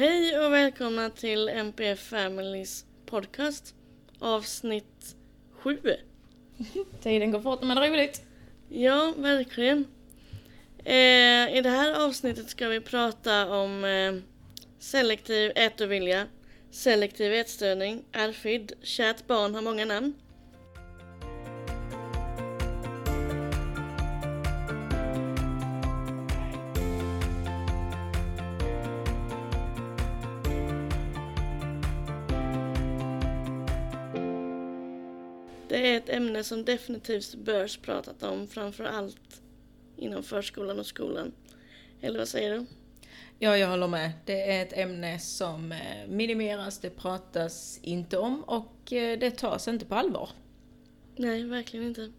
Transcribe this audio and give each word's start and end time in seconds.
Hej 0.00 0.38
och 0.38 0.52
välkomna 0.52 1.10
till 1.10 1.48
MPF 1.48 2.00
Families 2.00 2.84
podcast 3.06 3.74
avsnitt 4.18 5.16
7. 5.52 5.78
Tiden 7.02 7.30
går 7.30 7.40
fort 7.40 7.60
när 7.60 7.68
man 7.68 7.76
har 7.76 7.88
roligt. 7.88 8.22
Ja, 8.68 9.14
verkligen. 9.16 9.84
Eh, 10.84 11.56
I 11.56 11.60
det 11.62 11.70
här 11.70 12.06
avsnittet 12.06 12.50
ska 12.50 12.68
vi 12.68 12.80
prata 12.80 13.54
om 13.54 13.84
eh, 13.84 14.14
selektiv 14.78 15.52
ätovilja, 15.54 16.26
selektiv 16.70 17.32
ätstörning, 17.32 18.04
RFID, 18.12 18.72
kärt 18.82 19.26
barn 19.26 19.54
har 19.54 19.62
många 19.62 19.84
namn. 19.84 20.14
Ämne 36.10 36.44
som 36.44 36.64
definitivt 36.64 37.34
börs 37.34 37.78
pratat 37.78 38.22
om 38.22 38.46
framför 38.46 38.84
allt 38.84 39.42
inom 39.96 40.22
förskolan 40.22 40.78
och 40.78 40.86
skolan. 40.86 41.32
Eller 42.00 42.18
vad 42.18 42.28
säger 42.28 42.54
du? 42.54 42.66
Ja, 43.42 43.56
jag 43.56 43.68
håller 43.68 43.88
med. 43.88 44.12
Det 44.24 44.52
är 44.52 44.62
ett 44.62 44.72
ämne 44.72 45.18
som 45.18 45.72
eh, 45.72 46.08
minimeras, 46.08 46.78
det 46.78 46.90
pratas 46.90 47.80
inte 47.82 48.18
om 48.18 48.44
och 48.44 48.92
eh, 48.92 49.18
det 49.18 49.30
tas 49.30 49.68
inte 49.68 49.84
på 49.84 49.94
allvar. 49.94 50.30
Nej, 51.16 51.44
verkligen 51.44 51.86
inte. 51.86 52.12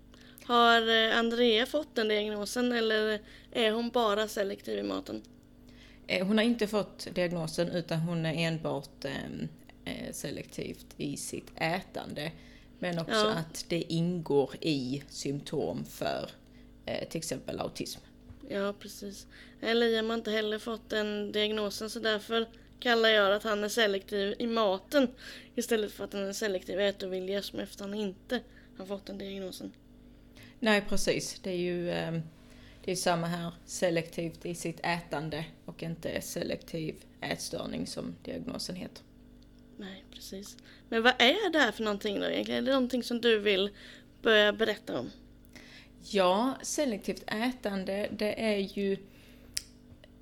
Har 0.43 1.09
eh, 1.09 1.17
Andrea 1.17 1.65
fått 1.65 1.95
den 1.95 2.07
diagnosen 2.07 2.71
eller 2.71 3.21
är 3.51 3.71
hon 3.71 3.89
bara 3.89 4.27
selektiv 4.27 4.79
i 4.79 4.83
maten? 4.83 5.21
Hon 6.21 6.37
har 6.37 6.45
inte 6.45 6.67
fått 6.67 7.07
diagnosen 7.15 7.69
utan 7.69 7.99
hon 7.99 8.25
är 8.25 8.33
enbart 8.33 9.05
selektivt 10.11 10.85
i 10.97 11.17
sitt 11.17 11.51
ätande. 11.55 12.31
Men 12.81 12.99
också 12.99 13.13
ja. 13.13 13.29
att 13.29 13.65
det 13.67 13.81
ingår 13.93 14.55
i 14.61 15.03
symptom 15.09 15.85
för 15.85 16.29
eh, 16.85 17.07
till 17.09 17.17
exempel 17.17 17.59
autism. 17.59 17.99
Ja, 18.49 18.73
precis. 18.79 19.27
Liam 19.61 20.09
har 20.09 20.17
inte 20.17 20.31
heller 20.31 20.59
fått 20.59 20.89
den 20.89 21.31
diagnosen 21.31 21.89
så 21.89 21.99
därför 21.99 22.47
kallar 22.79 23.09
jag 23.09 23.33
att 23.33 23.43
han 23.43 23.63
är 23.63 23.69
selektiv 23.69 24.35
i 24.39 24.47
maten 24.47 25.07
istället 25.55 25.91
för 25.91 26.03
att 26.03 26.13
han 26.13 26.23
är 26.23 26.33
selektiv 26.33 26.79
i 26.79 26.87
ätovilja 26.87 27.41
som 27.41 27.59
efter 27.59 27.83
han 27.83 27.93
inte 27.93 28.39
har 28.77 28.85
fått 28.85 29.05
den 29.05 29.17
diagnosen. 29.17 29.71
Nej, 30.59 30.85
precis. 30.89 31.39
Det 31.43 31.49
är 31.49 31.57
ju 31.57 31.89
eh, 31.89 32.19
det 32.85 32.91
är 32.91 32.95
samma 32.95 33.27
här. 33.27 33.51
Selektivt 33.65 34.45
i 34.45 34.55
sitt 34.55 34.79
ätande 34.83 35.45
och 35.65 35.83
inte 35.83 36.21
selektiv 36.21 36.95
ätstörning 37.21 37.87
som 37.87 38.15
diagnosen 38.23 38.75
heter. 38.75 39.03
Nej, 39.81 40.03
precis. 40.11 40.57
Men 40.89 41.03
vad 41.03 41.13
är 41.17 41.51
det 41.51 41.59
här 41.59 41.71
för 41.71 41.83
någonting 41.83 42.19
då 42.19 42.25
egentligen? 42.25 42.63
Är 42.63 42.65
det 42.65 42.73
någonting 42.73 43.03
som 43.03 43.21
du 43.21 43.39
vill 43.39 43.69
börja 44.21 44.53
berätta 44.53 44.99
om? 44.99 45.09
Ja, 46.03 46.53
selektivt 46.61 47.23
ätande 47.27 48.09
det 48.11 48.43
är 48.43 48.57
ju 48.57 48.97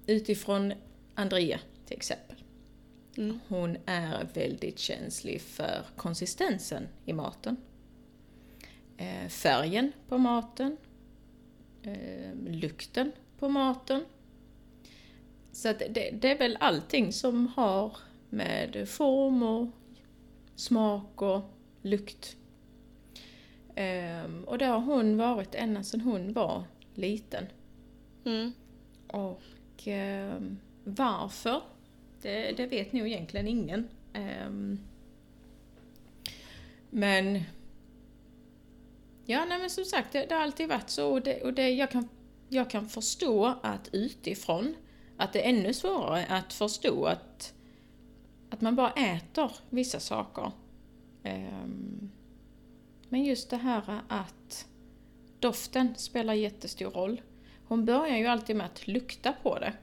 utifrån 0.05 0.73
Andrea 1.15 1.59
till 1.85 1.97
exempel. 1.97 2.35
Mm. 3.17 3.39
Hon 3.47 3.77
är 3.85 4.27
väldigt 4.33 4.79
känslig 4.79 5.41
för 5.41 5.85
konsistensen 5.95 6.87
i 7.05 7.13
maten. 7.13 7.57
Eh, 8.97 9.27
färgen 9.27 9.91
på 10.07 10.17
maten. 10.17 10.77
Eh, 11.83 12.35
lukten 12.47 13.11
på 13.39 13.49
maten. 13.49 14.05
Så 15.51 15.67
det, 15.67 16.09
det, 16.21 16.31
är 16.31 16.37
väl 16.37 16.57
allting 16.59 17.13
som 17.13 17.47
har 17.47 17.97
med 18.29 18.89
form 18.89 19.43
och 19.43 19.67
smak 20.55 21.21
och 21.21 21.41
lukt. 21.81 22.35
Um, 23.75 24.43
och 24.43 24.57
det 24.57 24.65
har 24.65 24.79
hon 24.79 25.17
varit 25.17 25.55
ända 25.55 25.83
sedan 25.83 26.01
hon 26.01 26.33
var 26.33 26.63
liten. 26.93 27.45
Mm. 28.25 28.51
Och 29.07 29.87
um, 29.87 30.59
varför? 30.83 31.61
Det, 32.21 32.51
det, 32.51 32.67
vet 32.67 32.93
nog 32.93 33.07
egentligen 33.07 33.47
ingen. 33.47 33.87
Um, 34.13 34.79
men 36.89 37.43
Ja, 39.25 39.45
nej 39.45 39.59
men 39.59 39.69
som 39.69 39.85
sagt, 39.85 40.11
det, 40.11 40.25
det 40.25 40.35
har 40.35 40.41
alltid 40.41 40.69
varit 40.69 40.89
så 40.89 41.11
och, 41.11 41.21
det, 41.21 41.41
och 41.41 41.53
det, 41.53 41.69
jag, 41.69 41.91
kan, 41.91 42.09
jag 42.49 42.69
kan 42.69 42.89
förstå 42.89 43.45
att 43.61 43.89
utifrån 43.91 44.75
att 45.17 45.33
det 45.33 45.45
är 45.45 45.49
ännu 45.49 45.73
svårare 45.73 46.25
att 46.29 46.53
förstå 46.53 47.05
att 47.05 47.53
att 48.49 48.61
man 48.61 48.75
bara 48.75 48.91
äter 48.91 49.51
vissa 49.69 49.99
saker. 49.99 50.51
Um, 51.23 52.11
men 53.09 53.23
just 53.23 53.49
det 53.49 53.57
här 53.57 54.01
att 54.07 54.67
doften 55.39 55.95
spelar 55.97 56.33
jättestor 56.33 56.91
roll. 56.91 57.21
Hon 57.67 57.85
börjar 57.85 58.17
ju 58.17 58.27
alltid 58.27 58.55
med 58.55 58.65
att 58.65 58.87
lukta 58.87 59.33
på 59.43 59.59
det. 59.59 59.73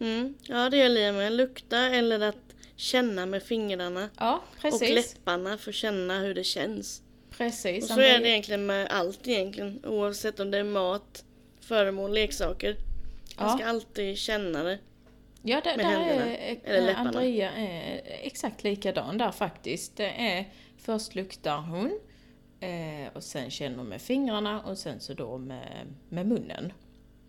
Mm, 0.00 0.34
ja, 0.42 0.70
det 0.70 0.76
gör 0.76 0.88
Liam 0.88 1.16
med. 1.16 1.32
Lukta 1.32 1.78
eller 1.78 2.20
att 2.20 2.54
känna 2.76 3.26
med 3.26 3.42
fingrarna. 3.42 4.10
Ja, 4.18 4.42
precis. 4.60 4.82
Och 4.82 4.94
läpparna 4.94 5.58
för 5.58 5.70
att 5.70 5.74
känna 5.74 6.20
hur 6.20 6.34
det 6.34 6.44
känns. 6.44 7.02
Precis. 7.30 7.84
Och 7.84 7.90
så 7.90 8.00
är 8.00 8.18
det 8.18 8.28
egentligen 8.28 8.66
med 8.66 8.88
allt 8.90 9.28
egentligen. 9.28 9.84
Oavsett 9.86 10.40
om 10.40 10.50
det 10.50 10.58
är 10.58 10.64
mat, 10.64 11.24
föremål, 11.60 12.14
leksaker. 12.14 12.76
Man 13.38 13.48
ja. 13.48 13.56
ska 13.58 13.66
alltid 13.66 14.18
känna 14.18 14.62
det. 14.62 14.78
Ja, 15.42 15.60
det, 15.64 15.76
där 15.76 16.00
är, 16.00 16.58
eller 16.64 16.94
Andrea 16.94 17.52
är 17.52 18.02
exakt 18.04 18.64
likadan 18.64 19.18
där 19.18 19.32
faktiskt. 19.32 19.96
Det 19.96 20.08
är, 20.08 20.48
först 20.78 21.14
luktar 21.14 21.58
hon 21.58 22.00
eh, 22.60 23.12
och 23.14 23.22
sen 23.22 23.50
känner 23.50 23.76
hon 23.76 23.86
med 23.86 24.02
fingrarna 24.02 24.62
och 24.62 24.78
sen 24.78 25.00
så 25.00 25.14
då 25.14 25.38
med, 25.38 25.86
med 26.08 26.26
munnen. 26.26 26.72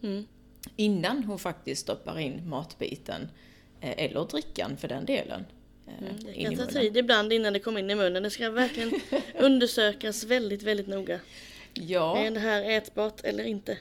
Mm. 0.04 0.28
Innan 0.76 1.24
hon 1.24 1.40
faktiskt 1.40 1.82
stoppar 1.82 2.20
in 2.20 2.50
matbiten, 2.50 3.30
eh, 3.82 4.06
eller 4.06 4.26
drickan 4.26 4.78
för 4.78 4.88
den 4.88 5.06
delen. 5.06 5.46
Eh, 5.88 6.08
mm, 6.08 6.24
det 6.24 6.44
kan 6.44 6.58
ta 6.58 6.66
tid 6.66 6.98
ibland 6.98 7.34
innan 7.34 7.54
det 7.54 7.60
kommer 7.60 7.80
in 7.80 7.90
i 7.90 7.96
munnen. 7.96 8.24
Det 8.24 8.30
ska 8.30 8.50
verkligen 8.50 8.92
undersökas 9.40 10.24
väldigt, 10.24 10.64
väldigt 10.64 10.88
noga. 10.88 11.20
Ja. 11.74 12.18
Är 12.18 12.32
det 12.32 12.40
här 12.40 12.70
ätbart 12.70 13.22
eller 13.24 13.44
inte? 13.44 13.78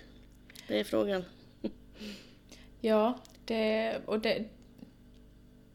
Det 0.68 0.80
är 0.80 0.84
frågan. 0.84 1.24
Ja, 2.80 3.18
det, 3.50 4.00
och 4.06 4.20
det, 4.20 4.44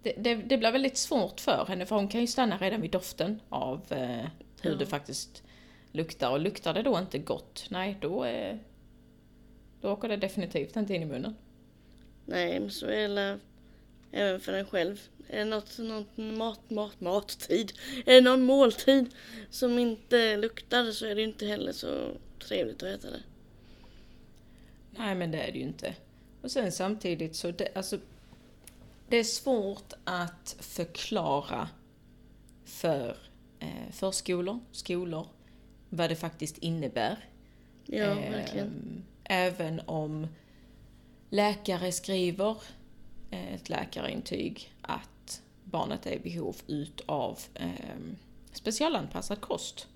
det, 0.04 0.14
det, 0.18 0.36
det, 0.36 0.58
blir 0.58 0.72
väldigt 0.72 0.98
svårt 0.98 1.40
för 1.40 1.66
henne 1.66 1.86
för 1.86 1.96
hon 1.96 2.08
kan 2.08 2.22
ju 2.22 2.28
stanna 2.28 2.58
redan 2.58 2.82
vid 2.82 2.92
doften 2.92 3.42
av 3.50 3.82
eh, 3.90 4.26
hur 4.62 4.72
ja. 4.72 4.76
det 4.76 4.86
faktiskt 4.86 5.44
luktar. 5.92 6.32
Och 6.32 6.40
luktar 6.40 6.74
det 6.74 6.82
då 6.82 7.00
inte 7.00 7.18
gott, 7.18 7.66
nej 7.70 7.98
då, 8.02 8.24
är, 8.24 8.60
då 9.82 9.92
åker 9.92 10.10
det 10.10 10.18
definitivt 10.18 10.76
inte 10.76 10.94
in 10.94 11.02
i 11.02 11.06
munnen. 11.06 11.36
Nej, 12.26 12.60
men 12.60 12.72
så 12.72 12.86
är 12.86 13.10
det 13.10 13.40
även 14.12 14.40
för 14.40 14.54
en 14.54 14.66
själv. 14.66 15.02
Är 15.28 15.38
det 15.38 15.46
något, 15.46 15.78
något 15.78 16.18
mat, 16.18 16.70
mat, 16.70 17.02
mattid, 17.02 17.72
är 18.06 18.14
det 18.14 18.22
någon 18.22 18.44
måltid 18.44 19.16
som 19.50 19.80
inte 19.80 20.38
luktar 20.38 20.92
så 20.92 21.06
är 21.06 21.16
det 21.16 21.24
inte 21.24 21.46
heller 21.46 21.72
så 21.72 22.12
trevligt 22.40 22.84
att 22.84 22.90
äta 22.90 23.12
det. 23.12 23.24
Nej 24.92 25.16
men 25.16 25.32
det 25.32 25.42
är 25.42 25.52
det 25.52 25.58
ju 25.58 25.64
inte. 25.64 25.96
Och 26.46 26.52
sen 26.52 26.72
samtidigt 26.72 27.36
så, 27.36 27.52
det, 27.52 27.68
alltså, 27.76 27.98
det 29.10 29.18
är 29.18 29.24
svårt 29.24 29.94
att 30.04 30.56
förklara 30.60 31.70
för 32.66 33.18
eh, 33.60 33.92
förskolor, 33.92 34.60
skolor, 34.72 35.28
vad 35.90 36.10
det 36.10 36.16
faktiskt 36.16 36.58
innebär. 36.58 37.30
Ja, 37.86 38.04
eh, 38.04 38.32
verkligen. 38.32 39.04
Även 39.24 39.82
om 39.86 40.28
läkare 41.30 41.92
skriver 41.92 42.58
ett 43.32 43.70
läkarintyg 43.70 44.74
att 44.82 45.42
barnet 45.64 46.06
är 46.06 46.12
i 46.12 46.20
behov 46.20 46.56
utav 46.68 47.40
eh, 47.54 47.70
specialanpassad 48.52 49.42
kost. 49.42 49.88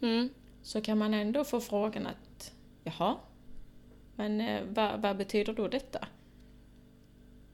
Mm. 0.00 0.28
Så 0.62 0.80
kan 0.80 0.98
man 0.98 1.14
ändå 1.14 1.44
få 1.44 1.60
frågan 1.60 2.06
att, 2.06 2.52
jaha, 2.84 3.16
men 4.18 4.40
eh, 4.40 4.62
vad, 4.68 5.02
vad 5.02 5.16
betyder 5.16 5.52
då 5.52 5.68
detta? 5.68 6.08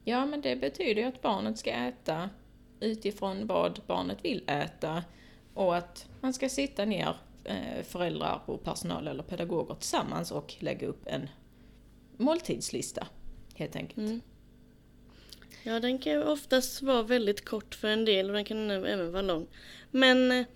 Ja, 0.05 0.27
men 0.27 0.41
det 0.41 0.57
betyder 0.57 1.03
ju 1.03 1.09
att 1.09 1.23
barnet 1.23 1.59
ska 1.59 1.71
äta 1.71 2.31
utifrån 2.81 3.47
vad 3.47 3.81
barnet 3.87 4.25
vill 4.25 4.45
äta 4.47 5.05
och 5.55 5.77
att 5.77 6.09
man 6.21 6.33
ska 6.33 6.49
sitta 6.49 6.85
ner, 6.85 7.17
eh, 7.45 7.83
föräldrar 7.83 8.41
och 8.47 8.65
personal 8.65 9.09
eller 9.09 9.23
pedagoger 9.23 9.75
tillsammans 9.75 10.31
och 10.31 10.55
lägga 10.59 10.87
upp 10.87 11.07
en 11.07 11.29
måltidslista, 12.17 13.07
helt 13.55 13.77
enkelt. 13.77 14.09
Mm. 14.09 14.21
Ja, 15.63 15.81
den 15.81 15.99
kan 15.99 16.13
ju 16.13 16.25
oftast 16.25 16.83
vara 16.83 17.03
väldigt 17.03 17.45
kort 17.45 17.75
för 17.75 17.89
en 17.89 18.05
del 18.05 18.29
och 18.29 18.35
den 18.35 18.45
kan 18.45 18.71
även 18.71 19.13
vara 19.13 19.23
lång. 19.23 19.47
Men 19.91 20.33
eh, 20.33 20.47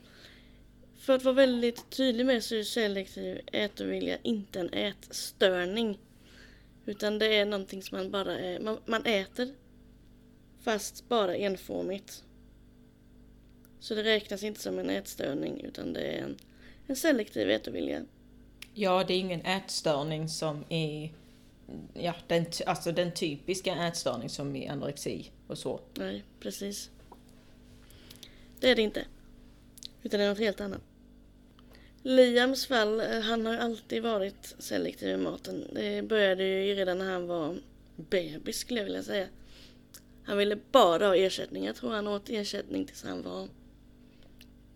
för 1.09 1.15
att 1.15 1.25
vara 1.25 1.35
väldigt 1.35 1.91
tydlig 1.91 2.27
med 2.27 2.45
så 2.45 2.55
är 2.55 2.63
selektiv 2.63 3.41
ätovilja 3.53 4.19
inte 4.23 4.61
en 4.61 4.73
ätstörning. 4.73 5.99
Utan 6.87 7.19
det 7.19 7.35
är 7.35 7.45
någonting 7.45 7.83
som 7.83 7.99
man 7.99 8.11
bara 8.11 8.39
är, 8.39 8.61
man, 8.61 8.79
man 8.87 9.07
äter 9.07 9.55
fast 10.61 11.09
bara 11.09 11.37
enformigt. 11.37 12.25
Så 13.81 13.95
det 13.95 14.03
räknas 14.03 14.43
inte 14.43 14.61
som 14.61 14.79
en 14.79 14.91
ätstörning 14.91 15.61
utan 15.61 15.93
det 15.93 16.01
är 16.01 16.23
en, 16.23 16.37
en 16.87 16.97
selektiv 16.97 17.51
ätovilja. 17.51 18.03
Ja, 18.75 19.05
det 19.05 19.15
är 19.15 19.19
ingen 19.19 19.41
ätstörning 19.41 20.29
som 20.29 20.65
är 20.69 21.13
ja, 21.95 22.15
den, 22.27 22.47
alltså 22.67 22.93
den 22.93 23.15
typiska 23.15 23.87
ätstörning 23.87 24.29
som 24.29 24.57
i 24.57 24.69
anorexi 24.69 25.31
och 25.47 25.59
så. 25.59 25.81
Nej, 25.95 26.25
precis. 26.41 26.91
Det 28.61 28.71
är 28.71 28.77
det 28.77 28.83
inte. 28.83 29.05
Utan 30.03 30.21
det 30.21 30.27
är 30.27 30.31
något 30.31 30.39
helt 30.39 30.61
annat. 30.61 30.88
Liams 32.03 32.67
fall, 32.67 33.01
eh, 33.01 33.21
han 33.21 33.47
har 33.47 33.57
alltid 33.57 34.03
varit 34.03 34.55
selektiv 34.59 35.09
i 35.09 35.17
maten. 35.17 35.65
Det 35.73 36.03
började 36.03 36.45
ju 36.45 36.75
redan 36.75 36.99
när 36.99 37.13
han 37.13 37.27
var 37.27 37.57
bebis 37.97 38.59
skulle 38.59 38.81
jag 38.81 38.85
vilja 38.85 39.03
säga. 39.03 39.27
Han 40.25 40.39
ville 40.39 40.59
bara 40.73 41.07
ha 41.07 41.17
ersättning. 41.17 41.65
Jag 41.65 41.77
tror 41.77 41.93
han 41.93 42.09
åt 42.09 42.29
ersättning 42.29 42.85
tills 42.85 43.05
han 43.05 43.23
var 43.23 43.49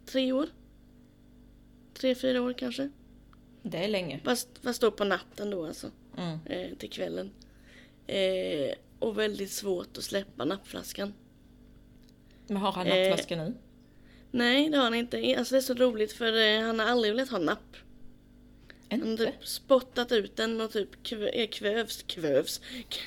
tre 0.07 0.33
år. 0.33 0.47
Tre, 1.95 2.15
fyra 2.15 2.43
år 2.43 2.53
kanske. 2.53 2.91
Det 3.63 3.85
är 3.85 3.89
länge. 3.89 4.21
Fast, 4.25 4.49
fast 4.63 4.81
då 4.81 4.91
på 4.91 5.05
natten 5.05 5.51
då 5.51 5.67
alltså. 5.67 5.91
Mm. 6.17 6.39
Eh, 6.47 6.77
till 6.79 6.91
kvällen. 6.91 7.31
Eh, 8.07 8.75
och 8.99 9.19
väldigt 9.19 9.51
svårt 9.51 9.99
att 9.99 10.05
släppa 10.05 10.45
nappflaskan. 10.45 11.15
Men 12.47 12.57
har 12.57 12.73
han 12.73 12.87
Eh, 12.87 13.09
nappflaska 13.09 13.37
nu? 13.37 13.55
Nej, 14.35 14.71
det 14.71 14.77
har 14.77 14.85
han 14.85 14.95
inte. 14.95 15.35
Alltså 15.39 15.55
det 15.55 15.59
är 15.59 15.63
så 15.63 15.75
roligt 15.75 16.13
för 16.13 16.33
eh, 16.41 16.61
han 16.67 16.79
har 16.79 16.87
aldrig 16.87 17.15
velat 17.15 17.29
ha 17.31 17.39
napp. 17.39 17.77
Han 18.91 19.01
har 19.01 19.09
Inte? 19.09 19.27
typ 19.27 19.47
spottat 19.47 20.13
ut 20.13 20.37
den 20.37 20.61
och 20.61 20.73
typ 20.73 20.89
kv- 21.05 21.31
eh, 21.35 21.47
kvövs, 21.49 22.03
kvövs, 22.03 22.61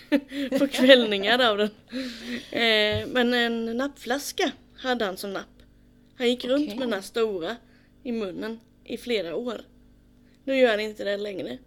på 0.59 0.67
kvällningar 0.67 1.39
av 1.51 1.57
den. 1.57 1.69
Eh, 2.51 3.07
men 3.07 3.33
en 3.33 3.77
nappflaska 3.77 4.51
hade 4.77 5.05
han 5.05 5.17
som 5.17 5.33
napp. 5.33 5.45
Han 6.17 6.27
gick 6.29 6.45
runt 6.45 6.67
med 6.67 6.77
den 6.77 6.93
här 6.93 7.01
stora 7.01 7.55
i 8.03 8.11
munnen 8.11 8.59
i 8.83 8.97
flera 8.97 9.35
år. 9.35 9.61
Nu 10.43 10.57
gör 10.57 10.69
han 10.71 10.79
inte 10.79 11.03
det 11.03 11.17
längre. 11.17 11.57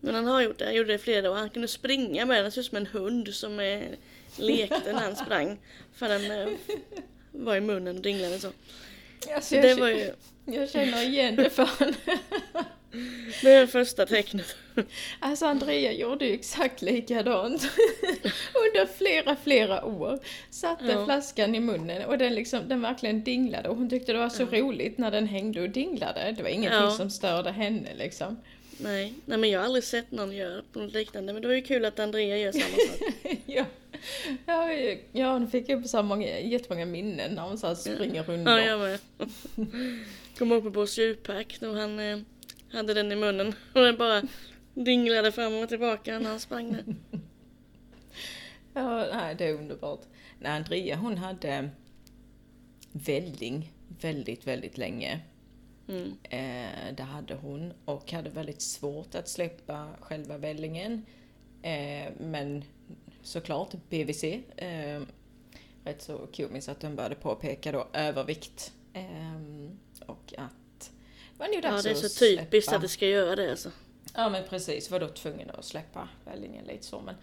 Men 0.00 0.14
han 0.14 0.26
har 0.26 0.42
gjort 0.42 0.58
det, 0.58 0.64
han 0.64 0.74
gjorde 0.74 0.88
det 0.88 0.94
i 0.94 0.98
flera 0.98 1.30
år. 1.30 1.34
Han 1.34 1.50
kunde 1.50 1.68
springa 1.68 2.26
med 2.26 2.44
den, 2.44 2.52
såg 2.52 2.60
ut 2.62 2.66
som 2.66 2.76
en 2.76 2.86
hund 2.86 3.34
som 3.34 3.60
eh, 3.60 3.82
lekte 4.38 4.92
när 4.92 5.00
han 5.00 5.16
sprang. 5.16 5.58
För 5.92 6.08
den 6.08 6.30
eh, 6.30 6.48
var 7.34 7.56
i 7.56 7.60
munnen 7.60 7.96
och 7.96 8.02
dinglade 8.02 8.38
så. 8.38 8.48
Alltså, 9.34 9.54
det 9.54 9.74
var 9.74 9.88
ju 9.88 10.10
jag 10.46 10.70
känner 10.70 11.02
igen 11.02 11.36
det 11.36 11.50
fan. 11.50 11.94
det 13.42 13.50
är 13.52 13.66
första 13.66 14.06
tecknet. 14.06 14.56
Alltså 15.20 15.46
Andrea 15.46 15.92
gjorde 15.92 16.26
ju 16.26 16.34
exakt 16.34 16.82
likadant. 16.82 17.62
Under 18.54 18.86
flera, 18.98 19.36
flera 19.44 19.84
år. 19.84 20.18
Satte 20.50 20.84
Ja. 20.84 21.04
flaskan 21.04 21.54
i 21.54 21.60
munnen 21.60 22.04
och 22.04 22.18
den 22.18 22.34
liksom, 22.34 22.68
den 22.68 22.82
verkligen 22.82 23.24
dinglade 23.24 23.68
och 23.68 23.76
hon 23.76 23.90
tyckte 23.90 24.12
det 24.12 24.18
var 24.18 24.28
så 24.28 24.44
roligt 24.44 24.98
när 24.98 25.10
den 25.10 25.26
hängde 25.26 25.60
och 25.62 25.70
dinglade. 25.70 26.34
Det 26.36 26.42
var 26.42 26.50
ingenting 26.50 26.80
Ja. 26.80 26.90
som 26.90 27.10
störde 27.10 27.50
henne 27.50 27.88
liksom. 27.94 28.40
Nej, 28.78 29.14
nej 29.24 29.38
men 29.38 29.50
jag 29.50 29.60
har 29.60 29.66
aldrig 29.66 29.84
sett 29.84 30.10
någon 30.10 30.32
göra 30.32 30.62
på 30.72 30.78
något 30.78 30.92
liknande. 30.92 31.32
Men 31.32 31.42
det 31.42 31.48
var 31.48 31.54
ju 31.54 31.62
kul 31.62 31.84
att 31.84 31.98
Andrea 31.98 32.38
gör 32.38 32.52
samma 32.52 32.64
sak. 32.64 33.38
ja. 33.46 33.64
Ja, 34.46 34.72
ja, 35.12 35.32
hon 35.32 35.50
fick 35.50 35.68
upp 35.68 35.86
så 35.86 36.02
många, 36.02 36.40
jättemånga 36.40 36.86
minnen 36.86 37.34
när 37.34 37.42
hon 37.42 37.58
så 37.58 37.74
springer 37.74 38.22
runt. 38.22 38.48
Ja, 38.48 38.60
jag 38.60 38.80
med. 38.80 38.98
Kommer 40.38 40.54
ihåg 40.54 40.64
på 40.64 40.70
Boss 40.70 40.98
djurpark 40.98 41.60
då 41.60 41.74
han 41.74 41.98
eh, 41.98 42.18
hade 42.72 42.94
den 42.94 43.12
i 43.12 43.16
munnen. 43.16 43.54
Och 43.74 43.80
den 43.80 43.96
bara 43.96 44.22
dinglade 44.74 45.32
fram 45.32 45.54
och 45.54 45.68
tillbaka 45.68 46.18
när 46.18 46.30
han 46.30 46.40
sprang 46.40 46.72
där. 46.72 46.84
Ja, 48.76 49.06
nej, 49.12 49.34
det 49.34 49.44
är 49.44 49.54
underbart. 49.54 50.00
Nej, 50.38 50.52
Andrea 50.52 50.96
hon 50.96 51.16
hade 51.16 51.70
välling 52.92 53.72
väldigt, 54.00 54.46
väldigt 54.46 54.78
länge. 54.78 55.20
Mm. 55.88 56.16
Eh, 56.22 56.94
det 56.94 57.02
hade 57.02 57.34
hon 57.34 57.72
och 57.84 58.12
hade 58.12 58.30
väldigt 58.30 58.62
svårt 58.62 59.14
att 59.14 59.28
släppa 59.28 59.88
själva 60.00 60.38
vällingen. 60.38 61.06
Eh, 61.62 62.12
men 62.18 62.64
såklart 63.22 63.72
BVC. 63.90 64.24
Eh, 64.56 65.02
rätt 65.84 66.02
så 66.02 66.26
komiskt 66.36 66.68
att 66.68 66.80
de 66.80 66.96
började 66.96 67.14
påpeka 67.14 67.72
då 67.72 67.88
övervikt. 67.92 68.72
Eh, 68.92 69.36
och 70.06 70.34
att 70.38 70.90
det 71.32 71.38
var 71.38 71.46
nog 71.46 71.56
Ja, 71.56 71.70
dags 71.70 71.82
det 71.82 71.90
är 71.90 71.92
att 71.92 72.10
så 72.12 72.18
typiskt 72.24 72.72
att 72.72 72.80
det 72.80 72.88
ska 72.88 73.06
göra 73.06 73.36
det 73.36 73.50
alltså. 73.50 73.70
Ja 74.14 74.28
men 74.28 74.44
precis, 74.48 74.90
var 74.90 75.00
då 75.00 75.08
tvungen 75.08 75.50
att 75.50 75.64
släppa 75.64 76.08
vällingen 76.24 76.64
lite 76.64 76.84
så. 76.84 77.00
Men, 77.00 77.14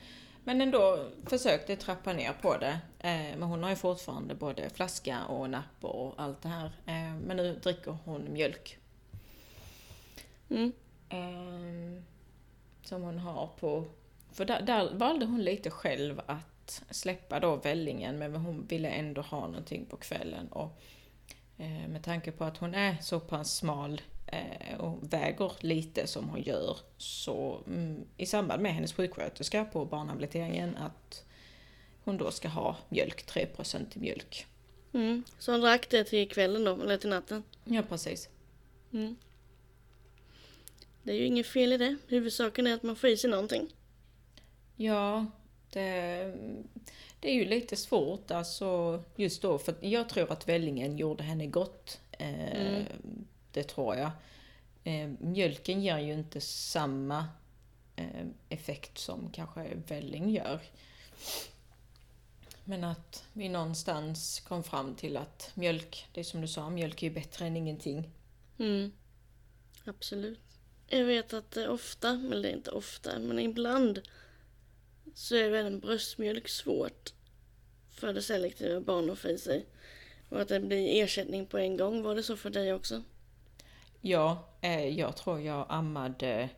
men 0.43 0.61
ändå 0.61 1.09
försökte 1.25 1.75
trappa 1.75 2.13
ner 2.13 2.33
på 2.41 2.57
det. 2.57 2.79
Eh, 2.99 3.37
men 3.37 3.43
hon 3.43 3.63
har 3.63 3.69
ju 3.69 3.75
fortfarande 3.75 4.35
både 4.35 4.69
flaska 4.69 5.25
och 5.25 5.49
napp 5.49 5.83
och 5.83 6.13
allt 6.17 6.41
det 6.41 6.49
här. 6.49 6.65
Eh, 6.65 7.15
men 7.15 7.37
nu 7.37 7.59
dricker 7.63 7.97
hon 8.05 8.33
mjölk. 8.33 8.77
Mm. 10.49 10.71
Eh, 11.09 12.03
som 12.83 13.01
hon 13.01 13.19
har 13.19 13.47
på... 13.59 13.85
För 14.31 14.45
där, 14.45 14.61
där 14.61 14.93
valde 14.93 15.25
hon 15.25 15.41
lite 15.43 15.69
själv 15.69 16.21
att 16.25 16.83
släppa 16.89 17.39
då 17.39 17.55
vällingen 17.55 18.17
men 18.17 18.35
hon 18.35 18.65
ville 18.65 18.89
ändå 18.89 19.21
ha 19.21 19.47
någonting 19.47 19.85
på 19.85 19.97
kvällen. 19.97 20.47
Och 20.47 20.81
med 21.87 22.03
tanke 22.03 22.31
på 22.31 22.43
att 22.43 22.57
hon 22.57 22.75
är 22.75 22.97
så 23.01 23.19
pass 23.19 23.55
smal 23.55 24.01
och 24.79 25.13
väger 25.13 25.51
lite 25.59 26.07
som 26.07 26.29
hon 26.29 26.41
gör 26.41 26.77
så 26.97 27.61
mm, 27.67 28.05
i 28.17 28.25
samband 28.25 28.61
med 28.61 28.73
hennes 28.73 28.93
sjuksköterska 28.93 29.65
på 29.65 29.85
barnhabiliteringen 29.85 30.77
att 30.77 31.25
hon 32.03 32.17
då 32.17 32.31
ska 32.31 32.47
ha 32.47 32.77
mjölk, 32.89 33.25
3% 33.25 33.85
i 33.93 33.99
mjölk. 33.99 34.45
Mm. 34.93 35.23
Så 35.39 35.51
han 35.51 35.61
drack 35.61 35.89
det 35.89 36.03
till 36.03 36.29
kvällen 36.29 36.63
då, 36.63 36.81
eller 36.81 36.97
till 36.97 37.09
natten. 37.09 37.43
Ja 37.65 37.81
precis. 37.89 38.29
Mm. 38.93 39.15
Det 41.03 41.11
är 41.11 41.15
ju 41.15 41.25
inget 41.25 41.47
fel 41.47 41.73
i 41.73 41.77
det. 41.77 41.97
Huvudsaken 42.07 42.67
är 42.67 42.73
att 42.73 42.83
man 42.83 42.95
får 42.95 43.09
i 43.09 43.17
sig 43.17 43.29
någonting. 43.29 43.73
Ja, 44.75 45.25
det, 45.69 46.33
det 47.19 47.29
är 47.29 47.33
ju 47.33 47.45
lite 47.45 47.75
svårt 47.75 48.31
alltså 48.31 49.03
just 49.15 49.41
då 49.41 49.57
för 49.57 49.75
jag 49.81 50.09
tror 50.09 50.31
att 50.31 50.47
vällingen 50.47 50.97
gjorde 50.97 51.23
henne 51.23 51.45
gott. 51.45 51.99
Eh, 52.11 52.61
Mm. 52.61 52.85
Det 53.51 53.63
tror 53.63 53.95
jag. 53.95 54.11
Eh, 54.83 55.09
mjölken 55.19 55.81
ger 55.81 55.97
ju 55.97 56.13
inte 56.13 56.41
samma 56.41 57.27
eh, 57.95 58.25
effekt 58.49 58.97
som 58.97 59.29
kanske 59.31 59.75
välling 59.87 60.29
gör. 60.29 60.61
Men 62.63 62.83
att 62.83 63.25
vi 63.33 63.49
någonstans 63.49 64.39
kom 64.39 64.63
fram 64.63 64.95
till 64.95 65.17
att 65.17 65.51
mjölk, 65.53 66.07
det 66.13 66.19
är 66.19 66.23
som 66.23 66.41
du 66.41 66.47
sa, 66.47 66.69
mjölk 66.69 67.03
är 67.03 67.07
ju 67.07 67.13
bättre 67.13 67.45
än 67.45 67.57
ingenting. 67.57 68.09
Mm. 68.59 68.91
Absolut. 69.85 70.39
Jag 70.87 71.05
vet 71.05 71.33
att 71.33 71.51
det 71.51 71.67
ofta, 71.67 72.09
eller 72.09 72.41
det 72.41 72.49
är 72.49 72.55
inte 72.55 72.71
ofta, 72.71 73.19
men 73.19 73.39
ibland 73.39 74.01
så 75.13 75.35
är 75.35 75.43
även 75.43 75.79
bröstmjölk 75.79 76.47
svårt 76.47 77.13
för 77.91 78.13
det 78.13 78.21
selektiva 78.21 78.81
barn 78.81 79.09
att 79.09 79.19
få 79.19 79.27
i 79.27 79.37
sig. 79.37 79.65
Och 80.29 80.41
att 80.41 80.47
det 80.47 80.59
blir 80.59 81.03
ersättning 81.03 81.45
på 81.45 81.57
en 81.57 81.77
gång. 81.77 82.03
Var 82.03 82.15
det 82.15 82.23
så 82.23 82.37
för 82.37 82.49
dig 82.49 82.73
också? 82.73 83.03
Ja, 84.01 84.47
eh, 84.61 84.87
jag 84.87 85.17
tror 85.17 85.39
jag 85.39 85.65
ammade 85.69 86.49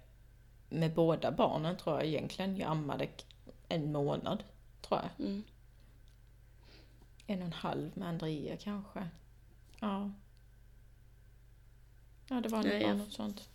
med 0.69 0.93
båda 0.93 1.31
barnen 1.31 1.77
tror 1.77 1.95
jag 1.95 2.05
egentligen. 2.05 2.57
Jag 2.57 2.71
ammade 2.71 3.07
en 3.69 3.91
månad, 3.91 4.43
tror 4.81 5.01
jag. 5.01 5.27
Mm. 5.27 5.43
En 7.27 7.39
och 7.39 7.45
en 7.45 7.53
halv 7.53 7.97
med 7.97 8.07
Andrea 8.07 8.57
kanske. 8.57 9.07
Ja. 9.79 10.11
Ja, 12.27 12.41
det 12.41 12.49
var 12.49 12.63
Nej, 12.63 12.93
något 12.93 13.13
sånt. 13.13 13.49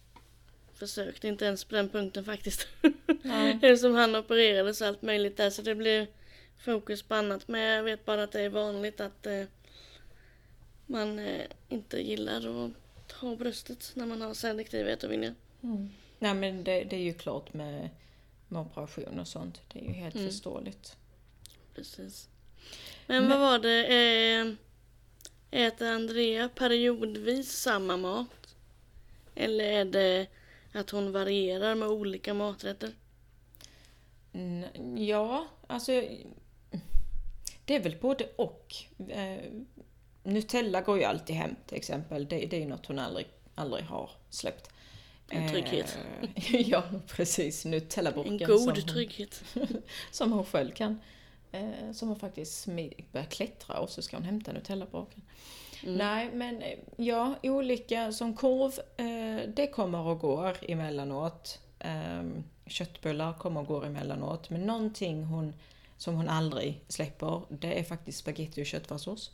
Försökte 0.75 1.28
inte 1.28 1.45
ens 1.45 1.64
på 1.64 1.75
den 1.75 1.88
punkten 1.88 2.25
faktiskt. 2.25 2.68
Eftersom 3.62 3.95
han 3.95 4.16
opererades 4.16 4.80
och 4.80 4.87
allt 4.87 5.02
möjligt 5.02 5.37
där 5.37 5.50
så 5.50 5.62
det 5.62 5.75
blev 5.75 6.07
fokus 6.59 7.02
på 7.02 7.14
annat. 7.14 7.49
Men 7.49 7.61
jag 7.61 7.83
vet 7.83 8.04
bara 8.04 8.23
att 8.23 8.33
det 8.33 8.40
är 8.40 8.49
vanligt 8.49 9.00
att 9.00 9.26
eh, 9.26 9.45
man 10.87 11.18
eh, 11.18 11.47
inte 11.68 12.00
gillar 12.00 12.64
att 12.66 12.73
ha 13.20 13.37
bröstet 13.37 13.92
när 13.94 14.06
man 14.06 14.20
har 14.22 14.34
selektiv 14.34 14.88
ätovilja. 14.88 15.34
Mm. 15.62 15.90
Nej, 16.18 16.34
men 16.34 16.64
det, 16.64 16.84
det 16.84 16.96
är 16.96 17.00
ju 17.00 17.14
klart 17.14 17.54
med, 17.54 17.88
med 18.48 18.60
operation 18.62 19.18
och 19.20 19.28
sånt. 19.28 19.60
Det 19.72 19.78
är 19.78 19.84
ju 19.84 19.92
helt 19.92 20.14
Mm. 20.14 20.26
förståeligt. 20.28 20.96
Precis. 21.75 22.28
Men, 23.06 23.22
Men- 23.22 23.30
vad 23.30 23.40
var 23.40 23.58
det? 23.58 23.87
Eh, 24.40 24.54
äter 25.50 25.88
Andrea 25.88 26.48
periodvis 26.48 27.52
samma 27.52 27.96
mat? 27.96 28.54
Eller 29.34 29.64
är 29.64 29.84
det 29.84 30.26
att 30.72 30.90
hon 30.90 31.12
varierar 31.12 31.75
med 31.75 31.88
olika 31.88 32.34
maträtter? 32.34 32.90
Mm, 34.32 34.96
ja, 35.06 35.46
alltså... 35.66 35.92
Det 37.64 37.75
är 37.75 37.80
väl 37.82 37.96
både 38.00 38.25
och. 38.37 38.75
Eh, 40.28 40.32
Nutella 40.35 40.80
går 40.80 40.99
ju 40.99 41.04
alltid 41.04 41.37
hem 41.37 41.56
till 41.66 41.76
exempel. 41.76 42.28
Det, 42.28 42.47
det 42.47 42.56
är 42.56 42.61
ju 42.61 42.68
något 42.68 42.87
hon 42.87 42.99
aldrig, 42.99 43.26
aldrig 43.54 43.85
har 43.85 44.11
släppt. 44.30 44.70
En 45.30 45.49
trygghet. 45.49 45.99
Eh, 46.35 46.61
ja, 46.68 46.85
precis. 47.06 47.64
Nutella-burken 47.64 48.32
En 48.32 48.38
som 48.38 48.49
god 48.49 48.78
hon, 48.78 48.87
trygghet. 48.87 49.42
som 50.11 50.32
hon 50.32 50.44
själv 50.44 50.70
kan 50.70 51.00
Eh, 51.52 51.92
som 51.92 52.08
hon 52.08 52.18
faktiskt 52.18 52.66
börjar 53.12 53.26
klättra 53.26 53.78
och 53.78 53.90
så 53.90 54.02
ska 54.02 54.16
hon 54.16 54.25
hämta 54.25 54.52
Nutellabaken. 54.52 55.23
Nej, 55.82 56.30
men 56.32 56.62
eh, 56.62 56.78
ja, 56.97 57.35
olika 57.42 58.12
som 58.12 58.35
korv, 58.35 58.73
eh, 58.97 59.49
det 59.54 59.66
kommer 59.66 59.99
och 59.99 60.18
går 60.18 60.56
emellanåt. 60.62 61.58
Eh, 61.78 62.23
köttbullar 62.66 63.32
kommer 63.32 63.61
och 63.61 63.66
går 63.66 63.87
emellanåt. 63.87 64.50
Men 64.50 64.61
någonting 64.61 65.25
hon, 65.25 65.54
som 65.97 66.14
hon 66.14 66.28
aldrig 66.28 66.85
släpper, 66.88 67.42
det 67.49 67.78
är 67.78 67.85
faktiskt 67.85 68.18
spaghetti 68.18 68.62
och 68.62 68.66
köttfärssås. 68.66 69.30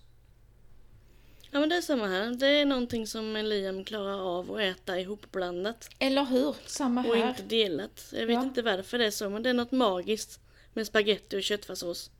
Ja 1.54 1.60
men 1.60 1.68
det 1.68 1.76
är 1.76 1.80
samma 1.80 2.06
här. 2.06 2.34
Det 2.34 2.46
är 2.46 2.64
någonting 2.64 3.06
som 3.06 3.34
Liam 3.36 3.84
klarar 3.84 4.38
av 4.38 4.52
att 4.54 4.60
äta 4.60 5.00
ihopblandat. 5.00 5.88
Eller 5.98 6.24
hur? 6.24 6.56
Samma 6.66 7.04
Och 7.06 7.16
här. 7.16 7.28
inte 7.28 7.42
delat. 7.42 8.04
Jag 8.12 8.26
vet 8.26 8.34
Ja. 8.34 8.42
inte 8.42 8.62
varför 8.62 8.98
det 8.98 9.06
är 9.06 9.10
så 9.10 9.30
men 9.30 9.42
det 9.42 9.50
är 9.50 9.54
något 9.54 9.72
magiskt 9.72 10.40
med 10.72 10.86
spaghetti 10.86 11.36
och 11.38 11.42
köttfärssås. 11.42 12.10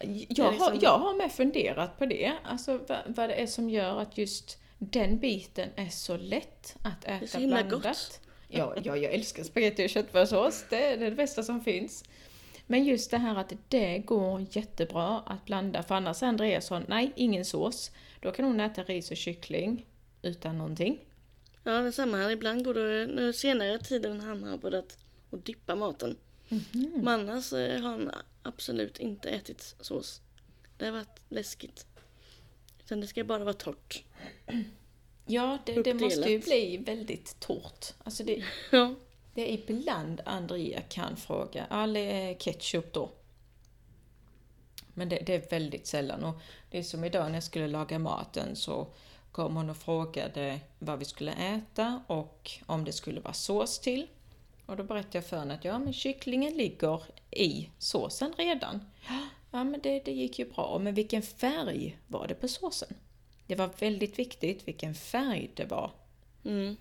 Jag, 0.00 0.08
liksom- 0.08 0.44
har, 0.58 0.78
jag 0.80 0.98
har 0.98 1.14
med 1.14 1.32
funderat 1.32 1.98
på 1.98 2.06
det, 2.06 2.32
alltså 2.44 2.80
vad, 2.88 2.98
vad 3.06 3.28
det 3.28 3.34
är 3.34 3.46
som 3.46 3.70
gör 3.70 4.00
att 4.00 4.18
just 4.18 4.58
den 4.78 5.18
biten 5.18 5.68
är 5.76 5.88
så 5.88 6.16
lätt 6.16 6.76
att 6.82 7.04
äta 7.04 7.26
så 7.26 7.38
himla 7.38 7.56
blandat. 7.64 7.82
gott. 7.82 8.20
Ja, 8.48 8.74
ja, 8.84 8.96
jag 8.96 9.14
älskar 9.14 9.42
spagetti 9.44 9.86
och 9.86 9.90
köttfärssås, 9.90 10.64
det 10.70 10.86
är 10.86 10.96
det 10.96 11.10
bästa 11.10 11.42
som 11.42 11.64
finns. 11.64 12.04
Men 12.66 12.84
just 12.84 13.10
det 13.10 13.18
här 13.18 13.36
att 13.36 13.52
det 13.68 13.98
går 13.98 14.46
jättebra 14.50 15.22
att 15.26 15.44
blanda, 15.44 15.82
för 15.82 15.94
annars 15.94 16.22
är 16.22 16.26
Andreasson, 16.26 16.84
nej, 16.88 17.12
ingen 17.16 17.44
sås. 17.44 17.90
Då 18.24 18.32
kan 18.32 18.44
hon 18.44 18.60
äta 18.60 18.82
ris 18.82 19.10
och 19.10 19.16
kyckling 19.16 19.86
utan 20.22 20.58
någonting. 20.58 20.98
Ja 21.62 21.72
det 21.72 21.86
är 21.86 21.90
samma 21.90 22.16
här. 22.16 22.30
Ibland 22.30 22.64
går 22.64 22.74
det 22.74 23.06
nu 23.06 23.32
senare 23.32 23.78
tiden 23.78 24.20
han 24.20 24.42
har 24.42 24.58
börjat 24.58 24.98
att 25.30 25.44
dippa 25.44 25.74
maten. 25.74 26.16
Mhm. 26.48 26.92
Men 26.94 27.08
annars 27.08 27.52
eh, 27.52 27.80
har 27.82 27.90
han 27.90 28.10
absolut 28.42 28.98
inte 28.98 29.28
ätit 29.28 29.74
sås. 29.80 30.20
Det 30.78 30.84
har 30.84 30.92
varit 30.92 31.20
läskigt. 31.28 31.86
Utan 32.84 33.00
det 33.00 33.06
ska 33.06 33.24
bara 33.24 33.44
vara 33.44 33.54
torrt. 33.54 34.04
Ja, 35.26 35.58
det, 35.66 35.82
det 35.82 35.94
måste 35.94 36.30
ju 36.30 36.38
bli 36.38 36.76
väldigt 36.76 37.40
torrt. 37.40 37.94
Alltså 38.04 38.24
det, 38.24 38.44
Ja. 38.70 38.94
Det 39.34 39.42
är 39.52 39.70
ibland 39.70 40.20
Andrea 40.24 40.80
kan 40.80 41.16
fråga, 41.16 41.64
all 41.64 41.96
ketchup 42.38 42.92
då? 42.92 43.12
Men 44.94 45.08
det, 45.08 45.16
det 45.16 45.34
är 45.34 45.50
väldigt 45.50 45.86
sällan 45.86 46.24
och 46.24 46.40
det 46.70 46.78
är 46.78 46.82
som 46.82 47.04
idag 47.04 47.26
när 47.26 47.34
jag 47.34 47.42
skulle 47.42 47.68
laga 47.68 47.98
maten 47.98 48.56
så 48.56 48.86
kom 49.32 49.56
hon 49.56 49.70
och 49.70 49.76
frågade 49.76 50.60
vad 50.78 50.98
vi 50.98 51.04
skulle 51.04 51.32
äta 51.32 52.02
och 52.06 52.50
om 52.66 52.84
det 52.84 52.92
skulle 52.92 53.20
vara 53.20 53.32
sås 53.34 53.78
till. 53.78 54.06
Och 54.66 54.76
då 54.76 54.82
berättade 54.82 55.18
jag 55.18 55.26
för 55.26 55.36
henne 55.38 55.54
att 55.54 55.64
ja 55.64 55.78
men 55.78 55.92
kycklingen 55.92 56.52
ligger 56.54 57.02
i 57.30 57.70
såsen 57.78 58.32
redan. 58.36 58.90
Ja 59.50 59.64
men 59.64 59.80
det, 59.82 60.00
det 60.04 60.12
gick 60.12 60.38
ju 60.38 60.50
bra, 60.50 60.78
men 60.78 60.94
vilken 60.94 61.22
färg 61.22 61.98
var 62.06 62.26
det 62.26 62.34
på 62.34 62.48
såsen? 62.48 62.88
Det 63.46 63.54
var 63.54 63.70
väldigt 63.78 64.18
viktigt 64.18 64.68
vilken 64.68 64.94
färg 64.94 65.50
det 65.54 65.64
var 65.64 65.90
Mm. 66.44 66.76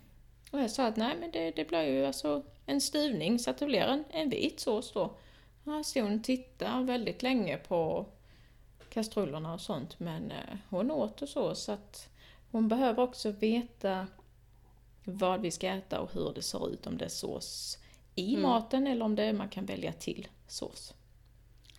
och 0.52 0.60
jag 0.60 0.72
sa 0.72 0.86
att 0.86 0.96
nej 0.96 1.16
men 1.20 1.32
det, 1.32 1.52
det 1.52 1.66
blir 1.66 1.84
ju 1.84 2.06
alltså 2.06 2.44
en 2.66 2.82
stuvning 2.82 3.40
så 3.40 3.50
att 3.50 3.58
det 3.58 3.66
blir 3.66 3.82
en, 3.82 4.04
en 4.10 4.30
vit 4.30 4.60
sås 4.60 4.92
då. 4.92 5.16
Ja, 5.64 5.84
så 5.84 6.02
hon 6.02 6.22
tittar 6.24 6.84
väldigt 6.84 7.24
länge 7.24 7.58
på 7.58 8.06
kastrullerna 8.90 9.54
och 9.54 9.62
sånt 9.62 10.00
men 10.00 10.32
eh, 10.32 10.58
hon 10.70 10.92
åt 10.92 11.22
och 11.22 11.30
så 11.30 11.56
så 11.56 11.72
att 11.72 12.10
hon 12.52 12.68
behöver 12.68 13.04
också 13.04 13.32
veta 13.32 14.08
vad 15.04 15.42
vi 15.42 15.52
ska 15.52 15.68
äta 15.68 16.00
och 16.00 16.14
hur 16.14 16.34
det 16.36 16.42
ser 16.42 16.70
ut, 16.74 16.88
om 16.88 16.98
det 16.98 17.06
är 17.06 17.10
sås 17.10 17.78
i 18.16 18.30
Mm. 18.30 18.42
maten 18.42 18.88
eller 18.88 19.06
om 19.06 19.16
det 19.16 19.24
är 19.24 19.34
man 19.34 19.50
kan 19.50 19.66
välja 19.66 19.94
till 19.94 20.28
sås. 20.48 20.94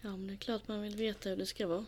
ja 0.03 0.09
men 0.11 0.27
det 0.27 0.33
är 0.33 0.37
klart 0.37 0.69
man 0.69 0.83
vill 0.83 0.97
veta 0.97 1.29
hur 1.29 1.37
det 1.37 1.47
ska 1.47 1.67
vara. 1.67 1.85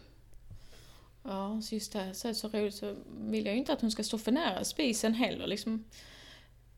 Ja, 1.22 1.60
så 1.62 1.74
just 1.74 1.92
det 1.92 1.98
här 1.98 2.12
så, 2.12 2.34
så 2.34 2.48
roligt 2.48 2.74
så 2.74 2.94
vill 3.18 3.46
jag 3.46 3.54
ju 3.54 3.58
inte 3.58 3.72
att 3.72 3.80
hon 3.80 3.90
ska 3.90 4.04
stå 4.04 4.18
för 4.18 4.32
nära 4.32 4.64
spisen 4.64 5.14
heller. 5.14 5.46
Liksom, 5.46 5.84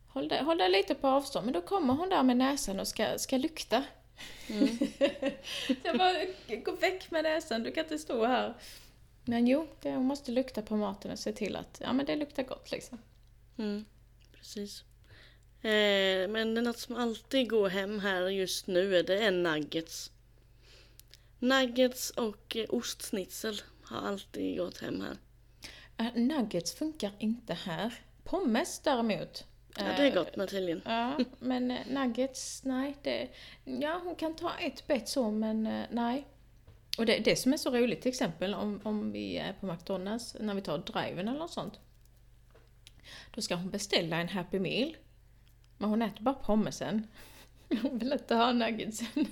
håll 0.08 0.28
dig 0.28 0.70
lite 0.70 0.94
på 0.94 1.08
avstånd, 1.08 1.44
men 1.44 1.54
då 1.54 1.60
kommer 1.60 1.94
hon 1.94 2.08
där 2.08 2.22
med 2.22 2.36
näsan 2.36 2.80
och 2.80 2.88
ska, 2.88 3.18
ska 3.18 3.36
lukta. 3.36 3.84
Mm. 4.50 4.78
Jag 5.82 5.98
bara, 5.98 6.14
gå 6.64 6.72
väck 6.72 7.10
med 7.10 7.24
näsan, 7.24 7.62
du 7.62 7.72
kan 7.72 7.84
inte 7.84 7.98
stå 7.98 8.26
här. 8.26 8.54
Men 9.24 9.46
jo, 9.46 9.68
hon 9.82 10.04
måste 10.04 10.32
lukta 10.32 10.62
på 10.62 10.76
maten 10.76 11.10
och 11.10 11.18
se 11.18 11.32
till 11.32 11.56
att 11.56 11.80
ja, 11.84 11.92
men 11.92 12.06
det 12.06 12.16
luktar 12.16 12.42
gott 12.42 12.70
liksom. 12.70 12.98
Mm. 13.58 13.84
Precis. 14.32 14.84
Eh, 15.62 16.28
men 16.28 16.54
det 16.54 16.60
är 16.60 16.62
något 16.62 16.78
som 16.78 16.96
alltid 16.96 17.50
går 17.50 17.68
hem 17.68 18.00
här 18.00 18.28
just 18.28 18.66
nu 18.66 19.02
det 19.02 19.24
är 19.24 19.30
nuggets. 19.30 20.10
Nuggets 21.38 22.10
och 22.10 22.56
eh, 22.56 22.66
ostsnitzel 22.68 23.60
har 23.82 24.08
alltid 24.08 24.58
gått 24.58 24.78
hem 24.78 25.00
här. 25.00 25.18
Äh, 25.96 26.14
nuggets 26.14 26.74
funkar 26.74 27.12
inte 27.18 27.54
här. 27.54 27.94
Pommes 28.24 28.78
däremot. 28.78 29.44
Ja, 29.78 29.84
det 29.96 30.08
är 30.08 30.14
gott 30.14 30.36
med 30.36 30.48
tydligen. 30.48 30.82
Ja, 30.84 31.18
men 31.38 31.70
eh, 31.70 31.86
nuggets, 31.86 32.64
nej. 32.64 32.96
Det, 33.02 33.28
ja, 33.64 34.00
hon 34.04 34.14
kan 34.14 34.36
ta 34.36 34.54
ett 34.54 34.86
bett 34.86 35.08
så, 35.08 35.30
men 35.30 35.66
eh, 35.66 35.84
nej. 35.90 36.26
Och 36.98 37.06
det, 37.06 37.18
det 37.18 37.36
som 37.36 37.52
är 37.52 37.56
så 37.56 37.70
roligt 37.70 38.02
till 38.02 38.08
exempel 38.08 38.54
om, 38.54 38.80
om 38.84 39.12
vi 39.12 39.36
är 39.36 39.52
på 39.52 39.66
McDonalds, 39.66 40.36
när 40.40 40.54
vi 40.54 40.62
tar 40.62 40.78
driven 40.78 41.28
eller 41.28 41.38
något 41.38 41.50
sånt. 41.50 41.80
Då 43.34 43.40
ska 43.40 43.54
hon 43.54 43.70
beställa 43.70 44.16
en 44.16 44.28
Happy 44.28 44.58
Meal. 44.58 44.96
Men 45.78 45.90
hon 45.90 46.02
äter 46.02 46.22
bara 46.22 46.34
pommesen. 46.34 47.06
Hon 47.82 47.98
vill 47.98 48.12
inte 48.12 48.34
ha 48.34 48.52
nuggetsen. 48.52 49.26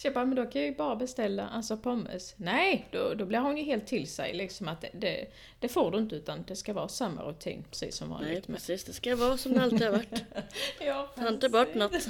Så 0.00 0.06
jag 0.06 0.14
bara, 0.14 0.24
men 0.24 0.36
då 0.36 0.46
kan 0.46 0.62
jag 0.62 0.70
ju 0.70 0.76
bara 0.76 0.96
beställa 0.96 1.48
alltså 1.48 1.76
pommes. 1.76 2.34
Nej, 2.36 2.88
då, 2.90 3.14
då 3.14 3.24
blir 3.24 3.38
hon 3.38 3.56
ju 3.56 3.64
helt 3.64 3.86
till 3.86 4.06
sig 4.10 4.34
liksom 4.34 4.68
att 4.68 4.80
det, 4.80 4.90
det, 4.92 5.26
det 5.58 5.68
får 5.68 5.90
du 5.90 5.98
inte 5.98 6.16
utan 6.16 6.44
det 6.46 6.56
ska 6.56 6.72
vara 6.72 6.88
samma 6.88 7.22
rutin 7.22 7.64
precis 7.70 7.96
som 7.96 8.10
vanligt. 8.10 8.48
Nej, 8.48 8.56
precis. 8.56 8.84
Det 8.84 8.92
ska 8.92 9.16
vara 9.16 9.36
som 9.36 9.52
det 9.52 9.62
alltid 9.62 9.82
har 9.82 9.90
varit. 9.90 10.24
Ja, 10.80 11.10
Ta 11.16 11.28
inte 11.28 11.48
bort 11.48 11.74
något. 11.74 12.08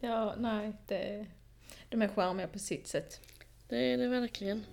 Ja, 0.00 0.34
nej, 0.38 0.72
det, 0.86 1.26
de 1.88 2.02
är 2.02 2.08
charmiga 2.08 2.48
på 2.48 2.58
sitt 2.58 2.86
sätt. 2.86 3.20
Det 3.68 3.76
är 3.76 3.98
det 3.98 4.08
verkligen. 4.08 4.64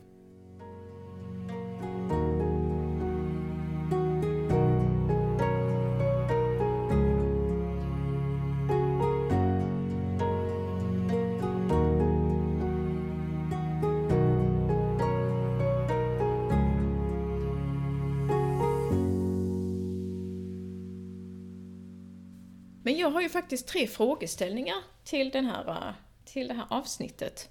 Jag 23.10 23.14
har 23.14 23.22
ju 23.22 23.30
faktiskt 23.30 23.68
tre 23.68 23.88
frågeställningar 23.88 24.78
till, 25.04 25.30
den 25.30 25.46
här, 25.46 25.70
äh, 25.70 25.94
till 26.26 26.48
det 26.48 26.54
här 26.54 26.66
avsnittet. 26.70 27.50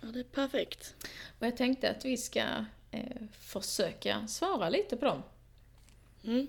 Ja, 0.00 0.06
det 0.06 0.20
är 0.20 0.24
perfekt. 0.24 0.94
Och 1.38 1.46
jag 1.46 1.56
tänkte 1.56 1.90
att 1.90 2.04
vi 2.04 2.16
ska 2.16 2.44
eh, 2.90 3.22
försöka 3.32 4.26
svara 4.26 4.68
lite 4.68 4.96
på 4.96 5.04
dem. 5.04 5.22
Mm. 6.24 6.46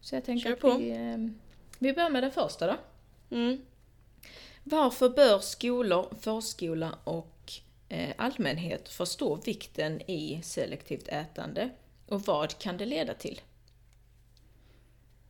Så 0.00 0.14
jag 0.14 0.24
tänker 0.24 0.44
Kör 0.44 0.52
att 0.52 0.60
på. 0.60 0.78
vi, 0.78 0.90
eh, 0.90 1.16
vi 1.78 1.92
börjar 1.92 2.10
med 2.10 2.22
den 2.22 2.32
första 2.32 2.66
då. 2.66 2.76
Mm. 3.36 3.66
Varför 4.64 5.08
bör 5.08 5.38
skolor, 5.38 6.14
förskola 6.20 6.98
och 7.04 7.52
eh, 7.88 8.14
allmänhet 8.18 8.88
förstå 8.88 9.36
vikten 9.36 10.00
i 10.10 10.40
selektivt 10.42 11.08
ätande? 11.08 11.70
Och 12.06 12.22
vad 12.22 12.58
kan 12.58 12.76
det 12.76 12.86
leda 12.86 13.14
till? 13.14 13.40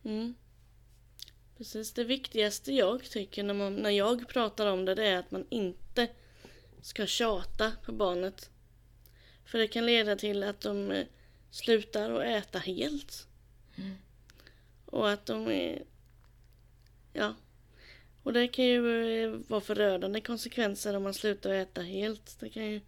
Mm. 0.03 0.35
Precis, 1.61 1.93
det 1.93 2.03
viktigaste 2.03 2.73
jag 2.73 3.03
tycker 3.03 3.43
när, 3.43 3.53
man, 3.53 3.75
när 3.75 3.89
jag 3.89 4.27
pratar 4.27 4.67
om 4.67 4.85
det, 4.85 4.95
det 4.95 5.07
är 5.07 5.17
att 5.17 5.31
man 5.31 5.45
inte 5.49 6.07
ska 6.81 7.05
tjata 7.05 7.73
på 7.85 7.91
barnet. 7.91 8.49
För 9.45 9.57
det 9.57 9.67
kan 9.67 9.85
leda 9.85 10.15
till 10.15 10.43
att 10.43 10.61
de 10.61 10.91
eh, 10.91 11.05
slutar 11.51 12.11
att 12.11 12.23
äta 12.23 12.59
helt. 12.59 13.27
Och 14.85 15.09
att 15.09 15.25
de 15.25 15.47
är... 15.47 15.83
Ja. 17.13 17.35
Och 18.23 18.33
det 18.33 18.47
kan 18.47 18.65
ju 18.65 19.23
eh, 19.23 19.29
vara 19.47 19.61
förödande 19.61 20.21
konsekvenser 20.21 20.95
om 20.95 21.03
man 21.03 21.13
slutar 21.13 21.49
äta 21.49 21.81
helt. 21.81 22.39
Det 22.39 22.49
kan 22.49 22.65
ju 22.65 22.81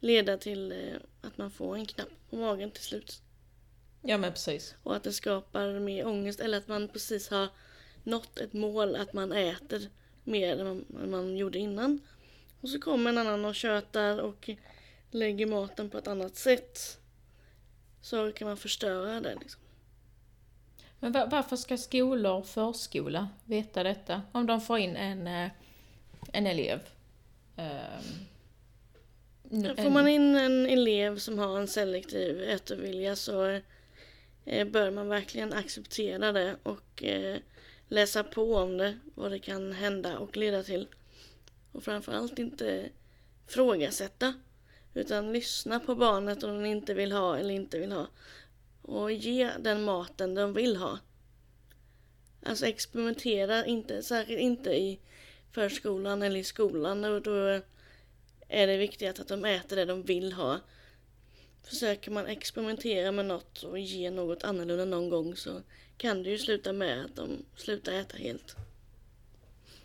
leda 0.00 0.36
till 0.36 0.72
eh, 0.72 0.96
att 1.20 1.38
man 1.38 1.50
får 1.50 1.76
en 1.76 1.86
knapp 1.86 2.30
på 2.30 2.36
magen 2.36 2.70
till 2.70 2.84
slut. 2.84 3.22
Ja 4.02 4.18
men 4.18 4.32
precis. 4.32 4.74
Och 4.82 4.96
att 4.96 5.02
det 5.02 5.12
skapar 5.12 5.80
mer 5.80 6.06
ångest 6.06 6.40
eller 6.40 6.58
att 6.58 6.68
man 6.68 6.88
precis 6.88 7.28
har 7.28 7.48
nått 8.06 8.38
ett 8.38 8.52
mål 8.52 8.96
att 8.96 9.12
man 9.12 9.32
äter 9.32 9.88
mer 10.24 10.60
än 10.60 10.84
man, 10.88 11.10
man 11.10 11.36
gjorde 11.36 11.58
innan. 11.58 12.00
Och 12.60 12.68
så 12.68 12.80
kommer 12.80 13.10
en 13.10 13.18
annan 13.18 13.44
och 13.44 13.54
tjötar 13.54 14.18
och 14.18 14.50
lägger 15.10 15.46
maten 15.46 15.90
på 15.90 15.98
ett 15.98 16.08
annat 16.08 16.36
sätt. 16.36 16.98
Så 18.00 18.32
kan 18.32 18.48
man 18.48 18.56
förstöra 18.56 19.20
det 19.20 19.34
liksom. 19.40 19.60
Men 21.00 21.12
va- 21.12 21.28
varför 21.30 21.56
ska 21.56 21.76
skolor 21.76 22.32
och 22.32 22.46
förskola 22.46 23.28
veta 23.44 23.82
detta? 23.82 24.22
Om 24.32 24.46
de 24.46 24.60
får 24.60 24.78
in 24.78 24.96
en, 24.96 25.26
eh, 25.26 25.50
en 26.32 26.46
elev 26.46 26.80
Um, 29.50 29.76
Får 29.76 29.90
man 29.90 30.08
in 30.08 30.36
en 30.36 30.66
elev 30.66 31.18
som 31.18 31.38
har 31.38 31.58
en 31.58 31.68
selektiv 31.68 32.42
ätovilja 32.42 33.16
så 33.16 33.60
eh, 34.44 34.66
bör 34.68 34.90
man 34.90 35.08
verkligen 35.08 35.52
acceptera 35.52 36.32
det 36.32 36.56
och 36.62 37.04
eh, 37.04 37.36
läsa 37.88 38.24
på 38.24 38.56
om 38.56 38.76
det, 38.76 38.98
vad 39.14 39.30
det 39.30 39.38
kan 39.38 39.72
hända 39.72 40.18
och 40.18 40.36
leda 40.36 40.62
till. 40.62 40.88
Och 41.72 41.82
framförallt 41.82 42.38
inte 42.38 42.88
frågasätta 43.46 44.34
utan 44.94 45.32
lyssna 45.32 45.80
på 45.80 45.94
barnet 45.94 46.42
om 46.42 46.50
den 46.50 46.66
inte 46.66 46.94
vill 46.94 47.12
ha 47.12 47.38
eller 47.38 47.54
inte 47.54 47.78
vill 47.78 47.92
ha. 47.92 48.06
Och 48.82 49.12
ge 49.12 49.50
den 49.58 49.84
maten 49.84 50.34
de 50.34 50.52
vill 50.52 50.76
ha. 50.76 50.98
Alltså 52.42 52.66
experimentera 52.66 53.66
inte, 53.66 54.02
särskilt 54.02 54.40
inte 54.40 54.70
i 54.70 55.00
förskolan 55.52 56.22
eller 56.22 56.40
i 56.40 56.44
skolan. 56.44 57.04
Och 57.04 57.22
då 57.22 57.60
är 58.48 58.66
det 58.66 58.76
viktigt 58.76 59.20
att 59.20 59.28
de 59.28 59.44
äter 59.44 59.76
det 59.76 59.84
de 59.84 60.02
vill 60.02 60.32
ha. 60.32 60.60
Försöker 61.66 62.10
man 62.10 62.26
experimentera 62.26 63.12
med 63.12 63.26
något 63.26 63.62
och 63.62 63.78
ge 63.78 64.10
något 64.10 64.44
annorlunda 64.44 64.84
någon 64.84 65.10
gång 65.10 65.36
så 65.36 65.62
kan 65.96 66.22
det 66.22 66.30
ju 66.30 66.38
sluta 66.38 66.72
med 66.72 67.04
att 67.04 67.16
de 67.16 67.44
slutar 67.56 67.92
äta 67.92 68.16
helt. 68.16 68.56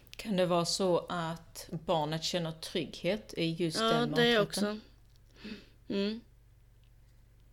Kan 0.10 0.38
det 0.38 0.46
vara 0.46 0.66
så 0.66 1.06
att 1.10 1.70
barnet 1.70 2.24
känner 2.24 2.52
trygghet 2.52 3.34
i 3.38 3.46
just 3.46 3.80
ja, 3.80 3.86
den 3.86 4.10
maträtten? 4.10 4.26
Ja, 4.26 4.34
det 4.34 4.40
också. 4.40 4.78
Mm. 5.90 6.22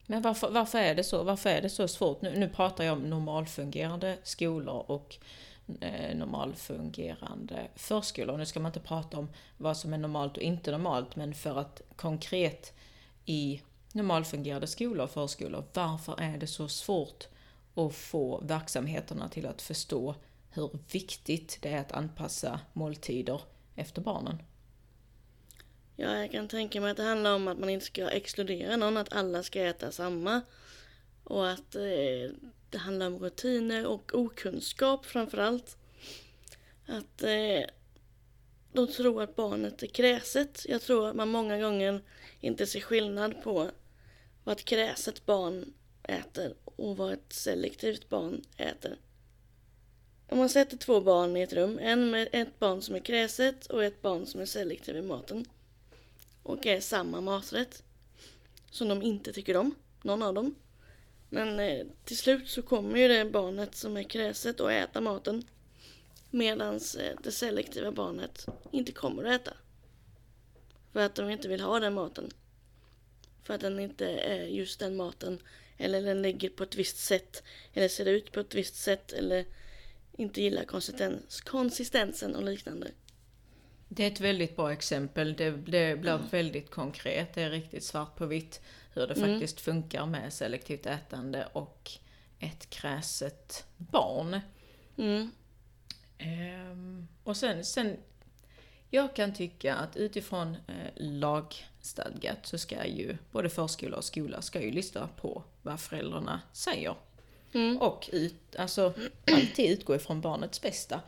Men 0.06 0.22
varför, 0.22 0.50
varför, 0.50 0.78
är 0.78 0.94
det 0.94 1.04
så? 1.04 1.22
Varför 1.22 1.50
är 1.50 1.62
det 1.62 1.70
så 1.70 1.88
svårt? 1.88 2.22
Nu, 2.22 2.36
nu 2.36 2.48
pratar 2.48 2.84
jag 2.84 2.92
om 2.92 3.10
normalfungerande 3.10 4.18
skolor 4.22 4.84
och 4.90 5.16
eh, 5.80 6.16
normalfungerande 6.16 7.68
förskolor. 7.76 8.36
Nu 8.36 8.46
ska 8.46 8.60
man 8.60 8.70
inte 8.70 8.80
prata 8.80 9.18
om 9.18 9.28
vad 9.56 9.76
som 9.76 9.94
är 9.94 9.98
normalt 9.98 10.36
och 10.36 10.42
inte 10.42 10.70
normalt, 10.70 11.16
men 11.16 11.34
för 11.34 11.58
att 11.58 11.82
konkret 11.96 12.72
i 13.24 13.62
normalfungerande 13.92 14.66
skolor 14.66 15.04
och 15.04 15.10
förskolor, 15.10 15.64
varför 15.72 16.20
är 16.20 16.38
det 16.38 16.46
så 16.46 16.68
svårt 16.68 17.28
att 17.74 17.94
få 17.94 18.40
verksamheterna 18.40 19.28
till 19.28 19.46
att 19.46 19.62
förstå 19.62 20.14
hur 20.50 20.78
viktigt 20.92 21.58
det 21.62 21.68
är 21.68 21.80
att 21.80 21.92
anpassa 21.92 22.60
måltider 22.72 23.40
efter 23.74 24.02
barnen? 24.02 24.42
Ja, 25.96 26.18
jag 26.18 26.30
kan 26.30 26.48
tänka 26.48 26.80
mig 26.80 26.90
att 26.90 26.96
det 26.96 27.02
handlar 27.02 27.34
om 27.34 27.48
att 27.48 27.58
man 27.58 27.70
inte 27.70 27.86
ska 27.86 28.08
exkludera 28.08 28.76
någon, 28.76 28.96
att 28.96 29.12
alla 29.12 29.42
ska 29.42 29.60
äta 29.60 29.92
samma. 29.92 30.40
Och 31.24 31.50
att 31.50 31.74
eh, 31.74 32.34
det 32.70 32.78
handlar 32.78 33.06
om 33.06 33.18
rutiner 33.18 33.86
och 33.86 34.14
okunskap 34.14 35.06
framförallt. 35.06 35.76
Att 36.86 37.22
eh, 37.22 37.64
de 38.72 38.86
tror 38.86 39.22
att 39.22 39.36
barnet 39.36 39.82
är 39.82 39.86
kräset. 39.86 40.66
Jag 40.68 40.82
tror 40.82 41.08
att 41.08 41.16
man 41.16 41.28
många 41.28 41.58
gånger 41.58 42.00
inte 42.40 42.66
ser 42.66 42.80
skillnad 42.80 43.42
på 43.42 43.70
vad 44.44 44.56
ett 44.56 44.64
kräset 44.64 45.26
barn 45.26 45.72
äter 46.02 46.54
och 46.64 46.96
vad 46.96 47.12
ett 47.12 47.32
selektivt 47.32 48.08
barn 48.08 48.42
äter. 48.56 48.96
Om 50.28 50.38
man 50.38 50.48
sätter 50.48 50.76
två 50.76 51.00
barn 51.00 51.36
i 51.36 51.42
ett 51.42 51.52
rum, 51.52 51.78
en 51.82 52.10
med 52.10 52.28
ett 52.32 52.58
barn 52.58 52.82
som 52.82 52.94
är 52.94 53.00
kräset 53.00 53.66
och 53.66 53.84
ett 53.84 54.02
barn 54.02 54.26
som 54.26 54.40
är 54.40 54.46
selektiv 54.46 54.96
i 54.96 55.02
maten 55.02 55.44
och 56.42 56.66
är 56.66 56.80
samma 56.80 57.20
maträtt 57.20 57.82
som 58.70 58.88
de 58.88 59.02
inte 59.02 59.32
tycker 59.32 59.56
om, 59.56 59.74
någon 60.02 60.22
av 60.22 60.34
dem. 60.34 60.54
Men 61.28 61.60
eh, 61.60 61.86
till 62.04 62.18
slut 62.18 62.48
så 62.48 62.62
kommer 62.62 62.98
ju 62.98 63.08
det 63.08 63.24
barnet 63.24 63.74
som 63.74 63.96
är 63.96 64.02
kräset 64.02 64.60
att 64.60 64.70
äta 64.70 65.00
maten 65.00 65.44
medan 66.30 66.74
eh, 66.74 67.16
det 67.22 67.32
selektiva 67.32 67.92
barnet 67.92 68.46
inte 68.72 68.92
kommer 68.92 69.24
att 69.24 69.40
äta. 69.40 69.56
För 70.92 71.00
att 71.00 71.14
de 71.14 71.30
inte 71.30 71.48
vill 71.48 71.60
ha 71.60 71.80
den 71.80 71.94
maten. 71.94 72.30
För 73.42 73.54
att 73.54 73.60
den 73.60 73.80
inte 73.80 74.06
är 74.06 74.44
just 74.44 74.80
den 74.80 74.96
maten 74.96 75.42
eller 75.76 76.02
den 76.02 76.22
ligger 76.22 76.48
på 76.50 76.62
ett 76.62 76.74
visst 76.74 76.96
sätt 76.96 77.42
eller 77.72 77.88
ser 77.88 78.06
ut 78.06 78.32
på 78.32 78.40
ett 78.40 78.54
visst 78.54 78.76
sätt 78.76 79.12
eller 79.12 79.44
inte 80.12 80.42
gillar 80.42 80.64
konsistens, 80.64 81.40
konsistensen 81.40 82.36
och 82.36 82.42
liknande. 82.42 82.90
Det 83.88 84.04
är 84.04 84.10
ett 84.10 84.20
väldigt 84.20 84.56
bra 84.56 84.72
exempel. 84.72 85.36
Det, 85.36 85.50
det 85.50 85.96
blir 85.96 86.12
mm. 86.12 86.28
väldigt 86.30 86.70
konkret. 86.70 87.34
Det 87.34 87.42
är 87.42 87.50
riktigt 87.50 87.84
svart 87.84 88.16
på 88.16 88.26
vitt 88.26 88.60
hur 88.92 89.06
det 89.06 89.16
mm. 89.16 89.30
faktiskt 89.30 89.60
funkar 89.60 90.06
med 90.06 90.32
selektivt 90.32 90.86
ätande 90.86 91.48
och 91.52 91.90
ett 92.38 92.70
kräset 92.70 93.64
barn. 93.76 94.40
Mm. 94.96 95.30
Ehm, 96.18 97.08
och 97.24 97.36
sen, 97.36 97.64
sen, 97.64 97.96
jag 98.90 99.16
kan 99.16 99.34
tycka 99.34 99.74
att 99.74 99.96
utifrån 99.96 100.56
eh, 100.66 100.92
lagstadgat 100.96 102.46
så 102.46 102.58
ska 102.58 102.86
ju 102.86 103.16
både 103.32 103.50
förskola 103.50 103.96
och 103.96 104.04
skola 104.04 104.42
ska 104.42 104.62
ju 104.62 104.70
lyssna 104.70 105.08
på 105.16 105.44
vad 105.62 105.80
föräldrarna 105.80 106.40
säger. 106.52 106.94
Mm. 107.52 107.78
Och 107.78 108.10
ut, 108.12 108.56
alltså, 108.56 108.94
alltid 109.32 109.70
utgå 109.70 109.94
ifrån 109.94 110.20
barnets 110.20 110.62
bästa. 110.62 111.00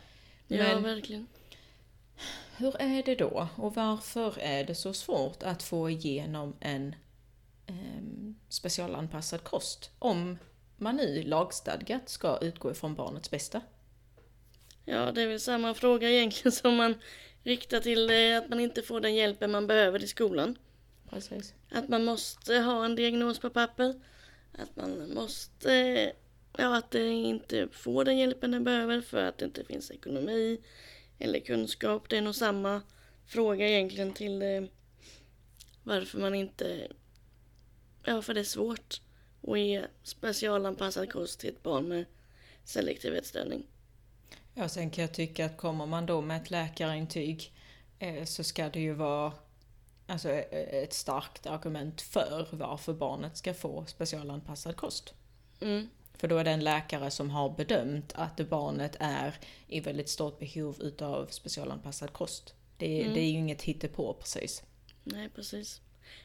Men, 0.46 0.58
ja, 0.58 0.78
verkligen. 0.78 1.26
Hur 2.56 2.76
är 2.80 3.02
det 3.02 3.14
då? 3.14 3.48
Och 3.56 3.74
varför 3.74 4.38
är 4.38 4.64
det 4.64 4.74
så 4.74 4.94
svårt 4.94 5.42
att 5.42 5.62
få 5.62 5.90
igenom 5.90 6.56
en 6.60 6.94
eh, 7.66 8.02
specialanpassad 8.48 9.44
kost? 9.44 9.90
Om 9.98 10.38
man 10.76 10.96
nu 10.96 11.22
lagstadgat 11.22 12.08
ska 12.08 12.38
utgå 12.38 12.70
ifrån 12.70 12.94
barnets 12.94 13.30
bästa? 13.30 13.60
Ja, 14.84 15.12
det 15.12 15.22
är 15.22 15.26
väl 15.26 15.40
samma 15.40 15.74
fråga 15.74 16.10
egentligen 16.10 16.52
som 16.62 16.76
man 16.76 16.94
riktar 17.42 17.80
till 17.80 18.10
eh, 18.10 18.38
att 18.38 18.48
man 18.48 18.60
inte 18.60 18.82
får 18.82 19.00
den 19.00 19.14
hjälpen 19.14 19.50
man 19.50 19.66
behöver 19.66 20.04
i 20.04 20.06
skolan. 20.06 20.58
Precis. 21.10 21.54
Att 21.70 21.88
man 21.88 22.04
måste 22.04 22.58
ha 22.58 22.84
en 22.84 22.94
diagnos 22.94 23.38
på 23.38 23.50
papper. 23.50 24.00
Att 24.52 24.76
man 24.76 25.14
måste, 25.14 26.12
ja 26.58 26.76
att 26.76 26.90
det 26.90 27.06
inte 27.06 27.68
får 27.72 28.04
den 28.04 28.18
hjälpen 28.18 28.50
den 28.50 28.64
behöver 28.64 29.00
för 29.00 29.24
att 29.24 29.38
det 29.38 29.44
inte 29.44 29.64
finns 29.64 29.90
ekonomi 29.90 30.60
eller 31.18 31.40
kunskap. 31.40 32.08
Det 32.08 32.16
är 32.16 32.22
nog 32.22 32.34
samma 32.34 32.82
fråga 33.26 33.68
egentligen 33.68 34.12
till 34.12 34.42
eh, 34.42 34.62
varför 35.82 36.18
man 36.18 36.34
inte... 36.34 36.88
Ja, 38.04 38.22
för 38.22 38.34
det 38.34 38.40
är 38.40 38.44
svårt 38.44 39.00
att 39.42 39.58
ge 39.58 39.84
specialanpassad 40.02 41.12
kost 41.12 41.40
till 41.40 41.50
ett 41.50 41.62
barn 41.62 41.88
med 41.88 42.04
selektiv 42.64 43.14
ätstörning. 43.14 43.66
Ja, 44.54 44.68
sen 44.68 44.90
kan 44.90 45.02
jag 45.02 45.14
tycka 45.14 45.46
att 45.46 45.56
kommer 45.56 45.86
man 45.86 46.06
då 46.06 46.20
med 46.20 46.42
ett 46.42 46.50
läkarintyg 46.50 47.52
eh, 47.98 48.24
så 48.24 48.44
ska 48.44 48.68
det 48.68 48.80
ju 48.80 48.92
vara 48.92 49.32
alltså, 50.06 50.28
eh, 50.30 50.82
ett 50.82 50.92
starkt 50.92 51.46
argument 51.46 52.00
för 52.00 52.46
varför 52.50 52.92
barnet 52.92 53.36
ska 53.36 53.54
få 53.54 53.86
specialanpassad 53.86 54.76
kost. 54.76 55.14
Mm. 55.60 55.88
För 56.14 56.28
då 56.28 56.36
är 56.36 56.44
det 56.44 56.50
en 56.50 56.64
läkare 56.64 57.10
som 57.10 57.30
har 57.30 57.50
bedömt 57.50 58.12
att 58.14 58.48
barnet 58.48 58.96
är 59.00 59.34
i 59.66 59.80
väldigt 59.80 60.08
stort 60.08 60.38
behov 60.38 60.76
utav 60.80 61.26
specialanpassad 61.26 62.12
kost. 62.12 62.54
Det, 62.76 63.00
mm. 63.00 63.14
det 63.14 63.20
är 63.20 63.30
ju 63.30 63.38
inget 63.38 63.62
hittepå 63.62 64.14
precis. 64.14 64.62
Nej, 65.04 65.28
precis. 65.28 65.80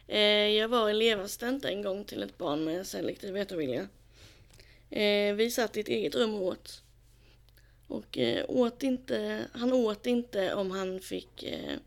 Eh, 0.07 0.19
jag 0.47 0.67
var 0.67 0.89
elevassistent 0.89 1.65
en 1.65 1.81
gång 1.81 2.05
till 2.05 2.23
ett 2.23 2.37
barn 2.37 2.63
med 2.63 2.87
selektiv 2.87 3.33
vetevilja. 3.33 3.87
Eh, 4.89 5.35
vi 5.35 5.51
satt 5.51 5.77
i 5.77 5.79
ett 5.79 5.87
eget 5.87 6.15
rum 6.15 6.35
och 6.35 6.41
åt. 6.41 6.81
Och 7.87 8.17
eh, 8.17 8.45
åt 8.47 8.83
inte, 8.83 9.47
han 9.53 9.73
åt 9.73 10.05
inte 10.05 10.53
om 10.53 10.71
han 10.71 10.99
fick 10.99 11.43
eh, 11.43 11.77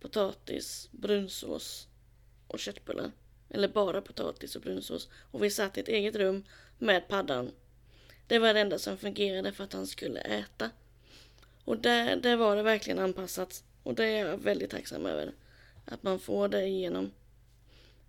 potatis, 0.00 0.88
brunsås 0.92 1.88
och 2.46 2.58
köttbullar. 2.58 3.12
Eller 3.50 3.68
bara 3.68 4.00
potatis 4.00 4.56
och 4.56 4.62
brunsås. 4.62 5.08
Och 5.30 5.44
vi 5.44 5.50
satt 5.50 5.76
i 5.76 5.80
ett 5.80 5.88
eget 5.88 6.16
rum 6.16 6.44
med 6.78 7.08
paddan. 7.08 7.50
Det 8.26 8.38
var 8.38 8.54
det 8.54 8.60
enda 8.60 8.78
som 8.78 8.98
fungerade 8.98 9.52
för 9.52 9.64
att 9.64 9.72
han 9.72 9.86
skulle 9.86 10.20
äta. 10.20 10.70
Och 11.64 11.78
där, 11.78 12.16
där 12.16 12.36
var 12.36 12.56
det 12.56 12.62
verkligen 12.62 12.98
anpassat. 12.98 13.64
Och 13.82 13.94
det 13.94 14.04
är 14.04 14.26
jag 14.26 14.38
väldigt 14.38 14.70
tacksam 14.70 15.06
över. 15.06 15.32
Att 15.84 16.02
man 16.02 16.18
får 16.18 16.48
det 16.48 16.66
igenom. 16.66 17.10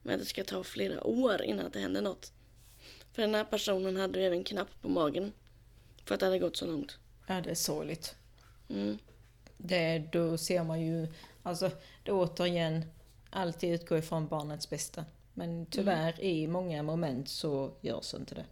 Men 0.04 0.20
det 0.20 0.26
ska 0.26 0.44
ta 0.44 0.64
flera 0.64 1.04
år 1.04 1.42
innan 1.42 1.72
det 1.72 1.80
händer 1.80 2.02
något. 2.02 2.32
För 3.14 3.22
den 3.22 3.36
här 3.36 3.44
personen 3.44 3.96
hade 3.96 4.20
ju 4.20 4.26
även 4.26 4.44
knapp 4.44 4.82
på 4.82 4.90
magen. 4.90 5.32
För 6.10 6.13
att 6.13 6.19
det 6.19 6.26
hade 6.26 6.39
gått 6.39 6.58
så 6.58 6.65
långt. 6.65 6.98
Ja, 7.28 7.41
det 7.41 7.50
är 7.50 7.56
sorgligt. 7.56 8.15
Mm. 8.69 8.98
Det, 9.58 10.00
då 10.12 10.38
ser 10.38 10.63
man 10.63 10.82
ju, 10.82 11.08
alltså 11.43 11.72
det 12.04 12.12
återigen, 12.12 12.86
alltid 13.30 13.74
utgå 13.74 13.98
ifrån 13.98 14.28
barnets 14.28 14.69
bästa. 14.69 15.06
Men 15.34 15.65
tyvärr 15.65 16.13
mm. 16.13 16.26
i 16.26 16.48
många 16.48 16.84
moment 16.84 17.30
så 17.30 17.74
görs 17.82 18.13
inte 18.13 18.36
det. 18.36 18.45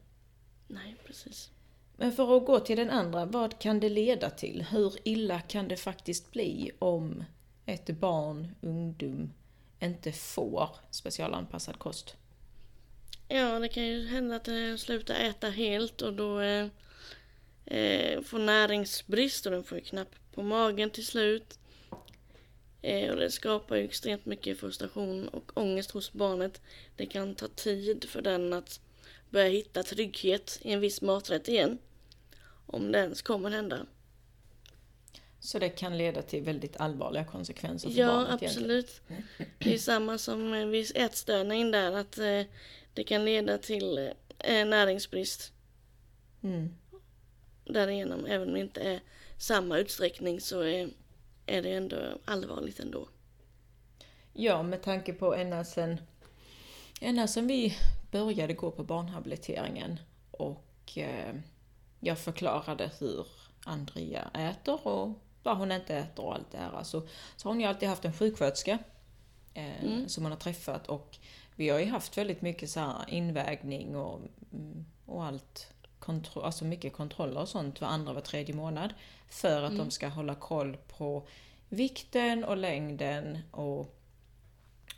Nej, 0.67 0.95
precis. 1.05 1.51
Men 1.95 2.11
för 2.11 2.37
att 2.37 2.45
gå 2.45 2.59
till 2.59 2.77
den 2.77 2.89
andra, 2.89 3.25
vad 3.25 3.59
kan 3.59 3.79
det 3.79 3.89
leda 3.89 4.29
till? 4.29 4.65
Hur 4.71 4.93
illa 5.03 5.41
kan 5.41 5.67
det 5.67 5.77
faktiskt 5.77 6.31
bli 6.31 6.71
om 6.79 7.23
ett 7.65 7.89
barn, 7.89 8.55
ungdom, 8.61 9.33
inte 9.79 10.11
får 10.11 10.69
specialanpassad 10.91 11.79
kost? 11.79 12.15
Ja, 13.27 13.59
det 13.59 13.69
kan 13.69 13.85
ju 13.85 14.07
hända 14.07 14.35
att 14.35 14.45
det 14.45 14.77
slutar 14.77 15.15
äta 15.15 15.49
helt 15.49 16.01
och 16.01 16.13
då 16.13 16.41
eh, 17.67 18.21
får 18.21 18.39
näringsbrist 18.39 19.45
och 19.45 19.51
den 19.51 19.63
får 19.63 19.79
knapp 19.79 20.15
på 20.33 20.43
magen 20.43 20.89
till 20.89 21.05
slut. 21.05 21.59
Eh, 22.81 23.11
och 23.11 23.19
det 23.19 23.31
skapar 23.31 23.75
ju 23.75 23.83
extremt 23.83 24.25
mycket 24.25 24.59
frustration 24.59 25.27
och 25.27 25.57
ångest 25.57 25.91
hos 25.91 26.13
barnet. 26.13 26.61
Det 26.95 27.05
kan 27.05 27.35
ta 27.35 27.47
tid 27.47 28.05
för 28.09 28.21
den 28.21 28.53
att 28.53 28.79
börja 29.29 29.49
hitta 29.49 29.83
trygghet 29.83 30.59
i 30.61 30.71
en 30.71 30.79
viss 30.79 31.01
maträtt 31.01 31.47
igen. 31.47 31.77
Om 32.65 32.91
det 32.91 32.99
ens 32.99 33.21
kommer 33.21 33.49
hända. 33.49 33.85
Så 35.39 35.59
det 35.59 35.69
kan 35.69 35.97
leda 35.97 36.21
till 36.21 36.43
väldigt 36.43 36.77
allvarliga 36.77 37.25
konsekvenser 37.25 37.89
för 37.89 37.99
Ja, 37.99 38.07
barnet 38.07 38.43
absolut. 38.43 39.01
Det 39.57 39.73
är 39.73 39.77
samma 39.77 40.17
som 40.17 40.69
vid 40.71 40.91
ätstörning 40.95 41.71
där 41.71 41.91
att 41.91 42.17
eh, 42.17 42.41
det 42.93 43.03
kan 43.03 43.25
leda 43.25 43.57
till 43.57 44.11
eh, 44.39 44.65
näringsbrist. 44.65 45.53
Mm. 46.43 46.69
Därigenom, 47.69 48.25
även 48.25 48.47
om 48.47 48.53
det 48.53 48.59
inte 48.59 48.81
är 48.81 48.99
samma 49.37 49.77
utsträckning 49.77 50.41
så 50.41 50.61
är, 50.61 50.89
är 51.45 51.61
det 51.61 51.73
ändå 51.73 51.97
allvarligt 52.25 52.79
ändå. 52.79 53.07
Ja, 54.33 54.63
med 54.63 54.81
tanke 54.83 55.13
på 55.13 55.35
ända 55.35 55.63
sen, 55.63 56.01
ända 57.01 57.27
sen 57.27 57.47
vi 57.47 57.77
började 58.11 58.53
gå 58.53 58.71
på 58.71 58.83
barnhabiliteringen 58.83 59.99
och 60.31 60.97
eh, 60.97 61.35
jag 61.99 62.19
förklarade 62.19 62.91
hur 62.99 63.27
Andrea 63.65 64.29
äter 64.33 64.87
och 64.87 65.09
vad 65.43 65.57
hon 65.57 65.71
inte 65.71 65.95
äter 65.95 66.25
och 66.25 66.33
allt 66.35 66.51
det 66.51 66.57
här. 66.57 66.71
Alltså, 66.71 67.07
så 67.35 67.47
har 67.47 67.53
hon 67.53 67.61
ju 67.61 67.67
alltid 67.67 67.89
haft 67.89 68.05
en 68.05 68.13
sjuksköterska 68.13 68.79
eh, 69.53 69.85
Mm. 69.85 70.09
som 70.09 70.23
hon 70.23 70.31
har 70.31 70.39
träffat 70.39 70.87
och 70.87 71.17
vi 71.55 71.69
har 71.69 71.79
ju 71.79 71.85
haft 71.85 72.17
väldigt 72.17 72.41
mycket 72.41 72.69
så 72.69 72.93
invägning 73.07 73.95
och, 73.95 74.21
mm, 74.53 74.85
och 75.05 75.25
allt. 75.25 75.73
Kontro- 75.99 76.43
alltså 76.43 76.65
mycket 76.65 76.93
kontroller 76.93 77.41
och 77.41 77.49
sånt 77.49 77.81
var 77.81 77.87
andra 77.87 78.13
var 78.13 78.21
tredje 78.21 78.55
månad. 78.55 78.93
För 79.29 79.63
att 79.63 79.77
de 79.77 79.91
ska 79.91 80.07
hålla 80.07 80.35
koll 80.35 80.77
på 80.97 81.27
vikten 81.69 82.43
och 82.43 82.57
längden 82.57 83.37
och, 83.51 83.95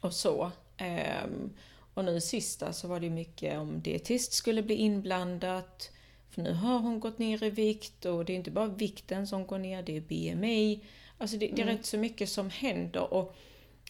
och 0.02 0.14
så. 0.14 0.52
Ehm, 0.78 1.54
och 1.94 2.06
nu 2.06 2.22
sista 2.22 2.74
så 2.74 2.88
var 2.88 3.00
det 3.00 3.10
mycket 3.10 3.58
om 3.60 3.82
dietist 3.82 4.34
skulle 4.34 4.64
bli 4.64 4.76
inblandat. 4.76 5.92
För 6.30 6.42
nu 6.42 6.54
har 6.54 6.80
hon 6.80 7.00
gått 7.00 7.20
ner 7.20 7.44
i 7.44 7.50
vikt 7.50 8.06
och 8.06 8.26
det 8.26 8.34
är 8.34 8.38
inte 8.38 8.52
bara 8.52 8.68
vikten 8.68 9.28
som 9.28 9.48
går 9.48 9.58
ner, 9.58 9.84
det 9.84 9.98
är 9.98 10.02
BMI. 10.02 10.84
Alltså 11.18 11.38
det, 11.38 11.48
det 11.48 11.62
är 11.62 11.66
rätt 11.66 11.86
så 11.86 11.98
mycket 11.98 12.30
som 12.30 12.50
händer. 12.50 13.14
Och, 13.14 13.36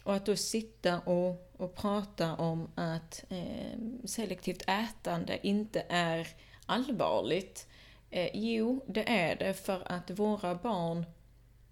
och 0.04 0.14
att 0.14 0.26
då 0.26 0.36
sitta 0.36 1.00
och, 1.00 1.52
och 1.56 1.74
prata 1.74 2.36
om 2.36 2.68
att 2.74 3.24
eh, 3.28 3.78
selektivt 4.04 4.62
ätande 4.68 5.46
inte 5.46 5.86
är 5.88 6.28
allvarligt. 6.70 7.66
Eh, 8.10 8.30
jo, 8.34 8.84
det 8.86 9.08
är 9.08 9.36
det 9.36 9.54
för 9.54 9.92
att 9.92 10.10
våra 10.10 10.54
barn 10.54 11.06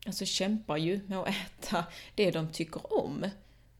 alltså, 0.07 0.25
kämpar 0.25 0.77
ju 0.77 1.01
med 1.07 1.19
att 1.19 1.29
äta 1.29 1.85
det 2.15 2.31
de 2.31 2.53
tycker 2.53 2.93
om. 2.99 3.27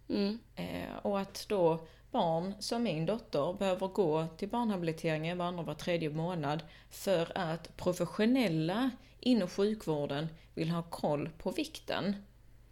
Mm. 0.09 0.39
Eh, 0.57 0.97
och 1.03 1.21
att 1.21 1.47
då 1.49 1.87
barn 2.11 2.55
som 2.59 2.83
min 2.83 3.07
dotter 3.07 3.53
behöver 3.59 3.89
gå 3.89 4.27
till 4.37 4.49
barnhabiliteringen 4.49 5.39
var 5.39 5.47
andra 5.47 5.63
var 5.63 5.75
tredje 5.75 6.11
månad 6.11 6.63
för 6.91 7.39
att 7.39 7.77
professionella 7.77 8.91
inom 9.21 9.49
sjukvården 9.49 10.29
vill 10.55 10.71
ha 10.71 10.83
koll 10.83 11.31
på 11.39 11.51
vikten. 11.51 12.17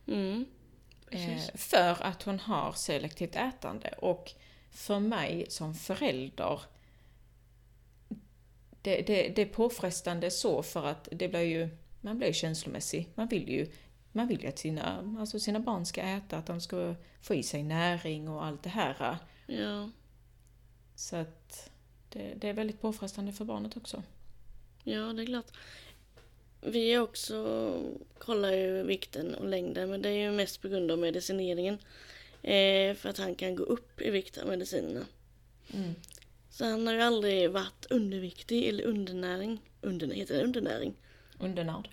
Mm. 0.07 0.47
Eh, 1.11 1.41
för 1.55 2.03
att 2.03 2.23
hon 2.23 2.41
har 2.41 2.73
selektivt 2.73 3.37
ätande. 3.37 3.95
Och 3.99 4.33
för 4.71 4.99
mig 4.99 5.47
som 5.49 5.75
förälder, 5.75 6.61
det, 8.87 9.03
det, 9.07 9.29
det 9.29 9.43
är 9.43 9.47
påfrestande 9.47 10.31
så 10.31 10.63
för 10.63 10.87
att 10.87 11.09
det 11.13 11.29
blir 11.29 11.41
ju, 11.41 11.69
man 12.01 12.19
blir 12.19 12.29
ju 12.29 12.35
känslomässig. 12.35 13.09
Man 13.15 13.29
vill 13.29 13.49
ju, 13.49 13.67
man 14.13 14.29
vill 14.29 14.43
ju 14.43 14.49
att 14.49 14.59
sina, 14.59 15.17
alltså 15.19 15.41
sina 15.41 15.61
barn 15.61 15.87
ska 15.87 16.01
äta, 16.01 16.37
att 16.37 16.47
de 16.47 16.61
ska 16.61 16.95
få 17.21 17.35
i 17.35 17.43
sig 17.43 17.63
näring 17.63 18.29
och 18.29 18.45
allt 18.45 18.63
det 18.63 18.69
här. 18.69 19.19
Ja. 19.47 19.91
Så 20.95 21.17
att 21.17 21.71
det, 22.09 22.35
det 22.37 22.49
är 22.49 22.53
väldigt 22.53 22.81
påfrestande 22.81 23.33
för 23.33 23.45
barnet 23.45 23.77
också. 23.77 24.03
ja, 24.85 25.13
det 25.13 25.23
är 25.23 25.27
klart. 25.27 25.51
Vi 26.61 26.99
också 26.99 27.73
kollar 28.19 28.53
ju 28.53 28.83
vikten 28.83 29.35
och 29.35 29.49
längden 29.49 29.91
men 29.91 30.03
det 30.03 30.09
är 30.09 30.31
ju 30.31 30.31
mest 30.31 30.63
på 30.63 30.69
grund 30.69 30.91
av 30.91 30.99
medicineringen. 30.99 31.79
Eh, 32.43 32.95
för 32.95 33.09
att 33.09 33.19
han 33.19 33.35
kan 33.35 33.57
gå 33.57 33.63
upp 33.63 34.01
i 34.01 34.11
vikt 34.11 34.39
av 34.39 34.49
medicinerna. 34.49 35.07
Mm. 35.75 35.95
Så 36.57 36.65
han 36.65 36.87
har 36.87 36.95
ju 36.95 37.01
aldrig 37.01 37.51
varit 37.51 37.87
underviktig 37.91 38.69
eller 38.69 38.85
undernäring. 38.85 39.61
Under, 39.81 40.07
heter 40.07 40.35
det 40.37 40.45
undernäring? 40.45 40.95
Undernärd. 41.39 41.89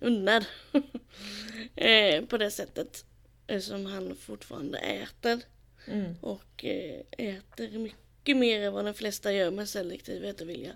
Undernärd. 0.00 0.44
eh, 1.76 2.24
på 2.24 2.38
det 2.38 2.50
sättet. 2.50 3.04
Eftersom 3.46 3.86
han 3.86 4.16
fortfarande 4.16 4.78
äter. 4.78 5.40
Mm. 5.86 6.14
Och 6.20 6.64
eh, 6.64 7.00
äter 7.10 7.78
mycket 7.78 8.36
mer 8.36 8.60
än 8.60 8.72
vad 8.72 8.84
de 8.84 8.94
flesta 8.94 9.32
gör 9.32 9.50
med 9.50 9.68
selektiv 9.68 10.24
ätvilja. 10.24 10.72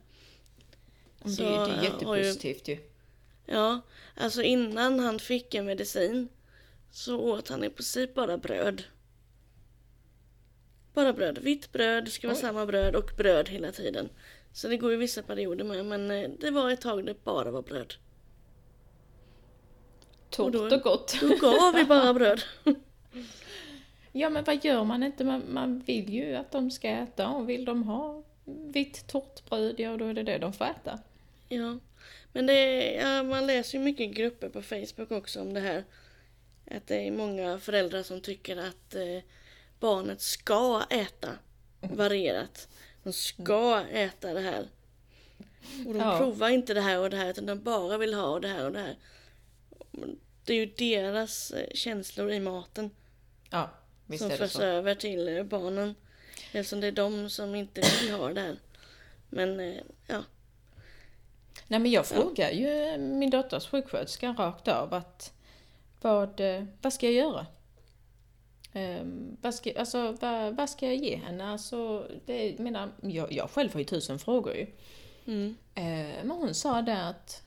Det, 1.22 1.30
Så, 1.30 1.42
det 1.42 1.48
är 1.48 1.52
eh, 1.52 1.68
har 1.68 1.76
ju- 2.16 2.24
jättepositivt 2.24 2.68
ju. 2.68 2.78
Ja, 3.46 3.80
alltså 4.14 4.42
innan 4.42 4.98
han 5.00 5.18
fick 5.18 5.54
en 5.54 5.66
medicin 5.66 6.28
så 6.90 7.18
åt 7.20 7.48
han 7.48 7.64
i 7.64 7.70
princip 7.70 8.14
bara 8.14 8.38
bröd. 8.38 8.82
Bara 10.94 11.12
bröd. 11.12 11.38
Vitt 11.38 11.72
bröd, 11.72 12.04
det 12.04 12.10
ska 12.10 12.26
vara 12.26 12.36
Oj. 12.36 12.40
samma 12.40 12.66
bröd 12.66 12.96
och 12.96 13.10
bröd 13.16 13.48
hela 13.48 13.72
tiden. 13.72 14.08
Så 14.52 14.68
det 14.68 14.76
går 14.76 14.90
ju 14.90 14.96
vissa 14.96 15.22
perioder 15.22 15.64
med 15.64 15.86
men 15.86 16.10
eh, 16.10 16.30
det 16.40 16.50
var 16.50 16.70
ett 16.70 16.80
tag 16.80 17.06
det 17.06 17.24
bara 17.24 17.50
var 17.50 17.62
bröd. 17.62 17.94
Torrt 20.30 20.52
då- 20.52 20.76
och 20.76 20.82
gott. 20.82 21.16
Då 21.20 21.28
gav 21.28 21.74
vi 21.74 21.84
bara 21.84 22.14
bröd. 22.14 22.42
Ja 24.12 24.30
men 24.30 24.44
vad 24.44 24.64
gör 24.64 24.84
man 24.84 25.02
inte? 25.02 25.24
Man, 25.24 25.42
man 25.48 25.78
vill 25.80 26.08
ju 26.14 26.34
att 26.34 26.50
de 26.52 26.70
ska 26.70 26.88
äta 26.88 27.28
och 27.28 27.48
vill 27.48 27.64
de 27.64 27.82
ha 27.82 28.22
vitt 28.44 29.06
torrt 29.06 29.50
bröd, 29.50 29.80
ja 29.80 29.96
då 29.96 30.04
är 30.04 30.14
det 30.14 30.22
det 30.22 30.38
de 30.38 30.52
får 30.52 30.64
äta. 30.64 30.98
Ja, 31.48 31.78
men 32.32 32.46
det 32.46 32.52
är, 32.52 33.06
ja, 33.16 33.22
man 33.22 33.46
läser 33.46 33.78
ju 33.78 33.84
mycket 33.84 34.10
grupper 34.10 34.48
på 34.48 34.62
Facebook 34.62 35.10
också 35.10 35.40
om 35.40 35.54
det 35.54 35.60
här. 35.60 35.84
Att 36.70 36.86
det 36.86 36.96
är 37.06 37.10
många 37.12 37.58
föräldrar 37.58 38.02
som 38.02 38.20
tycker 38.20 38.56
att 38.56 38.94
eh, 38.94 39.18
barnet 39.80 40.20
ska 40.20 40.82
äta 40.90 41.28
varierat. 41.80 42.68
De 43.02 43.12
ska 43.12 43.84
äta 43.92 44.34
det 44.34 44.40
här. 44.40 44.66
Och 45.86 45.94
de 45.94 45.98
Ja. 46.00 46.18
provar 46.18 46.48
inte 46.48 46.74
det 46.74 46.80
här 46.80 46.98
och 46.98 47.10
det 47.10 47.16
här 47.16 47.30
utan 47.30 47.46
de 47.46 47.62
bara 47.62 47.98
vill 47.98 48.14
ha 48.14 48.40
det 48.40 48.48
här 48.48 48.64
och 48.64 48.72
det 48.72 48.78
här. 48.80 48.96
Det 50.44 50.52
är 50.52 50.56
ju 50.56 50.66
deras 50.66 51.50
eh, 51.50 51.68
känslor 51.74 52.30
i 52.32 52.40
maten 52.40 52.90
Ja, 53.50 53.70
visst 54.06 54.22
som 54.22 54.26
är 54.30 54.32
det 54.32 54.38
förs 54.38 54.52
så. 54.52 54.62
över 54.62 54.94
till 54.94 55.28
eh, 55.36 55.42
barnen. 55.44 55.94
Eftersom 56.52 56.80
det 56.80 56.86
är 56.86 56.92
de 56.92 57.30
som 57.30 57.54
inte 57.54 57.82
vill 58.02 58.10
ha 58.12 58.32
det 58.32 58.40
här. 58.40 58.56
Men 59.28 59.60
eh, 59.60 59.80
ja, 60.06 60.22
Nej 61.66 61.80
men 61.80 61.90
jag 61.90 62.06
frågar 62.06 62.50
ju 62.50 62.98
min 62.98 63.30
dotters 63.30 63.66
sjuksköterska 63.68 64.32
rakt 64.38 64.68
av 64.68 64.94
att 64.94 65.32
vad, 66.00 66.40
vad 66.82 66.92
ska 66.92 67.06
jag 67.06 67.14
göra? 67.14 67.46
Ehm, 68.72 69.36
vad, 69.42 69.54
ska, 69.54 69.72
alltså, 69.78 70.12
vad, 70.20 70.56
vad 70.56 70.70
ska 70.70 70.86
jag 70.86 70.96
ge 70.96 71.16
henne? 71.16 71.50
Alltså, 71.50 72.06
det, 72.26 72.50
jag, 72.50 72.60
menar, 72.60 72.88
jag, 73.02 73.32
jag 73.32 73.50
själv 73.50 73.72
har 73.72 73.78
ju 73.80 73.84
tusen 73.84 74.18
frågor 74.18 74.54
ju. 74.54 74.66
mm, 75.26 75.56
Eh, 75.74 76.24
men 76.24 76.30
hon 76.30 76.54
sa 76.54 76.82
det 76.82 77.08
att 77.08 77.42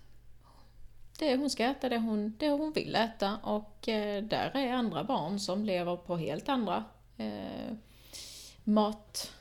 det, 1.20 1.36
hon 1.36 1.50
ska 1.50 1.64
äta 1.64 1.90
det 1.90 1.98
hon, 1.98 2.36
det 2.40 2.50
hon 2.50 2.72
vill 2.72 2.96
äta 2.96 3.38
och 3.44 3.88
eh, 3.90 4.24
där 4.24 4.52
är 4.58 4.74
andra 4.74 5.04
barn 5.04 5.40
som 5.40 5.66
lever 5.66 5.96
på 5.96 6.18
helt 6.18 6.50
andra 6.50 6.84
eh, 7.18 7.76
mat, 8.64 9.32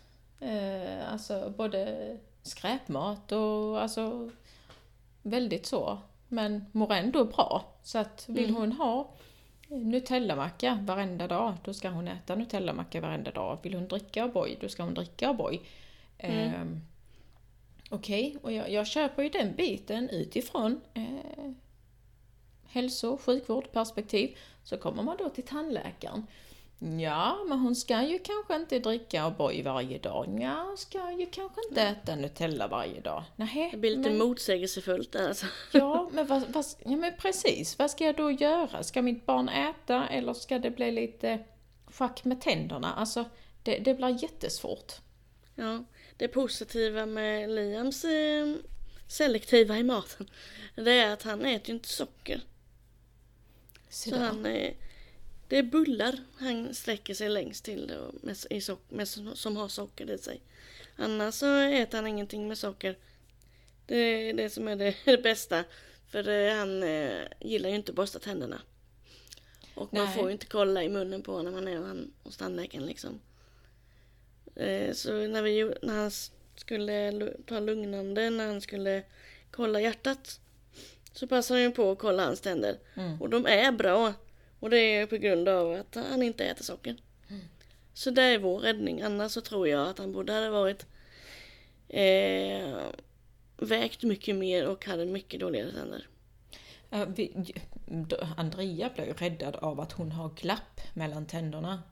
eh, 0.41 1.13
alltså 1.13 1.53
både 1.57 2.17
skräpmat 2.43 3.33
och 3.33 3.83
alltså 3.83 4.31
väldigt 5.23 5.67
så, 5.67 5.99
men 6.29 6.65
mår 6.73 6.93
ändå 6.93 7.25
bra. 7.25 7.65
Så 7.83 7.99
att 7.99 8.25
vill 8.29 8.45
Mm. 8.49 8.57
hon 8.57 8.73
ha 8.73 9.11
Nutellamacka 9.71 10.79
varenda 10.83 11.29
dag, 11.29 11.55
då 11.65 11.75
ska 11.75 11.89
hon 11.89 12.09
äta 12.09 12.35
Nutellamacka 12.35 13.01
varenda 13.01 13.31
dag. 13.31 13.59
Vill 13.63 13.75
hon 13.75 13.89
dricka 13.89 14.25
O'boy, 14.25 14.57
då 14.61 14.69
ska 14.69 14.83
hon 14.83 14.95
dricka 14.95 15.31
O'boy. 15.31 15.61
Mm. 16.19 16.55
Ehm, 16.55 16.81
Okej, 17.93 18.37
och 18.43 18.53
jag, 18.53 18.71
jag 18.71 18.87
köper 18.87 19.23
ju 19.23 19.29
den 19.29 19.55
biten 19.55 20.09
utifrån 20.09 20.81
eh, 20.95 21.53
hälso 22.67 23.09
och 23.09 23.21
sjukvårdperspektiv. 23.21 24.37
Så 24.65 24.77
kommer 24.77 25.03
man 25.03 25.17
då 25.17 25.29
till 25.29 25.45
tandläkaren. 25.45 26.27
Ja, 26.83 27.45
men 27.49 27.59
hon 27.59 27.77
ska 27.77 28.03
ju 28.03 28.19
kanske 28.19 28.57
inte 28.57 28.79
dricka 28.79 29.27
O'boy 29.27 29.65
varje 29.65 29.99
dag. 29.99 30.39
Ja, 30.43 30.65
hon 30.67 30.79
ska 30.79 31.13
ju 31.13 31.27
kanske 31.27 31.61
inte 31.69 31.83
äta 31.83 32.17
Nutella 32.17 32.69
varje 32.69 33.01
dag. 33.01 33.25
Nähä, 33.37 33.69
det 33.73 33.77
blir 33.77 33.97
lite 33.97 34.11
men, 34.11 34.19
motsägelsefullt 34.19 35.13
där 35.13 35.29
alltså. 35.29 35.47
Ja, 35.73 36.11
men, 36.13 36.27
vad, 36.27 36.43
vad, 36.49 36.65
ja, 36.85 36.97
men 36.97 37.13
precis. 37.19 37.79
Vad 37.79 37.91
ska 37.91 38.05
jag 38.05 38.17
då 38.17 38.31
göra? 38.31 38.83
Ska 38.83 39.03
mitt 39.03 39.27
barn 39.27 39.49
äta 39.49 40.09
eller 40.09 40.35
ska 40.35 40.59
det 40.59 40.71
bli 40.71 40.91
lite 40.91 41.39
schack 41.87 42.25
med 42.25 42.41
tänderna? 42.41 42.95
Alltså, 42.95 43.25
det, 43.63 43.79
det 43.79 43.95
blir 43.95 44.23
jättesvårt. 44.23 44.93
Ja, 45.55 45.85
det 46.17 46.29
positiva 46.29 47.07
med 47.07 47.51
Liams 47.51 48.05
eh, 48.05 48.55
selektiva 49.09 49.79
i 49.79 49.83
maten, 49.83 50.31
det 50.75 50.93
är 50.93 51.13
att 51.13 51.23
han 51.23 51.45
äter 51.45 51.69
ju 51.69 51.75
inte 51.75 51.89
socker. 51.89 52.41
Så 53.89 54.11
Så 54.11 54.17
han, 54.17 54.47
eh, 54.47 54.73
Det 55.51 55.59
är 55.59 55.63
bullar 55.63 56.19
han 56.39 56.75
sträcker 56.75 57.15
sig 57.15 57.29
längst 57.29 57.65
till 57.65 57.93
med, 58.23 58.37
i 58.51 58.61
sock, 58.61 58.81
med, 58.89 59.09
som 59.35 59.57
har 59.57 59.69
socker 59.69 60.11
i 60.11 60.19
sig. 60.19 60.41
Annars 60.97 61.35
så 61.35 61.57
äter 61.57 61.99
han 61.99 62.07
ingenting 62.07 62.49
med 62.49 62.59
socker. 62.59 62.97
Det 63.87 63.97
är 63.97 64.35
det 64.35 64.51
som 64.51 64.69
är 64.69 64.77
det, 64.77 64.95
det 65.05 65.23
bästa. 65.23 65.65
För 66.11 66.29
eh, 66.29 66.55
han 66.55 66.83
eh, 66.83 67.23
gillar 67.41 67.69
ju 67.71 67.75
inte 67.77 67.93
att 67.93 67.97
borsta 67.97 68.19
tänderna. 68.19 68.63
Och 69.75 69.95
man 69.95 70.05
Nej. 70.05 70.15
får 70.15 70.27
ju 70.27 70.33
inte 70.33 70.47
kolla 70.47 70.83
i 70.85 70.89
munnen 70.89 71.23
på 71.23 71.43
när 71.43 71.51
man 71.51 71.69
är 71.69 71.77
han- 71.77 72.13
hos 72.23 72.37
tandläkaren 72.37 72.87
liksom. 72.87 73.21
Eh, 74.57 74.93
så 74.93 75.13
när, 75.13 75.43
vi, 75.43 75.75
när 75.83 75.95
han 75.95 76.11
skulle 76.57 77.33
ta 77.47 77.61
lugnande, 77.61 78.31
när 78.31 78.47
han 78.47 78.61
skulle 78.61 79.03
kolla 79.51 79.81
hjärtat. 79.81 80.41
Så 81.13 81.27
passade 81.27 81.61
han 81.61 81.71
ju 81.71 81.75
på 81.75 81.91
att 81.91 81.99
kolla 81.99 82.25
hans 82.25 82.41
tänder. 82.41 82.79
Mm. 82.95 83.23
Och 83.23 83.31
de 83.31 83.47
är 83.47 83.73
bra. 83.73 84.15
Och 84.61 84.71
det 84.71 84.77
är 84.97 85.07
på 85.07 85.17
grund 85.17 85.49
av 85.49 85.73
att 85.73 85.95
han 85.95 86.23
inte 86.23 86.45
äter 86.45 86.65
socker. 86.65 86.97
Så 87.95 88.11
det 88.11 88.23
är 88.23 88.39
vår 88.39 88.59
räddning. 88.59 89.03
Annars 89.03 89.33
så 89.33 89.41
tror 89.41 89.69
jag 89.69 89.89
att 89.89 89.99
han 89.99 90.13
borde 90.13 90.33
ha 90.33 90.51
varit 90.51 90.87
eh, 91.89 92.79
vägt 93.57 94.03
mycket 94.03 94.37
mer 94.37 94.67
och 94.67 94.87
hade 94.87 95.07
mycket 95.07 95.41
dåligare 95.41 95.73
tänder. 95.73 96.07
Ja, 96.91 97.05
vi, 97.05 97.55
Andrea 98.37 98.91
blir 98.95 99.07
ju 99.07 99.13
räddad 99.13 99.57
av 99.57 99.81
att 99.81 99.93
hon 99.93 100.13
har 100.13 100.29
glapp 100.29 100.81
mellan 100.95 101.27
tänderna. 101.27 101.83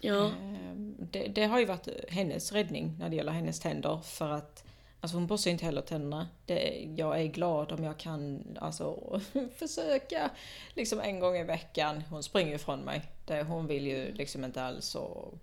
Ja, 0.00 0.26
Ehm, 0.26 0.96
Det, 0.98 1.26
det 1.28 1.44
har 1.44 1.58
ju 1.58 1.64
varit 1.64 1.88
hennes 2.08 2.52
räddning 2.52 2.96
när 2.98 3.08
det 3.08 3.16
gäller 3.16 3.32
hennes 3.32 3.60
tänder 3.60 4.00
för 4.04 4.30
att 4.30 4.64
Alltså 5.04 5.16
hon 5.16 5.26
borstar 5.26 5.50
inte 5.50 5.64
heller 5.64 5.82
tänderna. 5.82 6.28
Det, 6.46 6.88
jag 6.96 7.20
är 7.20 7.26
glad 7.26 7.72
om 7.72 7.84
jag 7.84 7.98
kan 7.98 8.42
alltså, 8.60 9.20
försöka 9.56 10.30
liksom 10.74 11.00
en 11.00 11.20
gång 11.20 11.36
i 11.36 11.44
veckan. 11.44 12.02
Hon 12.10 12.22
springer 12.22 12.54
ifrån 12.54 12.80
mig. 12.80 13.02
Det, 13.24 13.42
hon 13.42 13.66
vill 13.66 13.86
ju 13.86 14.12
liksom 14.12 14.44
inte 14.44 14.62
alls. 14.62 14.94
Och, 14.94 15.34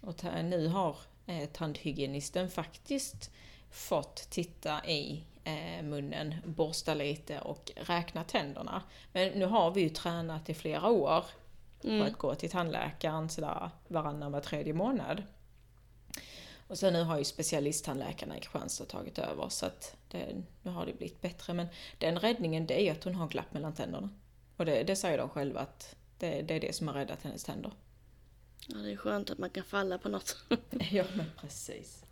och 0.00 0.24
nu 0.44 0.66
har 0.66 0.96
eh, 1.26 1.48
tandhygienisten 1.48 2.50
faktiskt 2.50 3.30
fått 3.70 4.30
titta 4.30 4.86
i 4.86 5.24
eh, 5.44 5.82
munnen, 5.82 6.34
borsta 6.44 6.94
lite 6.94 7.40
och 7.40 7.72
räkna 7.76 8.24
tänderna. 8.24 8.82
Men 9.12 9.28
nu 9.28 9.46
har 9.46 9.70
vi 9.70 9.80
ju 9.80 9.88
tränat 9.88 10.48
i 10.48 10.54
flera 10.54 10.88
år 10.88 11.24
på 11.80 12.02
att 12.02 12.18
gå 12.18 12.34
till 12.34 12.50
tandläkaren 12.50 13.28
sådär 13.28 13.70
varannan, 13.88 14.32
var 14.32 14.40
tredje 14.40 14.72
månad. 14.72 15.22
Och 16.68 16.78
sen 16.78 16.92
nu 16.92 17.02
har 17.02 17.18
ju 17.18 17.24
specialisttandläkarna 17.24 18.36
i 18.38 18.40
Kristianstad 18.40 18.84
tagit 18.84 19.18
över 19.18 19.48
så 19.48 19.66
att 19.66 19.96
det, 20.08 20.26
nu 20.62 20.70
har 20.70 20.86
det 20.86 20.92
blivit 20.92 21.20
bättre. 21.20 21.54
Men 21.54 21.66
den 21.98 22.18
räddningen 22.18 22.66
det 22.66 22.80
är 22.80 22.84
ju 22.84 22.90
att 22.90 23.04
hon 23.04 23.14
har 23.14 23.28
glapp 23.28 23.52
mellan 23.54 23.74
tänderna. 23.74 24.10
Och 24.56 24.64
det, 24.66 24.82
det 24.82 24.96
säger 24.96 25.18
de 25.18 25.28
själva 25.28 25.60
att 25.60 25.96
det, 26.18 26.42
det 26.42 26.54
är 26.54 26.60
det 26.60 26.72
som 26.74 26.88
har 26.88 26.94
räddat 26.94 27.22
hennes 27.22 27.44
tänder. 27.44 27.72
ja, 28.66 28.76
det 28.78 28.92
är 28.92 28.96
skönt 28.96 29.30
att 29.30 29.38
man 29.38 29.50
kan 29.50 29.64
falla 29.64 29.98
på 29.98 30.08
något. 30.08 30.36
ja 30.90 31.04
men 31.16 31.26
precis. 31.40 32.04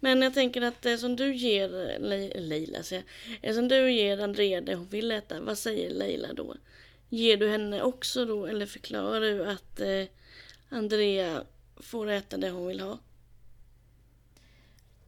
Men 0.00 0.22
jag 0.22 0.34
tänker 0.34 0.62
att 0.62 0.82
det 0.82 0.98
som 0.98 1.16
du 1.16 1.34
ger 1.34 1.68
Le- 1.98 2.40
Leila, 2.40 2.82
säger 2.82 3.04
jag. 3.42 3.54
Som 3.54 3.68
du 3.68 3.92
ger 3.92 4.18
Andrea 4.18 4.60
det 4.60 4.74
hon 4.74 4.88
vill 4.88 5.10
äta, 5.12 5.40
vad 5.40 5.58
säger 5.58 5.90
Leila 5.90 6.32
då? 6.32 6.54
Ger 7.08 7.36
du 7.36 7.48
henne 7.50 7.82
också 7.82 8.24
då, 8.26 8.46
eller 8.46 8.66
förklarar 8.66 9.20
du 9.20 9.46
att 9.50 9.80
eh, 9.80 10.04
Andrea 10.68 11.44
får 11.76 12.10
äta 12.10 12.36
det 12.36 12.50
hon 12.50 12.66
vill 12.66 12.80
ha? 12.80 12.98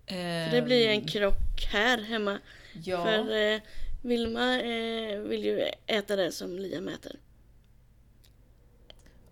För 0.07 0.51
det 0.51 0.63
blir 0.63 0.89
en 0.89 1.07
krock 1.07 1.67
här 1.71 1.99
hemma. 1.99 2.31
Ehm, 2.33 2.39
Ja, 2.85 3.05
För 3.05 3.37
eh, 3.55 3.61
Vilma 4.03 4.61
eh, 4.61 5.19
vill 5.19 5.45
ju 5.45 5.61
äta 5.87 6.17
det 6.17 6.33
som 6.33 6.59
Liam 6.59 6.89
äter. 6.89 7.17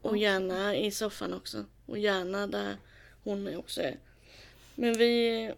Och 0.02 0.10
Okej. 0.10 0.22
gärna 0.22 0.76
i 0.76 0.90
soffan 0.90 1.32
också. 1.34 1.64
Och 1.86 1.98
gärna 1.98 2.46
där 2.46 2.76
hon 3.24 3.56
också 3.56 3.80
är. 3.82 3.96
Men 4.74 4.98
vi... 4.98 5.52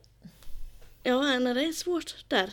Ja, 1.02 1.38
nej, 1.38 1.54
det 1.54 1.64
är 1.64 1.72
svårt 1.72 2.24
där. 2.28 2.50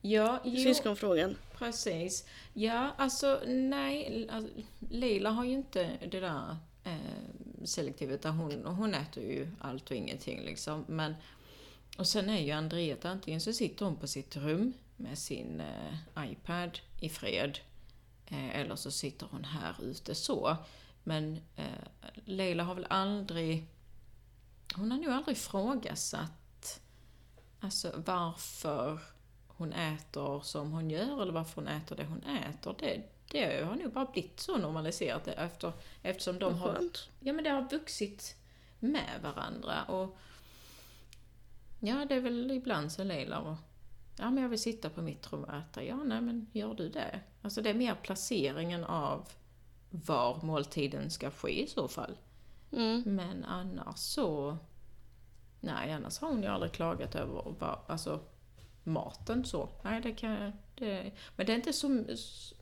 ja 0.00 0.40
jo, 0.44 0.62
Syskonfrågan. 0.62 1.36
precis. 1.58 2.24
Ja, 2.52 2.94
alltså 2.98 3.40
nej, 3.46 4.28
alltså, 4.30 4.52
Leila 4.90 5.30
har 5.30 5.44
ju 5.44 5.52
inte 5.52 5.90
det 6.10 6.20
där 6.20 6.56
eh, 6.84 7.64
selektivet 7.64 8.22
där 8.22 8.30
hon, 8.30 8.64
hon 8.64 8.94
äter 8.94 9.22
ju 9.22 9.48
allt 9.60 9.90
och 9.90 9.96
ingenting 9.96 10.40
liksom. 10.44 10.84
Men, 10.88 11.14
och 11.98 12.06
sen 12.06 12.30
är 12.30 12.38
ju 12.38 12.50
Andrea, 12.50 12.94
att 12.94 13.04
antingen 13.04 13.40
så 13.40 13.52
sitter 13.52 13.84
hon 13.84 13.96
på 13.96 14.06
sitt 14.06 14.36
rum 14.36 14.72
med 14.96 15.18
sin 15.18 15.60
eh, 15.60 16.32
iPad 16.32 16.78
i 17.00 17.08
fred. 17.08 17.58
Eh, 18.26 18.60
eller 18.60 18.76
så 18.76 18.90
sitter 18.90 19.26
hon 19.30 19.44
här 19.44 19.76
ute 19.82 20.14
så. 20.14 20.56
Men 21.04 21.40
eh, 21.56 21.64
Leila 22.24 22.62
har 22.64 22.74
väl 22.74 22.86
aldrig... 22.90 23.66
Hon 24.76 24.90
har 24.90 24.98
nog 24.98 25.12
aldrig 25.12 25.36
ifrågasatt 25.36 26.80
alltså, 27.60 28.02
varför 28.06 29.00
hon 29.46 29.72
äter 29.72 30.40
som 30.40 30.72
hon 30.72 30.90
gör 30.90 31.22
eller 31.22 31.32
varför 31.32 31.54
hon 31.62 31.68
äter 31.68 31.96
det 31.96 32.04
hon 32.04 32.22
äter. 32.22 32.74
Det, 32.78 33.02
det 33.30 33.64
har 33.64 33.76
nog 33.76 33.92
bara 33.92 34.04
blivit 34.04 34.40
så 34.40 34.56
normaliserat 34.56 35.28
efter, 35.28 35.72
eftersom 36.02 36.38
de 36.38 36.54
har. 36.58 36.88
Ja 37.20 37.32
men 37.32 37.44
det 37.44 37.50
har 37.50 37.68
vuxit 37.70 38.36
med 38.78 39.20
varandra 39.22 39.84
och 39.84 40.16
Ja 41.84 42.04
det 42.08 42.14
är 42.14 42.20
väl 42.20 42.50
ibland 42.50 42.92
så 42.92 43.04
Leila 43.04 43.38
och 43.40 43.56
Ja 44.18 44.30
men 44.30 44.42
jag 44.42 44.50
vill 44.50 44.58
sitta 44.62 44.90
på 44.90 45.02
mitt 45.02 45.32
rum 45.32 45.44
och 45.44 45.54
äta. 45.54 45.84
Ja 45.84 45.96
nej 45.96 46.20
men 46.20 46.46
gör 46.52 46.74
du 46.74 46.88
det? 46.88 47.20
Alltså 47.42 47.62
det 47.62 47.70
är 47.70 47.74
mer 47.74 47.94
placeringen 47.94 48.84
av 48.84 49.28
var 49.90 50.42
måltiden 50.42 51.10
ska 51.10 51.30
ske 51.30 51.62
i 51.62 51.66
så 51.66 51.88
fall. 51.88 52.16
Mm. 52.72 53.02
Men 53.06 53.44
annars 53.44 53.98
så... 53.98 54.56
Nej, 55.60 55.92
annars 55.92 56.18
har 56.18 56.28
hon 56.28 56.42
ju 56.42 56.48
aldrig 56.48 56.72
klagat 56.72 57.14
över 57.14 57.54
vad, 57.58 57.78
alltså, 57.88 58.20
maten 58.84 59.44
så. 59.44 59.68
Nej, 59.82 60.00
det 60.00 60.12
kan 60.12 60.52
det, 60.74 61.12
Men 61.36 61.46
det 61.46 61.52
är 61.52 61.56
inte 61.56 61.72
så... 61.72 62.04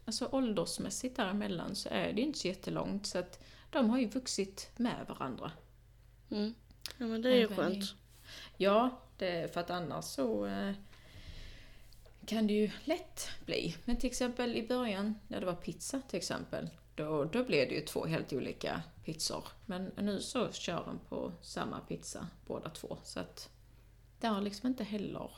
Alltså 0.04 0.28
åldersmässigt 0.32 1.16
däremellan 1.16 1.76
så 1.76 1.88
är 1.88 2.12
det 2.12 2.20
ju 2.20 2.26
inte 2.26 2.38
så 2.38 2.48
jättelångt 2.48 3.06
så 3.06 3.18
att 3.18 3.44
de 3.70 3.90
har 3.90 3.98
ju 3.98 4.06
vuxit 4.06 4.70
med 4.76 5.06
varandra. 5.08 5.50
Mm. 6.30 6.54
Ja, 6.98 7.06
men 7.06 7.22
det 7.22 7.28
är 7.30 7.34
ju 7.36 7.42
Även 7.44 7.52
i- 7.52 7.56
skönt. 7.56 7.94
Ja, 8.56 9.01
det, 9.22 9.52
för 9.52 9.60
att 9.60 9.70
annars 9.70 10.04
så 10.04 10.46
eh, 10.46 10.72
kan 12.26 12.46
det 12.46 12.52
ju 12.52 12.70
lätt 12.84 13.28
bli. 13.46 13.76
Men 13.84 13.96
till 13.96 14.10
exempel 14.10 14.56
i 14.56 14.68
början 14.68 15.14
när 15.28 15.40
det 15.40 15.46
var 15.46 15.54
pizza 15.54 16.00
till 16.08 16.16
exempel, 16.16 16.70
då, 16.94 17.24
då 17.24 17.44
blev 17.44 17.68
det 17.68 17.74
ju 17.74 17.80
två 17.80 18.06
helt 18.06 18.32
olika 18.32 18.82
pizzor. 19.04 19.44
Men 19.66 19.84
nu 19.84 20.20
så 20.20 20.52
kör 20.52 20.84
de 20.84 20.98
på 21.08 21.32
samma 21.42 21.80
pizza 21.80 22.28
båda 22.46 22.70
två. 22.70 22.98
Så 23.02 23.20
att 23.20 23.50
det 24.20 24.26
har 24.26 24.40
liksom 24.40 24.66
inte 24.66 24.84
heller... 24.84 25.30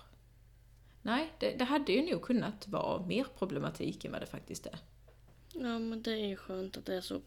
Nej, 1.03 1.33
det, 1.39 1.59
det 1.59 1.65
hade 1.65 1.93
ju 1.93 2.11
nog 2.11 2.23
kunnat 2.23 2.69
vara 2.69 3.07
mer 3.07 3.27
problematik 3.39 4.05
än 4.05 4.13
vad 4.13 4.21
det 4.21 4.27
faktiskt 4.27 4.67
är. 4.67 4.79
Ja, 5.53 5.79
men 5.79 6.03
det 6.03 6.13
är 6.13 6.27
ju 6.27 6.37
skönt 6.37 6.77
att 6.77 6.87
det 6.87 6.95
är 6.95 7.01
så. 7.01 7.21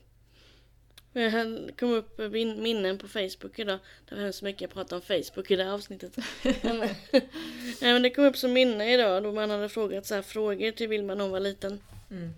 Jag 1.22 1.32
hade- 1.32 1.72
kom 1.72 1.94
upp 1.94 2.18
min- 2.18 2.64
minnen 2.64 2.98
på 2.98 3.08
Facebook 3.08 3.60
idag. 3.60 3.80
Det 4.10 4.16
var 4.16 4.22
hemskt 4.22 4.42
mycket 4.42 4.62
jag 4.62 4.72
pratade 4.72 4.96
om 4.96 5.02
Facebook 5.02 5.52
i 5.52 5.56
det 5.56 5.64
här 5.64 5.72
avsnittet. 5.72 6.18
men, 6.64 6.80
nej, 6.80 7.94
men 7.94 8.02
det 8.02 8.10
kom 8.10 8.26
upp 8.26 8.38
som 8.38 8.54
minne 8.54 8.94
idag 8.94 9.24
då 9.24 9.32
man 9.32 9.50
hade 9.50 9.70
frågat 9.70 10.06
så 10.06 10.16
här 10.16 10.22
frågor 10.22 10.72
till 10.72 10.88
Vilma 10.88 11.16
när 11.16 11.22
hon 11.24 11.32
var 11.32 11.40
liten. 11.40 11.80
Mm. 12.12 12.30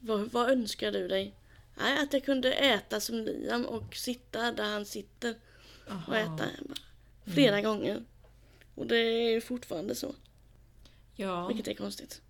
Vad, 0.00 0.20
vad 0.32 0.50
önskar 0.50 0.92
du 0.92 1.08
dig? 1.08 1.34
Nej, 1.78 2.02
att 2.02 2.12
jag 2.12 2.24
kunde 2.24 2.52
äta 2.52 3.00
som 3.00 3.16
Liam 3.16 3.66
och 3.66 3.94
sitta 3.96 4.52
där 4.52 4.64
han 4.64 4.84
sitter 4.86 5.34
och 5.86 5.92
Aha. 5.92 6.16
äta 6.16 6.44
flera 7.34 7.60
gånger. 7.60 8.04
Och 8.74 8.86
det 8.86 8.96
är 8.96 9.30
ju 9.30 9.40
fortfarande 9.40 9.94
så, 9.94 10.14
Ja, 11.16 11.46
vilket 11.46 11.68
är 11.68 11.74
konstigt. 11.74 12.20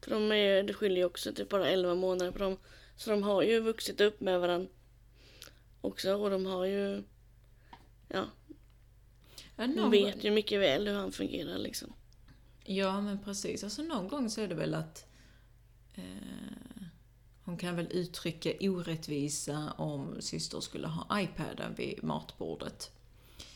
För 0.00 0.10
de 0.10 0.32
är, 0.32 0.62
det 0.62 0.74
skiljer 0.74 0.98
ju 0.98 1.04
också 1.04 1.32
typ 1.32 1.48
bara 1.48 1.68
11 1.68 1.94
månader 1.94 2.30
på 2.32 2.38
dem. 2.38 2.56
Så 2.96 3.10
de 3.10 3.22
har 3.22 3.42
ju 3.42 3.60
vuxit 3.60 4.00
upp 4.00 4.20
med 4.20 4.40
varandra 4.40 4.68
också 5.86 6.14
och 6.14 6.30
de 6.30 6.46
har 6.46 6.64
ju, 6.64 7.02
ja, 8.08 8.24
de 9.56 9.90
vet 9.90 10.24
ju 10.24 10.30
mycket 10.30 10.60
väl 10.60 10.88
hur 10.88 10.94
han 10.94 11.12
fungerar 11.12 11.58
liksom. 11.58 11.92
Ja, 12.64 13.00
men 13.00 13.18
precis. 13.18 13.64
Alltså 13.64 13.82
någon 13.82 14.08
gång 14.08 14.30
så 14.30 14.40
är 14.40 14.48
det 14.48 14.54
väl 14.54 14.74
att 14.74 15.06
eh, 15.94 16.02
hon 17.44 17.56
kan 17.56 17.76
väl 17.76 17.88
uttrycka 17.90 18.52
orättvisa 18.60 19.72
om 19.76 20.16
syster 20.20 20.60
skulle 20.60 20.86
ha 20.86 21.20
iPaden 21.20 21.74
vid 21.74 22.02
matbordet. 22.04 22.90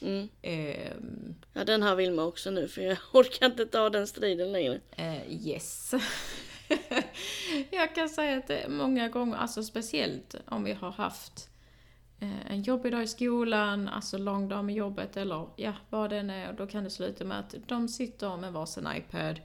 Mm. 0.00 0.28
Eh, 0.42 0.92
Ja, 1.52 1.64
den 1.64 1.82
har 1.82 1.96
Vilma 1.96 2.22
också 2.24 2.50
nu 2.50 2.68
för 2.68 2.82
jag 2.82 2.98
orkar 3.12 3.46
inte 3.46 3.66
ta 3.66 3.90
den 3.90 4.06
striden 4.06 4.52
längre. 4.52 4.80
eh, 4.90 5.46
yes. 5.46 5.94
Jag 7.70 7.94
kan 7.94 8.08
säga 8.08 8.38
att 8.38 8.46
det 8.48 8.58
är 8.58 8.68
många 8.68 9.08
gånger, 9.08 9.36
alltså 9.36 9.62
speciellt 9.62 10.34
om 10.46 10.64
vi 10.64 10.72
har 10.72 10.90
haft 10.90 11.49
en 12.20 12.62
jobbig 12.62 12.92
dag 12.92 13.02
i 13.02 13.06
skolan, 13.06 13.88
alltså 13.88 14.18
lång 14.18 14.48
dag 14.48 14.64
med 14.64 14.74
jobbet 14.74 15.16
eller 15.16 15.48
ja, 15.56 15.74
vad 15.90 16.10
det 16.10 16.18
än 16.18 16.30
är. 16.30 16.48
Och 16.48 16.54
då 16.54 16.66
kan 16.66 16.84
det 16.84 16.90
sluta 16.90 17.24
med 17.24 17.38
att 17.38 17.54
de 17.66 17.88
sitter 17.88 18.36
med 18.36 18.52
varsin 18.52 18.88
iPad 18.96 19.40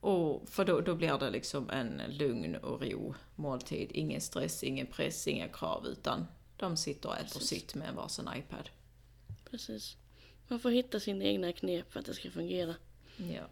Och 0.00 0.48
för 0.48 0.64
då, 0.64 0.80
då 0.80 0.94
blir 0.94 1.18
det 1.18 1.30
liksom 1.30 1.70
en 1.70 2.02
lugn 2.08 2.56
och 2.56 2.82
ro 2.82 3.14
måltid. 3.34 3.90
Ingen 3.94 4.20
stress, 4.20 4.62
ingen 4.62 4.86
press, 4.86 5.28
inga 5.28 5.48
krav 5.48 5.86
utan 5.86 6.26
de 6.56 6.76
sitter 6.76 7.08
och 7.08 7.16
äter 7.16 7.24
Precis. 7.24 7.48
sitt 7.48 7.74
med 7.74 7.94
varsin 7.94 8.28
iPad. 8.36 8.70
Precis. 9.50 9.96
Man 10.48 10.60
får 10.60 10.70
hitta 10.70 11.00
sina 11.00 11.24
egna 11.24 11.52
knep 11.52 11.92
för 11.92 12.00
att 12.00 12.06
det 12.06 12.14
ska 12.14 12.30
fungera. 12.30 12.74
Ja. 13.16 13.42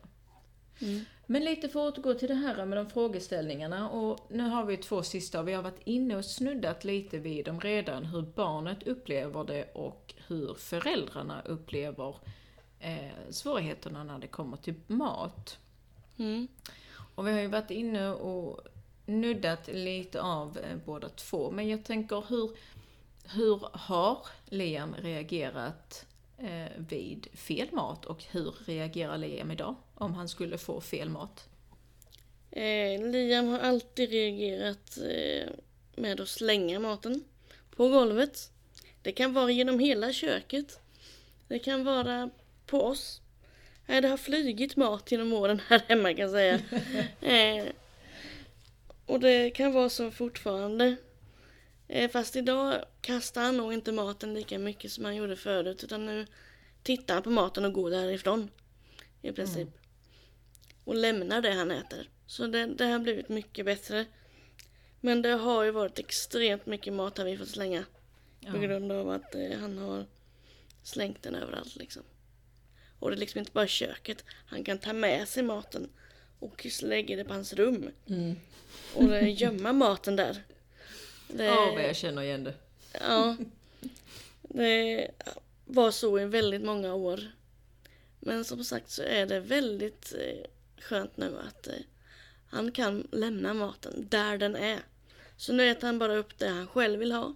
Mm. 0.80 1.04
Men 1.26 1.44
lite 1.44 1.68
för 1.68 1.88
att 1.88 1.98
återgå 1.98 2.14
till 2.14 2.28
det 2.28 2.34
här 2.34 2.66
med 2.66 2.78
de 2.78 2.90
frågeställningarna 2.90 3.90
och 3.90 4.26
nu 4.30 4.42
har 4.42 4.64
vi 4.64 4.76
två 4.76 5.02
sista 5.02 5.40
och 5.40 5.48
vi 5.48 5.52
har 5.52 5.62
varit 5.62 5.82
inne 5.84 6.16
och 6.16 6.24
snuddat 6.24 6.84
lite 6.84 7.18
vid 7.18 7.44
dem 7.44 7.60
redan, 7.60 8.04
hur 8.04 8.22
barnet 8.22 8.86
upplever 8.86 9.44
det 9.44 9.72
och 9.72 10.14
hur 10.26 10.54
föräldrarna 10.54 11.42
upplever 11.44 12.16
eh, 12.80 13.30
svårigheterna 13.30 14.04
när 14.04 14.18
det 14.18 14.26
kommer 14.26 14.56
till 14.56 14.74
mat. 14.86 15.58
Mm. 16.18 16.48
Och 17.14 17.26
vi 17.26 17.32
har 17.32 17.40
ju 17.40 17.46
varit 17.46 17.70
inne 17.70 18.08
och 18.08 18.60
nuddat 19.06 19.68
lite 19.72 20.22
av 20.22 20.58
eh, 20.58 20.76
båda 20.84 21.08
två, 21.08 21.50
men 21.50 21.68
jag 21.68 21.84
tänker 21.84 22.24
hur, 22.28 22.50
hur 23.34 23.68
har 23.72 24.26
Liam 24.44 24.94
reagerat 24.94 26.06
vid 26.76 27.26
fel 27.32 27.68
mat 27.72 28.04
och 28.04 28.24
hur 28.30 28.54
reagerar 28.66 29.18
Liam 29.18 29.50
idag 29.50 29.74
om 29.94 30.14
han 30.14 30.28
skulle 30.28 30.58
få 30.58 30.80
fel 30.80 31.08
mat? 31.08 31.48
Eh, 32.50 33.10
Liam 33.10 33.48
har 33.48 33.58
alltid 33.58 34.10
reagerat 34.10 34.98
eh, 34.98 35.48
med 35.96 36.20
att 36.20 36.28
slänga 36.28 36.80
maten 36.80 37.24
på 37.76 37.88
golvet. 37.88 38.50
Det 39.02 39.12
kan 39.12 39.32
vara 39.32 39.50
genom 39.50 39.78
hela 39.78 40.12
köket. 40.12 40.80
Det 41.48 41.58
kan 41.58 41.84
vara 41.84 42.30
på 42.66 42.82
oss. 42.82 43.20
Nej, 43.86 44.00
det 44.00 44.08
har 44.08 44.16
flygit 44.16 44.76
mat 44.76 45.12
genom 45.12 45.32
åren 45.32 45.60
här 45.68 45.82
hemma 45.88 46.14
kan 46.14 46.18
jag 46.18 46.30
säga. 46.30 46.60
eh, 47.20 47.66
och 49.06 49.20
det 49.20 49.50
kan 49.50 49.72
vara 49.72 49.88
så 49.88 50.10
fortfarande. 50.10 50.96
Eh, 51.88 52.10
fast 52.10 52.36
idag 52.36 52.84
kastar 53.00 53.42
han 53.42 53.56
nog 53.56 53.72
inte 53.72 53.92
maten 53.92 54.34
lika 54.34 54.58
mycket 54.58 54.92
som 54.92 55.04
han 55.04 55.16
gjorde 55.16 55.36
förut. 55.36 55.84
Utan 55.84 56.06
nu 56.06 56.26
tittar 56.82 57.14
han 57.14 57.22
på 57.22 57.30
maten 57.30 57.64
och 57.64 57.72
går 57.72 57.90
därifrån. 57.90 58.50
I 59.22 59.32
princip. 59.32 59.68
Och 60.84 60.94
lämnar 60.94 61.42
det 61.42 61.52
han 61.52 61.70
äter. 61.70 62.08
Så 62.26 62.46
det, 62.46 62.66
det 62.66 62.84
har 62.86 62.98
blivit 62.98 63.28
mycket 63.28 63.64
bättre. 63.66 64.06
Men 65.00 65.22
det 65.22 65.28
har 65.28 65.62
ju 65.64 65.70
varit 65.70 65.98
extremt 65.98 66.66
mycket 66.66 66.92
mat 66.92 67.18
har 67.18 67.24
vi 67.24 67.36
fått 67.38 67.48
slänga. 67.48 67.84
På 68.40 68.56
Ja. 68.56 68.60
grund 68.60 68.92
av 68.92 69.10
att 69.10 69.34
eh, 69.34 69.58
han 69.60 69.78
har 69.78 70.06
slängt 70.82 71.22
den 71.22 71.34
överallt 71.34 71.76
liksom. 71.76 72.02
Och 72.98 73.10
det 73.10 73.16
är 73.16 73.18
liksom 73.18 73.38
inte 73.38 73.52
bara 73.52 73.66
köket. 73.66 74.24
Han 74.46 74.64
kan 74.64 74.78
ta 74.78 74.92
med 74.92 75.28
sig 75.28 75.42
maten 75.42 75.88
och 76.38 76.66
lägga 76.82 77.16
det 77.16 77.24
på 77.24 77.32
hans 77.34 77.52
rum. 77.52 77.90
Mm. 78.08 78.36
Och 78.94 79.14
eh, 79.14 79.42
gömma 79.42 79.72
maten 79.72 80.16
där. 80.16 80.42
Det, 81.28 81.44
Ja, 81.44 81.72
vad 81.74 81.84
jag 81.84 81.96
känner 81.96 82.22
igen 82.22 82.44
det. 82.44 82.54
ja, 83.00 83.36
det 84.42 85.10
var 85.64 85.90
så 85.90 86.20
i 86.20 86.24
väldigt 86.24 86.62
många 86.62 86.94
år. 86.94 87.20
Men 88.20 88.44
som 88.44 88.64
sagt 88.64 88.90
så 88.90 89.02
är 89.02 89.26
det 89.26 89.40
väldigt 89.40 90.14
eh, 90.20 90.50
skönt 90.82 91.16
nu 91.16 91.38
att 91.48 91.66
eh, 91.66 91.74
han 92.50 92.72
kan 92.72 93.08
lämna 93.12 93.54
maten 93.54 94.06
där 94.10 94.38
den 94.38 94.56
är. 94.56 94.78
Så 95.36 95.52
nu 95.52 95.70
äter 95.70 95.86
han 95.86 95.98
bara 95.98 96.16
upp 96.16 96.38
det 96.38 96.48
han 96.48 96.66
själv 96.66 96.98
vill 97.00 97.12
ha. 97.12 97.34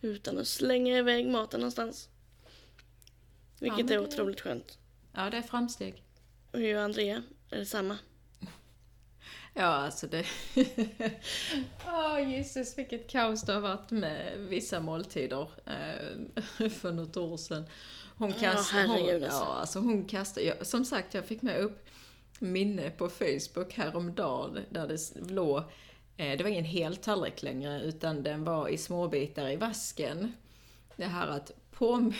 Utan 0.00 0.38
att 0.38 0.48
slänga 0.48 0.98
iväg 0.98 1.26
maten 1.28 1.60
någonstans. 1.60 2.08
Vilket 3.60 3.86
men 3.86 3.92
är 3.92 4.00
det- 4.00 4.06
otroligt 4.08 4.40
skönt. 4.40 4.78
Ja, 5.14 5.30
det 5.30 5.36
är 5.36 5.42
framsteg. 5.42 6.02
Och 6.52 6.58
hur 6.58 6.66
gör 6.68 6.82
Andrea? 6.82 7.22
Är 7.50 7.58
det 7.58 7.66
samma? 7.66 7.98
Ja, 9.54 9.64
alltså 9.64 10.06
det... 10.06 10.26
Åh 11.86 12.30
Jesus, 12.30 12.78
vilket 12.78 13.10
kaos 13.10 13.42
det 13.42 13.52
har 13.52 13.60
varit 13.60 13.90
med 13.90 14.38
vissa 14.38 14.80
måltider 14.80 15.48
eh, 15.66 16.68
för 16.70 16.92
något 16.92 17.16
år 17.16 17.36
sedan. 17.36 17.64
Hon 18.16 18.32
kastade... 18.32 18.82
herregud, 18.82 19.14
hon, 19.14 19.24
alltså. 19.24 19.44
ja, 19.44 19.54
alltså 19.54 19.78
hon 19.78 20.04
kastade... 20.04 20.46
Jag, 20.46 20.66
som 20.66 20.84
sagt, 20.84 21.14
jag 21.14 21.24
fick 21.24 21.42
med 21.42 21.58
upp 21.58 21.88
minne 22.38 22.90
på 22.90 23.08
Facebook 23.08 23.74
häromdagen 23.74 24.58
där 24.70 24.88
det 24.88 25.30
låg... 25.30 25.62
Eh, 26.16 26.36
det 26.36 26.42
var 26.42 26.50
ingen 26.50 26.64
hel 26.64 26.96
tallrik 26.96 27.42
längre, 27.42 27.82
utan 27.82 28.22
den 28.22 28.44
var 28.44 28.68
i 28.68 28.78
småbitar 28.78 29.50
i 29.50 29.56
vasken. 29.56 30.32
Det 30.96 31.04
här 31.04 31.28
att 31.28 31.52
påm 31.70 32.12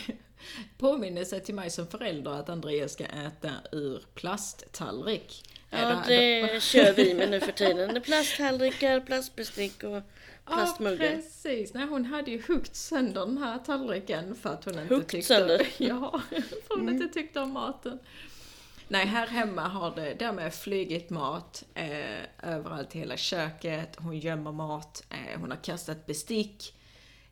påminnelse 0.77 1.39
till 1.39 1.55
mig 1.55 1.69
som 1.69 1.87
förälder 1.87 2.31
att 2.31 2.49
Andreas 2.49 2.93
ska 2.93 3.05
äta 3.05 3.51
ur 3.71 4.03
plasttallrik. 4.13 5.43
Ja, 5.69 6.03
det 6.07 6.63
kör 6.63 6.93
vi 6.93 7.13
med 7.13 7.31
nu 7.31 7.39
för 7.39 7.51
tiden. 7.63 8.01
Plasttallrikar, 8.01 8.99
plastbestick 8.99 9.83
och 9.83 10.01
plastmuggar. 10.45 11.05
Ja, 11.05 11.15
precis. 11.15 11.73
Nej, 11.73 11.85
hon 11.87 12.05
hade 12.05 12.31
ju 12.31 12.41
huggit 12.47 12.75
sönder 12.75 13.25
den 13.25 13.37
här 13.37 13.59
tallriken 13.59 14.35
för 14.35 14.49
att 14.49 14.65
hon 14.65 14.79
inte 14.79 15.01
tyckte... 15.01 15.21
sönder? 15.21 15.67
Ja, 15.77 16.21
för 16.67 16.75
hon 16.77 16.89
inte 16.89 17.07
tyckte 17.07 17.39
om 17.39 17.51
maten. 17.51 17.99
Nej, 18.87 19.05
här 19.05 19.27
hemma 19.27 19.67
har 19.67 19.95
det 19.95 20.13
därmed 20.13 20.53
flygit 20.53 21.09
mat 21.09 21.63
eh, 21.73 22.51
överallt 22.53 22.95
i 22.95 22.99
hela 22.99 23.17
köket. 23.17 23.95
Hon 23.97 24.19
gömmer 24.19 24.51
mat, 24.51 25.03
eh, 25.09 25.39
hon 25.39 25.51
har 25.51 25.63
kastat 25.63 26.05
bestick. 26.05 26.73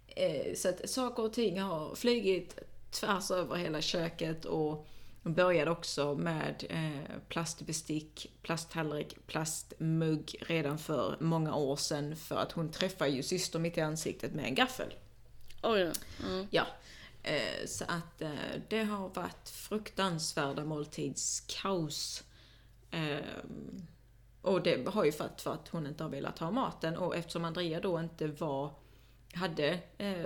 Eh, 0.07 0.53
så 0.55 0.69
att 0.69 0.89
saker 0.89 1.23
och 1.23 1.33
ting 1.33 1.61
har 1.61 1.95
flygit 1.95 2.59
tvärs 2.91 3.31
över 3.31 3.55
hela 3.55 3.81
köket 3.81 4.45
och 4.45 4.87
började 5.23 5.71
också 5.71 6.15
med 6.15 6.65
eh, 6.69 7.17
plastbestick, 7.27 8.31
plasttallrik, 8.41 9.27
plastmugg 9.27 10.35
redan 10.41 10.77
för 10.77 11.17
många 11.19 11.55
år 11.55 11.75
sedan 11.75 12.15
för 12.15 12.35
att 12.35 12.51
hon 12.51 12.71
träffade 12.71 13.11
ju 13.11 13.23
syster 13.23 13.59
mitt 13.59 13.77
i 13.77 13.81
ansiktet 13.81 14.33
med 14.33 14.45
en 14.45 14.55
gaffel. 14.55 14.93
Då. 15.61 15.77
Ja. 15.77 15.91
Ja, 16.49 16.67
eh, 17.23 17.67
så 17.67 17.83
att 17.87 18.21
eh, 18.21 18.31
det 18.69 18.83
har 18.83 19.09
varit 19.09 19.49
fruktansvärda 19.49 20.65
måltidskaos. 20.65 22.23
Och 24.41 24.63
det 24.63 24.87
har 24.87 25.03
ju 25.05 25.11
varit 25.11 25.41
för 25.41 25.53
att 25.53 25.67
hon 25.67 25.87
inte 25.87 26.03
har 26.03 26.09
velat 26.09 26.39
ha 26.39 26.51
maten 26.51 26.97
och 26.97 27.15
eftersom 27.15 27.45
Andrea 27.45 27.79
då 27.79 27.99
inte 27.99 28.27
var, 28.27 28.73
hade 29.33 29.79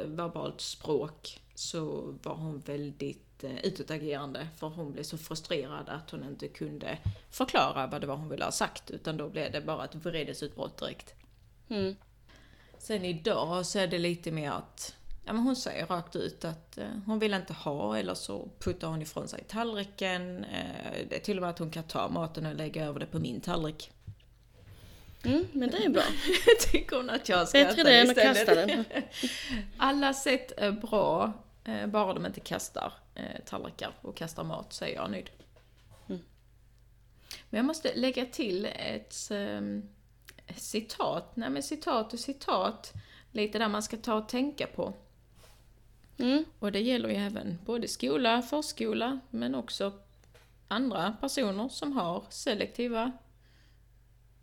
verbalt 0.06 0.62
språk 0.62 1.42
så 1.56 2.14
var 2.24 2.36
hon 2.36 2.60
väldigt 2.60 3.44
eh, 3.44 3.66
utåtagerande 3.66 4.48
för 4.58 4.68
hon 4.68 4.92
blev 4.92 5.04
så 5.04 5.18
frustrerad 5.18 5.90
att 5.90 6.12
hon 6.12 6.24
inte 6.24 6.48
kunde 6.48 6.98
förklara 7.30 7.88
vad 7.88 8.02
det 8.02 8.08
var 8.08 8.16
hon 8.16 8.30
ville 8.30 8.46
ha 8.46 8.52
sagt 8.52 8.92
utan 8.92 9.18
då 9.18 9.30
blev 9.30 9.52
det 9.52 9.62
bara 9.62 9.86
ett 9.86 9.96
vredesutbrott 9.96 10.78
direkt. 10.78 11.14
Mm. 11.70 11.96
Sen 12.78 13.06
idag 13.06 13.66
så 13.66 13.80
är 13.80 13.88
det 13.88 14.00
lite 14.00 14.32
mer 14.32 14.52
att 14.52 14.96
ja, 15.26 15.34
men 15.34 15.42
hon 15.42 15.56
säger 15.56 15.86
rakt 15.86 16.16
ut 16.16 16.46
att 16.46 16.78
eh, 16.78 16.86
hon 17.06 17.20
vill 17.20 17.34
inte 17.34 17.54
ha 17.54 17.98
eller 17.98 18.14
så 18.14 18.50
puttar 18.60 18.88
hon 18.88 19.02
ifrån 19.02 19.28
sig 19.28 19.44
tallriken. 19.48 20.44
Eh, 20.44 21.06
det 21.10 21.16
är 21.16 21.20
till 21.20 21.38
och 21.38 21.42
med 21.42 21.50
att 21.50 21.60
hon 21.60 21.72
kan 21.72 21.84
ta 21.84 22.10
maten 22.10 22.46
och 22.46 22.56
lägga 22.56 22.86
över 22.86 23.00
det 23.00 23.06
på 23.06 23.20
min 23.20 23.42
tallrik. 23.42 23.92
Mm, 25.24 25.48
men 25.52 25.70
det 25.70 25.86
är 25.86 25.90
bra. 25.90 26.04
Tycker 26.72 26.96
hon 26.96 27.10
att 27.10 27.30
jag 27.30 27.48
ska 27.48 27.58
Bättre 27.58 27.82
äta 27.82 27.90
det 27.90 28.00
än 28.00 28.10
att 28.10 28.18
istället. 28.18 28.46
kasta 28.46 28.66
den. 28.66 28.86
Alla 29.78 30.14
sätt 30.14 30.52
är 30.58 30.72
bra, 30.72 31.34
bara 31.88 32.14
de 32.14 32.26
inte 32.26 32.40
kastar 32.40 32.94
eh, 33.16 33.42
tallrikar 33.46 33.92
och 34.02 34.16
kastar 34.16 34.44
mat 34.44 34.74
så 34.74 34.86
är 34.86 34.90
jag 34.90 35.12
nöjd. 35.12 35.30
Mm. 36.10 36.22
Men 37.50 37.58
jag 37.58 37.66
måste 37.66 37.96
lägga 37.96 38.26
till 38.26 38.66
ett 38.66 39.32
ehm, 39.32 39.90
citat, 40.56 41.36
nej 41.36 41.50
men 41.50 41.64
citat 41.64 42.14
och 42.14 42.20
citat, 42.20 42.94
lite 43.32 43.60
där 43.60 43.70
man 43.70 43.84
ska 43.84 43.98
ta 43.98 44.14
och 44.14 44.30
tänka 44.30 44.68
på. 44.68 44.94
Mm. 46.18 46.46
Och 46.60 46.72
det 46.72 46.80
gäller 46.80 47.10
ju 47.10 47.16
även 47.16 47.58
både 47.66 47.88
skola, 47.88 48.42
förskola, 48.42 49.20
men 49.30 49.56
också 49.56 49.94
andra 50.68 51.16
personer 51.22 51.70
som 51.70 51.94
har 51.94 52.24
selektiva 52.30 53.12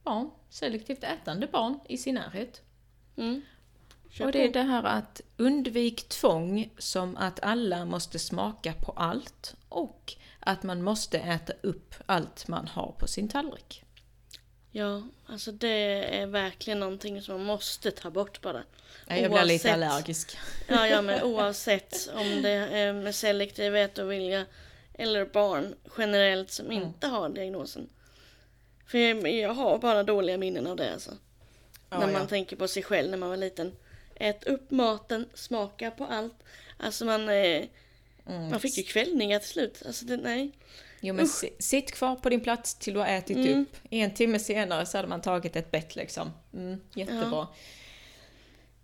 barn, 0.03 0.31
selektivt 0.49 1.05
ätande 1.05 1.47
barn 1.47 1.81
i 1.89 1.99
sin 1.99 2.15
närhet. 2.15 2.63
Mm. 3.17 3.43
Och 4.21 4.33
det 4.33 4.45
är 4.45 4.53
det 4.53 4.63
här 4.63 4.83
att 4.85 5.21
undvik 5.37 6.09
tvång 6.09 6.71
som 6.79 7.17
att 7.17 7.41
alla 7.43 7.85
måste 7.85 8.19
smaka 8.19 8.73
på 8.73 8.93
allt 8.97 9.55
och 9.69 10.15
att 10.41 10.63
man 10.63 10.83
måste 10.83 11.19
äta 11.19 11.53
upp 11.63 11.95
allt 12.07 12.49
man 12.49 12.69
har 12.69 12.95
på 12.99 13.07
sin 13.07 13.29
tallrik. 13.29 13.85
Ja, 14.71 15.03
alltså 15.27 15.53
det 15.53 16.17
är 16.17 16.27
verkligen 16.27 16.81
någonting 16.81 17.23
som 17.23 17.35
man 17.37 17.47
måste 17.47 17.91
ta 17.91 18.11
bort 18.11 18.41
bara. 18.41 18.63
Ja, 19.07 19.17
Jag 19.17 19.31
blir 19.33 19.45
lite 19.45 19.73
allergisk. 19.73 20.37
Ja, 20.69 20.87
ja 20.89 21.03
men 21.03 21.23
oavsett 21.25 22.11
om 22.15 22.43
det 22.43 22.51
är 22.51 22.93
med 22.93 23.15
selektiv 23.15 23.77
ätovilja 23.77 24.47
eller 24.95 25.25
barn 25.27 25.75
generellt 25.99 26.51
som 26.51 26.67
Mm. 26.67 26.83
inte 26.83 27.07
har 27.07 27.29
diagnosen. 27.29 27.89
För 28.87 28.99
jag, 28.99 29.33
jag 29.33 29.55
har 29.55 29.79
bara 29.79 30.03
dåliga 30.03 30.39
minnen 30.39 30.67
av 30.67 30.77
det 30.77 30.93
alltså. 30.93 31.11
Ja, 31.91 31.99
när 31.99 32.07
man 32.07 32.23
ja. 32.23 32.29
tänker 32.29 32.57
på 32.57 32.69
sig 32.69 32.83
själv 32.83 33.11
när 33.11 33.19
man 33.19 33.29
var 33.29 33.37
liten. 33.37 33.73
Ät 34.17 34.45
upp 34.45 34.71
maten, 34.71 35.29
smaka 35.35 35.91
på 35.91 36.05
allt. 36.05 36.35
Alltså 36.77 37.05
man, 37.05 37.29
eh, 37.29 37.65
Mm. 38.27 38.49
man 38.51 38.61
fick 38.61 38.77
ju 38.79 38.83
kvällningar 38.83 39.39
till 39.39 39.49
slut. 39.49 39.83
Alltså 39.87 40.05
det, 40.05 40.17
nej. 40.17 40.53
Jo 41.01 41.15
men 41.15 41.29
si- 41.29 41.57
sitt 41.59 41.93
kvar 41.93 42.17
på 42.17 42.29
din 42.29 42.41
plats 42.41 42.75
till 42.75 42.95
du 42.95 43.01
har 43.01 43.07
ätit 43.07 43.37
Mm. 43.37 43.63
upp. 43.63 43.77
En 43.91 44.15
timme 44.15 44.39
senare 44.39 44.87
så 44.87 44.99
hade 44.99 45.09
man 45.09 45.21
tagit 45.21 45.57
ett 45.57 45.71
bett 45.71 45.97
liksom. 45.97 46.31
Mm, 46.53 46.81
jättebra. 46.95 47.49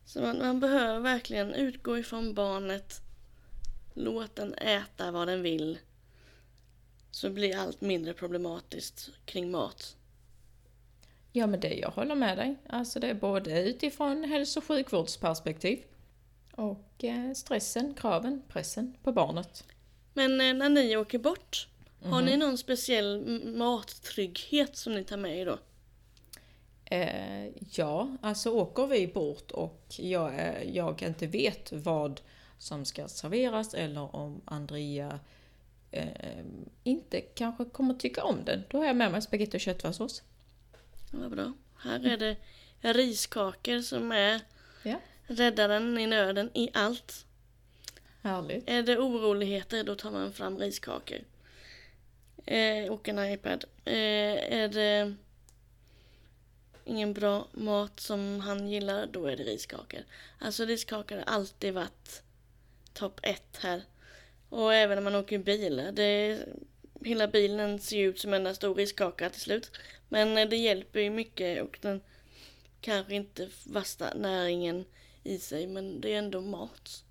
Så 0.05 0.21
man, 0.21 0.39
man 0.39 0.61
behöver 0.61 1.01
verkligen 1.01 1.55
utgå 1.55 1.99
ifrån 1.99 2.35
barnet. 2.35 3.01
Låt 3.95 4.37
den 4.37 4.55
äta 4.55 5.11
vad 5.11 5.29
den 5.29 5.43
vill. 5.43 5.79
Så 7.11 7.31
blir 7.31 7.57
allt 7.57 7.81
mindre 7.81 8.15
problematiskt 8.15 9.11
kring 9.25 9.51
mat. 9.51 9.97
Ja 11.39 11.47
men 11.47 11.61
det, 11.61 11.75
jag 11.75 11.91
håller 11.91 12.15
med 12.15 12.39
dig. 12.39 12.57
Alltså 12.69 13.01
det 13.01 13.07
är 13.09 13.15
både 13.15 13.63
utifrån 13.63 14.25
hälso 14.25 14.61
och 14.61 14.65
sjukvårdsperspektiv 14.65 15.85
och 16.53 17.05
eh, 17.05 17.33
stressen, 17.33 17.95
kraven, 17.95 18.43
pressen 18.49 18.97
på 19.03 19.13
barnet. 19.13 19.65
Men 20.15 20.41
eh, 20.41 20.55
när 20.55 20.69
ni 20.69 20.97
åker 20.97 21.19
bort, 21.19 21.69
har 22.03 22.23
ni 22.23 22.37
någon 22.37 22.59
speciell 22.59 23.41
mattrygghet 23.45 24.77
som 24.77 24.95
ni 24.95 25.05
tar 25.05 25.17
med 25.17 25.39
er 25.39 25.47
då? 25.47 25.59
Eh, 26.85 27.49
ja, 27.73 28.17
alltså 28.23 28.51
åker 28.51 28.87
vi 28.87 29.07
bort 29.07 29.51
och 29.51 29.85
jag, 29.99 30.55
jag 30.73 31.03
inte 31.03 31.27
vet 31.27 31.73
vad 31.73 32.21
som 32.59 32.85
ska 32.85 33.09
serveras 33.09 33.75
eller 33.75 34.17
om 34.17 34.41
Andrea 34.45 35.21
eh, 35.91 36.45
inte 36.85 37.21
kanske 37.21 37.65
kommer 37.65 37.95
tycka 37.95 38.25
om 38.25 38.45
den, 38.45 38.63
då 38.69 38.79
har 38.79 38.85
jag 38.85 38.97
med 38.97 39.13
mig 39.13 39.23
spagetti 39.23 39.57
och 39.57 39.61
köttfärssås. 39.61 40.23
Vad 41.11 41.31
bra. 41.31 41.53
Här 41.79 42.07
är 42.07 42.17
det 42.17 42.37
riskakor 42.81 43.81
som 43.81 44.13
är 44.13 44.41
Ja, 44.83 45.01
räddaren 45.27 45.99
i 45.99 46.07
nöden 46.07 46.51
i 46.55 46.71
allt. 46.75 47.25
härligt. 48.23 48.69
Är 48.69 48.83
det 48.83 48.99
oroligheter 48.99 49.85
då 49.85 49.95
tar 49.95 50.11
man 50.11 50.33
fram 50.33 50.59
riskakor. 50.59 51.19
Eh, 52.47 52.93
och 52.93 53.09
en 53.09 53.33
iPad. 53.33 53.65
Eh, 53.85 54.53
är 54.55 54.69
det 54.69 55.15
ingen 56.85 57.13
bra 57.13 57.49
mat 57.53 58.01
som 58.01 58.41
han 58.41 58.69
gillar, 58.69 59.07
då 59.07 59.27
är 59.27 59.37
det 59.37 59.43
riskakor. 59.45 60.01
Alltså 60.39 60.65
riskakor 60.65 61.17
har 61.17 61.23
alltid 61.23 61.75
varit 61.75 62.23
topp 62.93 63.21
ett 63.23 63.59
här. 63.63 63.83
Och 64.49 64.75
även 64.75 64.97
när 64.97 65.03
man 65.03 65.15
åker 65.15 65.39
bil. 65.39 65.91
Det, 65.93 66.39
hela 67.05 67.29
bilen 67.29 67.79
ser 67.79 67.99
ut 67.99 68.19
som 68.19 68.35
en 68.35 68.55
stor 68.55 68.75
riskaka 68.75 69.31
till 69.31 69.41
slut. 69.41 69.71
Men 70.09 70.39
eh, 70.39 70.49
det 70.49 70.57
hjälper 70.57 71.01
ju 71.01 71.11
mycket 71.11 71.63
och 71.63 71.79
den 71.83 72.01
kanske 72.81 73.15
inte 73.15 73.49
värsta 73.67 74.15
näringen 74.15 74.85
i 75.25 75.39
sig 75.39 75.67
men 75.67 76.01
det 76.01 76.15
är 76.15 76.19
ändå 76.19 76.41
mat. 76.41 77.05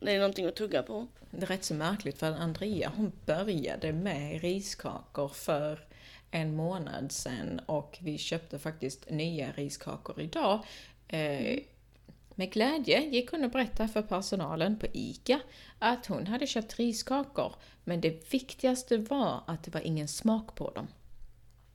Det 0.00 0.12
är 0.12 0.18
någonting 0.18 0.46
att 0.46 0.56
tugga 0.56 0.82
på. 0.82 1.06
Det 1.30 1.42
är 1.42 1.46
rätt 1.46 1.64
så 1.64 1.74
märkligt 1.74 2.18
för 2.18 2.32
Andrea 2.32 2.92
hon 2.96 3.12
började 3.26 3.92
med 3.92 4.42
riskakor 4.42 5.28
för 5.28 5.80
en 6.30 6.56
månad 6.56 7.12
sedan 7.12 7.60
och 7.66 7.98
vi 8.00 8.18
köpte 8.18 8.58
faktiskt 8.58 9.10
nya 9.10 9.52
riskakor 9.52 10.20
idag. 10.20 10.64
Eh, 11.08 11.58
med 12.40 12.52
glädje 12.52 13.00
gick 13.00 13.30
hon 13.30 13.44
och 13.44 13.50
berättade 13.50 13.88
för 13.88 14.02
personalen 14.02 14.78
på 14.78 14.86
ICA 14.92 15.40
att 15.78 16.06
hon 16.06 16.26
hade 16.26 16.46
köpt 16.46 16.78
riskakor 16.78 17.54
men 17.84 18.00
det 18.00 18.32
viktigaste 18.32 18.96
var 18.98 19.42
att 19.46 19.64
det 19.64 19.74
var 19.74 19.80
ingen 19.80 20.08
smak 20.08 20.54
på 20.54 20.70
dem. 20.70 20.88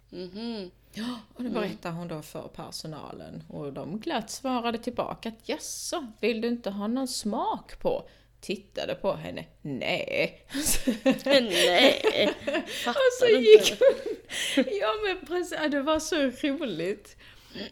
Mhm. 0.10 0.72
Ja, 0.94 1.20
och 1.34 1.44
det 1.44 1.50
berättade 1.50 1.96
hon 1.96 2.08
då 2.08 2.22
för 2.22 2.48
personalen 2.48 3.44
och 3.50 3.74
de 3.74 4.00
glatt 4.00 4.30
svarade 4.30 4.78
tillbaka 4.78 5.30
att 5.30 5.50
jaså, 5.50 6.08
vill 6.20 6.42
du 6.42 6.48
inte 6.48 6.70
ha 6.70 6.88
någon 6.88 7.08
smak 7.08 7.80
på? 7.80 8.10
Tittade 8.42 8.96
på 8.96 9.14
henne, 9.14 9.46
nej. 9.62 10.46
Nej, 11.26 12.34
Och 12.88 13.14
så 13.20 13.28
gick 13.28 13.74
hon. 13.80 14.16
Ja 14.56 14.90
men 15.08 15.26
precis, 15.26 15.60
det 15.72 15.82
var 15.82 16.00
så 16.00 16.16
roligt. 16.16 17.18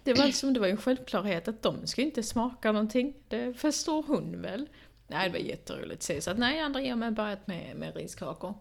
Det 0.03 0.13
var 0.13 0.31
som 0.31 0.53
det 0.53 0.59
var 0.59 0.67
en 0.67 0.77
självklarhet 0.77 1.47
att 1.47 1.61
de 1.61 1.87
ska 1.87 2.01
inte 2.01 2.23
smaka 2.23 2.71
någonting. 2.71 3.13
Det 3.27 3.53
förstår 3.53 4.03
hon 4.03 4.41
väl. 4.41 4.69
Nej, 5.07 5.29
det 5.29 5.39
var 5.39 5.45
jätteroligt 5.45 5.93
att 5.93 6.03
se. 6.03 6.21
Så 6.21 6.31
att 6.31 6.37
nej, 6.37 6.59
Andrea 6.59 6.95
har 6.95 7.11
börjat 7.11 7.47
med, 7.47 7.75
med 7.75 7.95
riskakor. 7.95 8.53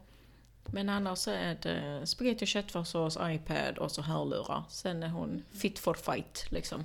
Men 0.72 0.88
annars 0.88 1.18
så 1.18 1.30
är 1.30 1.58
det 1.62 2.06
spagetti 2.06 2.44
och 2.44 2.48
köttfärssås, 2.48 3.18
iPad 3.20 3.78
och 3.78 3.92
så 3.92 4.02
hörlurar. 4.02 4.64
Sen 4.68 5.02
är 5.02 5.08
hon 5.08 5.42
fit 5.50 5.78
for 5.78 5.94
fight 5.94 6.46
liksom. 6.50 6.84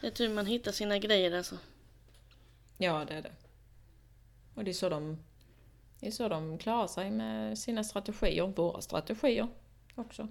Det 0.00 0.06
är 0.06 0.10
tur 0.10 0.28
man 0.28 0.46
hittar 0.46 0.72
sina 0.72 0.98
grejer 0.98 1.36
alltså. 1.36 1.58
Ja, 2.78 3.04
det 3.08 3.14
är 3.14 3.22
det. 3.22 3.32
Och 4.54 4.64
det 4.64 4.70
är 4.70 4.74
så 4.74 4.88
de, 4.88 5.18
det 6.00 6.06
är 6.06 6.10
så 6.10 6.28
de 6.28 6.58
klarar 6.58 6.86
sig 6.86 7.10
med 7.10 7.58
sina 7.58 7.84
strategier, 7.84 8.52
våra 8.56 8.80
strategier 8.80 9.48
också. 9.94 10.28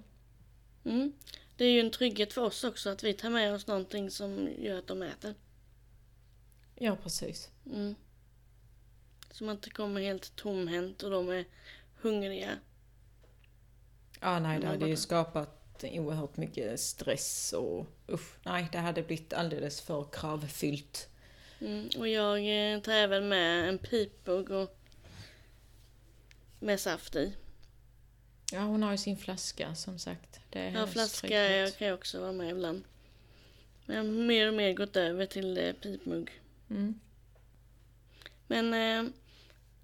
Mm. 0.84 1.12
Det 1.58 1.64
är 1.64 1.70
ju 1.70 1.80
en 1.80 1.90
trygghet 1.90 2.32
för 2.32 2.42
oss 2.42 2.64
också 2.64 2.90
att 2.90 3.04
vi 3.04 3.14
tar 3.14 3.30
med 3.30 3.54
oss 3.54 3.66
någonting 3.66 4.10
som 4.10 4.48
gör 4.58 4.78
att 4.78 4.86
de 4.86 5.02
äter. 5.02 5.34
Ja, 6.74 6.96
precis. 7.02 7.50
Mm. 7.66 7.94
Så 9.30 9.44
man 9.44 9.54
inte 9.56 9.70
kommer 9.70 10.00
helt 10.00 10.36
tomhänt 10.36 11.02
och 11.02 11.10
de 11.10 11.28
är 11.28 11.44
hungriga. 12.00 12.58
Ja, 14.20 14.38
nej, 14.38 14.60
det 14.60 14.66
hade 14.66 14.88
ju 14.88 14.96
skapat 14.96 15.84
oerhört 15.84 16.36
mycket 16.36 16.80
stress 16.80 17.52
och 17.52 17.86
usch, 18.08 18.36
nej, 18.44 18.68
det 18.72 18.78
hade 18.78 19.02
blivit 19.02 19.32
alldeles 19.32 19.80
för 19.80 20.06
kravfyllt. 20.12 21.08
Mm. 21.60 21.88
Och 21.98 22.08
jag 22.08 22.38
eh, 22.38 22.80
tar 22.80 22.92
även 22.92 23.28
med 23.28 23.68
en 23.68 23.78
pipmugg 23.78 24.50
och 24.50 24.78
med 26.60 26.80
saft 26.80 27.16
i. 27.16 27.32
Ja, 28.52 28.60
hon 28.60 28.82
har 28.82 28.90
ju 28.90 28.98
sin 28.98 29.16
flaska 29.16 29.74
som 29.74 29.98
sagt. 29.98 30.40
Det 30.50 30.58
är 30.58 30.70
Ja, 30.70 30.86
flaska 30.86 31.56
jag 31.56 31.78
kan 31.78 31.88
ju 31.88 31.94
också 31.94 32.20
vara 32.20 32.32
med 32.32 32.50
ibland. 32.50 32.84
Men 33.86 33.96
jag 33.96 34.04
har 34.04 34.10
mer 34.10 34.48
och 34.48 34.54
mer 34.54 34.72
gått 34.72 34.96
över 34.96 35.26
till 35.26 35.58
eh, 35.58 35.72
pipmugg. 35.72 36.30
Mm. 36.70 37.00
Men 38.46 38.74
eh, 38.74 39.12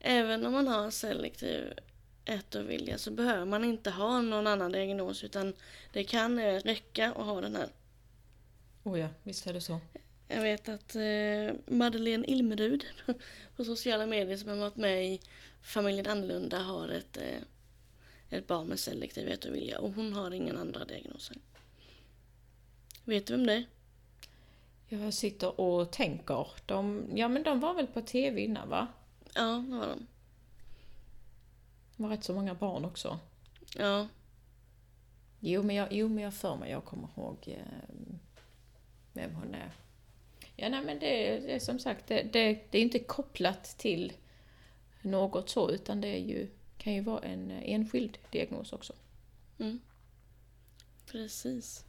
även 0.01 0.47
om 0.47 0.53
man 0.53 0.69
har 0.69 0.91
selektiv 0.91 1.73
ätovilja 2.25 2.99
så 2.99 3.11
behöver 3.11 3.45
man 3.45 3.65
inte 3.65 3.91
ha 3.91 4.21
någon 4.21 4.47
annan 4.47 4.73
diagnos 4.73 5.25
utan 5.25 5.55
det 5.93 6.05
kan 6.05 6.39
eh, 6.39 6.61
räcka 6.61 7.13
att 7.13 7.27
ha 7.27 7.41
den 7.41 7.57
här. 7.57 7.69
Oh 8.83 9.01
ja, 9.01 9.09
visst 9.23 9.47
är 9.47 9.53
det 9.53 9.61
så. 9.61 9.81
Jag 10.29 10.43
vet 10.43 10.69
att 10.69 10.97
eh, 10.97 11.75
Madeleine 11.77 12.27
Ilmerud 12.27 12.85
på 13.57 13.65
sociala 13.65 14.07
medier 14.07 14.37
som 14.37 14.49
har 14.49 14.57
varit 14.57 14.77
med 14.77 15.07
i 15.07 15.21
Familjen 15.63 16.07
Annorlunda 16.07 16.59
har 16.59 16.89
ett, 16.89 17.17
eh, 17.17 17.39
ett 18.39 18.47
barn 18.47 18.67
med 18.67 18.79
selektiv 18.79 19.29
ätovilja 19.29 19.81
och 19.81 19.93
hon 19.93 20.13
har 20.13 20.31
ingen 20.31 20.57
andra 20.57 20.85
diagnoser. 20.85 21.37
Vet 23.05 23.27
du 23.27 23.37
vem 23.37 23.47
det 23.47 23.55
är? 23.55 23.67
Jag 24.89 25.15
sitter 25.15 25.61
och 25.61 25.91
tänker. 25.93 26.49
De, 26.67 27.11
ja, 27.15 27.29
men 27.29 27.43
de 27.43 27.61
var 27.61 27.75
väl 27.75 27.87
på 27.87 28.01
TV 28.01 28.41
innan 28.41 28.69
va? 28.69 28.87
Ja, 29.35 29.65
det 29.69 29.77
var 29.77 29.87
de. 29.87 30.07
Det 31.97 32.03
var 32.03 32.11
rätt 32.11 32.25
så 32.25 32.35
många 32.35 32.55
barn 32.55 32.85
också. 32.85 33.19
Ja, 33.77 34.09
Jo, 35.47 35.63
men 35.63 35.77
jag, 35.77 35.89
jo, 35.91 36.09
men 36.09 36.25
jag 36.25 36.35
för 36.35 36.57
mig, 36.57 36.71
jag 36.71 36.85
kommer 36.85 37.09
ihåg 37.17 37.37
eh, 37.47 37.95
vem 39.13 39.35
hon 39.35 39.55
är. 39.55 39.71
Ja, 40.57 40.69
nej, 40.69 40.85
men 40.85 40.99
det, 40.99 41.39
det 41.39 41.55
är 41.55 41.59
som 41.59 41.79
sagt, 41.79 42.07
det, 42.07 42.23
det, 42.23 42.61
det 42.71 42.79
är 42.79 42.83
inte 42.83 42.99
kopplat 42.99 43.65
till 43.65 44.13
något 45.03 45.49
så, 45.49 45.71
utan 45.71 46.01
det 46.01 46.09
är 46.09 46.19
ju, 46.19 46.49
kan 46.85 46.95
ju 46.95 47.01
vara 47.01 47.21
en 47.21 47.51
eh, 47.51 47.71
enskild 47.71 48.19
diagnos 48.31 48.73
också. 48.73 48.93
mm. 49.59 49.81
precis. 51.07 51.85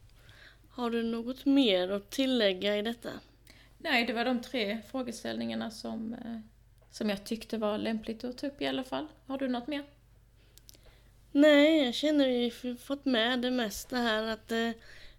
Har 0.70 0.90
du 0.90 1.02
något 1.02 1.44
mer 1.44 1.88
att 1.88 2.10
tillägga 2.10 2.76
i 2.76 2.82
detta? 2.82 3.10
Nej, 3.78 4.06
det 4.06 4.12
var 4.12 4.24
de 4.24 4.42
tre 4.42 4.82
frågeställningarna 4.90 5.70
som, 5.70 6.14
eh, 6.14 6.40
som 6.90 7.10
jag 7.10 7.24
tyckte 7.24 7.58
var 7.58 7.78
lämpligt 7.78 8.24
att 8.24 8.38
ta 8.38 8.46
upp 8.46 8.62
i 8.62 8.66
alla 8.66 8.84
fall. 8.84 9.06
Har 9.26 9.38
du 9.38 9.48
något 9.48 9.66
mer? 9.66 9.84
Nej, 11.32 11.84
jag 11.84 11.94
känner 11.94 12.28
vi 12.28 12.44
har 12.44 12.76
fått 12.76 13.04
med 13.04 13.40
det 13.40 13.50
mesta 13.50 13.96
här. 13.96 14.22
Att 14.22 14.52
eh, 14.52 14.70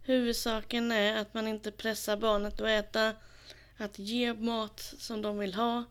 huvudsaken 0.04 0.92
är 0.92 1.18
att 1.18 1.34
man 1.34 1.48
inte 1.48 1.72
pressar 1.72 2.18
barnet 2.18 2.62
att 2.62 2.68
äta. 2.68 3.14
Att 3.78 4.00
ge 4.00 4.34
mat 4.34 4.80
som 4.80 5.22
de 5.22 5.38
vill 5.40 5.54
ha. 5.54 5.84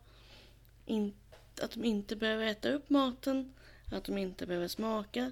In, 0.85 1.13
att 1.61 1.71
de 1.71 1.85
inte 1.85 2.15
behöver 2.15 2.45
äta 2.45 2.69
upp 2.69 2.89
maten. 2.89 3.53
Att 3.91 4.03
de 4.05 4.17
inte 4.17 4.45
behöver 4.45 4.67
smaka. 4.67 5.31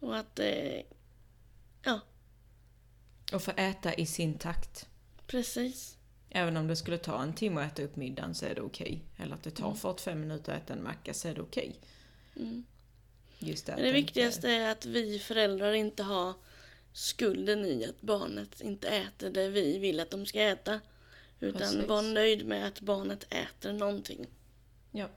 Och 0.00 0.16
att, 0.16 0.38
eh, 0.38 0.80
ja, 1.82 2.00
Och 3.32 3.42
få 3.42 3.50
äta 3.56 3.94
i 3.94 4.06
sin 4.06 4.38
takt. 4.38 4.88
precis. 5.26 5.98
Även 6.30 6.56
om 6.56 6.66
det 6.66 6.76
skulle 6.76 6.98
ta 6.98 7.22
en 7.22 7.32
timme 7.34 7.60
att 7.60 7.72
äta 7.72 7.82
upp 7.82 7.96
middagen 7.96 8.34
så 8.34 8.46
är 8.46 8.54
det 8.54 8.60
okej. 8.60 9.02
Eller 9.16 9.34
att 9.34 9.42
det 9.42 9.50
tar 9.50 9.74
45 9.74 10.20
minuter 10.20 10.52
att 10.52 10.62
äta 10.62 10.72
en 10.72 10.82
macka 10.82 11.14
så 11.14 11.28
är 11.28 11.34
det 11.34 11.40
okej. 11.42 11.80
Mm. 12.36 12.64
Just 13.38 13.66
det, 13.66 13.72
det 13.72 13.78
inte- 13.78 13.92
viktigaste 13.92 14.50
är 14.50 14.70
att 14.72 14.86
vi 14.86 15.18
föräldrar 15.18 15.72
inte 15.72 16.02
har 16.02 16.34
skulden 16.92 17.64
i 17.64 17.84
att 17.86 18.00
barnet 18.00 18.60
inte 18.60 18.88
äter 18.88 19.30
det 19.30 19.48
vi 19.48 19.78
vill 19.78 20.00
att 20.00 20.10
de 20.10 20.26
ska 20.26 20.40
äta. 20.42 20.80
Utan 21.40 21.60
Precis. 21.60 21.86
var 21.88 22.02
nöjd 22.02 22.46
med 22.46 22.66
att 22.66 22.80
barnet 22.80 23.26
äter 23.32 23.72
någonting. 23.72 24.26
Ja, 24.90 25.08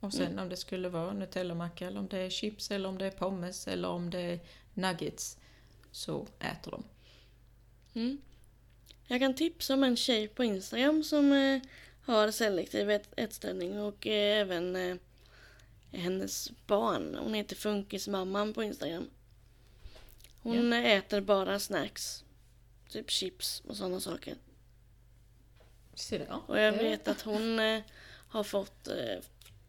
Och 0.00 0.12
sen 0.12 0.38
om 0.38 0.48
det 0.48 0.56
skulle 0.56 0.88
vara 0.88 1.12
Nutellamacka 1.12 1.86
eller 1.86 2.00
om 2.00 2.08
det 2.08 2.18
är 2.18 2.30
chips 2.30 2.70
eller 2.70 2.88
om 2.88 2.98
det 2.98 3.06
är 3.06 3.10
pommes 3.10 3.68
eller 3.68 3.88
om 3.88 4.10
det 4.10 4.20
är 4.20 4.40
nuggets 4.74 5.38
så 5.90 6.26
äter 6.40 6.70
de. 6.70 6.84
Mm. 7.94 8.18
Jag 9.06 9.20
kan 9.20 9.34
tipsa 9.34 9.74
om 9.74 9.84
en 9.84 9.96
tjej 9.96 10.28
på 10.28 10.44
Instagram 10.44 11.04
som 11.04 11.32
eh, 11.32 11.60
har 12.02 12.30
selektiv 12.30 12.90
ät- 12.90 13.12
ätstörning 13.16 13.80
och 13.80 14.06
eh, 14.06 14.40
även 14.40 14.76
eh, 14.76 14.96
hennes 15.92 16.50
barn. 16.66 17.16
Hon 17.20 17.34
heter 17.34 17.56
Funkismamman 17.56 18.54
på 18.54 18.62
Instagram. 18.62 19.10
Hon 20.42 20.72
eh, 20.72 20.84
äter 20.86 21.20
bara 21.20 21.58
snacks. 21.58 22.24
Typ 22.88 23.10
chips 23.10 23.62
och 23.66 23.76
sådana 23.76 24.00
saker. 24.00 24.34
Och 26.46 26.58
jag 26.58 26.72
vet 26.72 27.08
att 27.08 27.20
hon 27.20 27.58
eh, 27.58 27.82
har 28.28 28.44
fått 28.44 28.88
eh, 28.88 29.18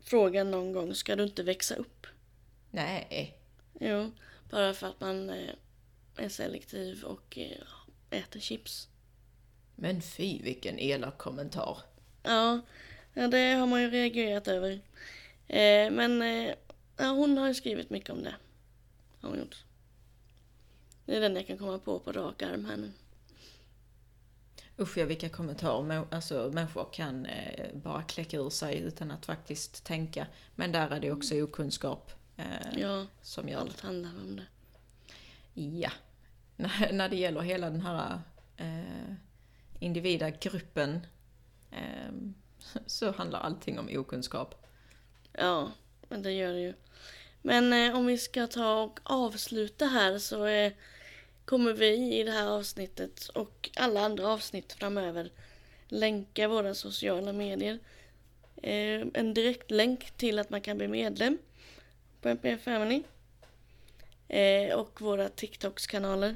frågan 0.02 0.52
någon 0.52 0.74
gång, 0.74 0.95
ska 0.95 1.16
du 1.16 1.24
inte 1.24 1.43
växa 1.43 1.76
upp? 1.76 2.08
Nej. 2.72 3.38
Jo, 3.80 4.12
bara 4.50 4.74
för 4.74 4.88
att 4.88 5.00
man 5.00 5.30
eh, 5.30 5.54
är 6.16 6.30
selektiv 6.30 7.04
och 7.04 7.38
eh, 7.38 8.20
äter 8.20 8.39
chips. 8.39 8.88
Men 9.76 10.02
fy 10.02 10.41
vilken 10.41 10.80
elak 10.80 11.18
kommentar. 11.18 11.78
Ja, 12.24 12.62
det 13.14 13.54
har 13.54 13.68
man 13.68 13.82
ju 13.82 13.89
reagerat 13.89 14.47
över. 14.47 14.72
Eh, 15.47 15.91
men 15.91 16.22
ja, 16.97 17.06
hon 17.06 17.38
har 17.38 17.47
ju 17.47 17.54
skrivit 17.54 17.89
mycket 17.89 18.10
om 18.10 18.24
det. 18.24 18.36
Har 19.22 19.30
hon 19.30 19.39
gjort. 19.39 19.64
Det 21.06 21.16
är 21.16 21.22
den 21.22 21.36
jag 21.36 21.47
kan 21.47 21.58
komma 21.58 21.80
på 21.80 22.00
på 22.00 22.12
rak 22.12 22.41
arm 22.41 22.66
här 22.66 22.78
nu. 22.78 22.91
Usch 24.80 24.98
ja, 24.98 25.06
vilka 25.06 25.30
kommentarer 25.30 26.06
alltså, 26.12 26.52
människor 26.54 26.90
kan 26.92 27.26
eh, 27.26 27.74
bara 27.74 28.04
kläcka 28.04 28.38
ur 28.38 28.50
sig 28.50 28.80
utan 28.80 29.12
att 29.12 29.26
faktiskt 29.26 29.86
tänka. 29.86 30.28
Men 30.56 30.72
där 30.72 30.90
är 30.90 31.00
det 31.00 31.12
också 31.12 31.42
okunskap 31.42 32.12
eh, 32.38 32.80
Ja, 32.80 33.06
som 33.22 33.50
gör 33.50 33.60
allt 33.60 33.82
handlar 33.82 34.10
om 34.10 34.36
det. 34.36 34.46
Ja. 35.62 35.92
När, 36.56 36.90
när 36.94 37.10
det 37.10 37.16
gäller 37.16 37.42
hela 37.42 37.70
den 37.70 37.82
här 37.82 38.20
eh, 38.58 39.14
individa 39.80 40.30
gruppen 40.30 41.06
eh, 41.72 42.12
så 42.86 43.12
handlar 43.12 43.40
allting 43.40 43.80
om 43.80 43.90
okunskap. 43.92 44.66
Ja, 45.34 45.72
men 46.10 46.22
det 46.22 46.32
gör 46.32 46.54
det 46.54 46.60
ju. 46.60 46.74
Men 47.42 47.74
eh, 47.74 47.98
om 47.98 48.06
vi 48.06 48.18
ska 48.18 48.48
ta 48.48 48.84
och 48.84 49.00
avsluta 49.04 49.86
här 49.86 50.18
så 50.18 50.46
eh, 50.46 50.72
kommer 51.50 51.74
vi 51.74 52.20
i 52.20 52.24
det 52.24 52.32
här 52.32 52.47
avsnittet 52.47 53.28
och 53.28 53.70
alla 53.76 54.02
andra 54.02 54.28
avsnitt 54.28 54.74
framöver 54.74 55.32
länka 55.88 56.47
våra 56.47 56.74
sociala 56.74 57.34
medier. 57.34 57.80
Eh, 58.64 59.08
en 59.14 59.34
direktlänk 59.34 60.12
till 60.12 60.39
att 60.39 60.50
man 60.50 60.62
kan 60.62 60.78
bli 60.78 60.88
medlem 60.88 61.38
på 62.22 62.30
MPF 62.30 62.64
Family. 62.64 63.04
Eh, 64.28 64.74
och 64.74 65.02
våra 65.02 65.30
TikToks-kanaler. 65.30 66.36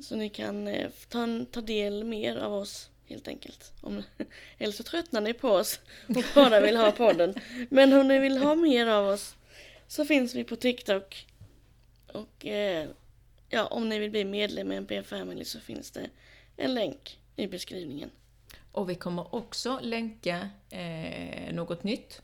Så 0.00 0.16
ni 0.16 0.28
kan 0.28 0.68
eh, 0.68 0.90
ta, 1.08 1.26
ta 1.50 1.60
del 1.60 2.04
mer 2.04 2.36
av 2.36 2.54
oss 2.54 2.90
helt 3.06 3.28
enkelt. 3.28 3.72
Om, 3.80 4.02
eller 4.58 4.72
så 4.72 4.82
tröttnar 4.82 5.20
ni 5.20 5.32
på 5.32 5.48
oss 5.48 5.80
och 6.08 6.24
bara 6.34 6.60
vill 6.60 6.76
ha 6.76 6.92
podden. 6.92 7.34
Men 7.70 7.92
om 7.92 8.08
ni 8.08 8.18
vill 8.18 8.38
ha 8.38 8.54
mer 8.54 8.86
av 8.86 9.08
oss 9.08 9.36
så 9.88 10.04
finns 10.04 10.34
vi 10.34 10.44
på 10.44 10.56
TikTok. 10.56 11.26
Och 12.14 12.46
eh, 12.46 12.88
ja, 13.48 13.66
om 13.66 13.88
ni 13.88 13.98
vill 13.98 14.10
bli 14.10 14.24
medlem 14.24 14.72
i 14.72 14.76
MPF 14.76 15.06
Family 15.06 15.44
så 15.44 15.60
finns 15.60 15.90
det 15.90 16.10
en 16.56 16.74
länk 16.74 17.18
i 17.36 17.46
beskrivningen. 17.46 18.10
Och 18.72 18.90
vi 18.90 18.94
kommer 18.94 19.34
också 19.34 19.78
länka 19.82 20.48
eh, 20.70 21.54
något 21.54 21.84
nytt. 21.84 22.22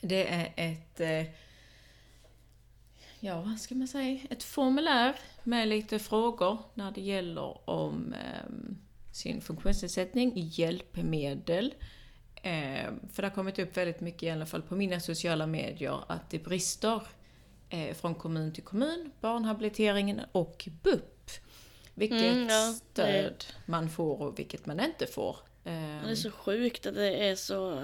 Det 0.00 0.28
är 0.28 0.52
ett, 0.56 1.00
eh, 1.00 1.34
ja 3.20 3.40
vad 3.40 3.60
ska 3.60 3.74
man 3.74 3.88
säga, 3.88 4.20
ett 4.30 4.42
formulär 4.42 5.16
med 5.44 5.68
lite 5.68 5.98
frågor 5.98 6.58
när 6.74 6.90
det 6.90 7.00
gäller 7.00 7.70
om 7.70 8.14
eh, 8.14 8.50
sin 9.12 9.40
funktionsnedsättning, 9.40 10.32
hjälpmedel. 10.34 11.74
Eh, 12.42 12.90
för 13.12 13.22
det 13.22 13.28
har 13.28 13.34
kommit 13.34 13.58
upp 13.58 13.76
väldigt 13.76 14.00
mycket, 14.00 14.22
i 14.22 14.30
alla 14.30 14.46
fall 14.46 14.62
på 14.62 14.76
mina 14.76 15.00
sociala 15.00 15.46
medier, 15.46 16.00
att 16.06 16.30
det 16.30 16.38
brister 16.38 17.02
eh, 17.70 17.94
från 17.94 18.14
kommun 18.14 18.52
till 18.52 18.62
kommun, 18.64 19.10
barnhabiliteringen 19.20 20.20
och 20.32 20.68
BUP. 20.82 21.30
Vilket 21.94 22.20
Mm, 22.22 22.48
ja, 22.48 22.66
det- 22.66 22.72
stöd 22.92 23.44
man 23.66 23.90
får 23.90 24.22
och 24.22 24.38
vilket 24.38 24.66
man 24.66 24.80
inte 24.80 25.06
får. 25.06 25.36
Eh, 25.64 25.72
Det 26.04 26.10
är 26.10 26.14
så 26.14 26.30
sjukt 26.30 26.86
att 26.86 26.94
det 26.94 27.28
är 27.28 27.36
så 27.36 27.82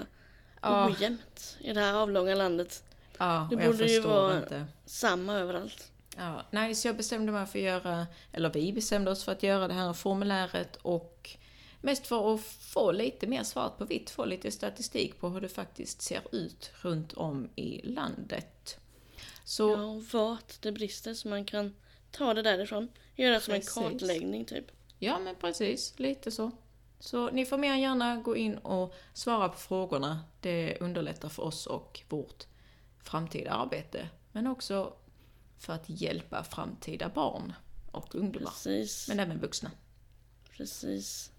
Ja. 0.63 0.87
ojämnt 0.89 1.57
i 1.61 1.73
det 1.73 1.81
här 1.81 1.95
avlånga 1.95 2.35
landet. 2.35 2.85
Ja, 3.19 3.49
Det 3.51 3.57
borde 3.57 3.87
ju 3.87 4.01
vara- 4.01 4.37
inte. 4.37 4.65
Samma 4.87 5.35
överallt. 5.35 5.93
Ja, 6.17 6.43
nej, 6.51 6.75
så 6.75 6.89
jag 6.89 6.97
bestämde 6.97 7.33
mig 7.33 7.47
för 7.47 7.59
att 7.59 7.65
göra, 7.65 8.07
eller 8.33 8.51
vi 8.53 8.73
bestämde 8.73 9.11
oss 9.11 9.25
för 9.25 9.33
att 9.33 9.43
göra 9.43 9.69
det 9.69 9.75
här 9.75 9.93
formuläret 9.93 10.77
och 10.77 11.31
mest 11.81 12.07
för 12.07 12.35
att 12.35 12.41
få 12.45 12.93
lite 12.93 13.27
mer 13.27 13.43
svart 13.43 13.79
på 13.79 13.85
vitt, 13.85 14.11
få 14.11 14.25
lite 14.25 14.51
statistik 14.51 15.21
på 15.21 15.29
hur 15.29 15.41
det 15.41 15.49
faktiskt 15.49 16.03
ser 16.03 16.21
ut 16.33 16.71
runt 16.83 17.13
om 17.13 17.49
i 17.57 17.81
landet. 17.85 18.79
Så 19.47 19.71
Ja, 19.71 20.03
vart 20.19 20.63
det 20.63 20.73
brister 20.73 21.15
så 21.15 21.29
man 21.29 21.45
kan 21.45 21.75
ta 22.11 22.35
det 22.35 22.43
därifrån. 22.43 22.89
Göra 23.15 23.41
som 23.41 23.55
en 23.55 23.61
Precis. 23.61 23.75
kartläggning 23.75 24.45
typ. 24.45 24.65
Ja, 24.99 25.19
men 25.19 25.35
precis. 25.37 25.99
Lite 25.99 26.31
så. 26.31 26.51
Så 27.01 27.31
ni 27.31 27.47
får 27.47 27.59
mer 27.59 27.73
än 27.73 27.81
gärna 27.81 28.17
gå 28.17 28.37
in 28.37 28.59
och 28.59 28.95
svara 29.13 29.49
på 29.49 29.59
frågorna. 29.59 30.21
Det 30.41 30.79
underlättar 30.81 31.29
för 31.29 31.43
oss 31.43 31.67
och 31.67 32.01
vårt 32.09 32.47
framtida 33.03 33.51
arbete. 33.51 34.09
Men 34.33 34.47
också 34.47 34.93
för 35.59 35.73
att 35.73 35.85
hjälpa 35.87 36.45
framtida 36.45 37.09
barn 37.09 37.53
och 37.93 38.15
ungdomar. 38.15 38.51
Precis. 38.51 39.09
Men 39.09 39.21
även 39.21 39.41
vuxna. 39.41 39.71
Precis. 40.57 41.33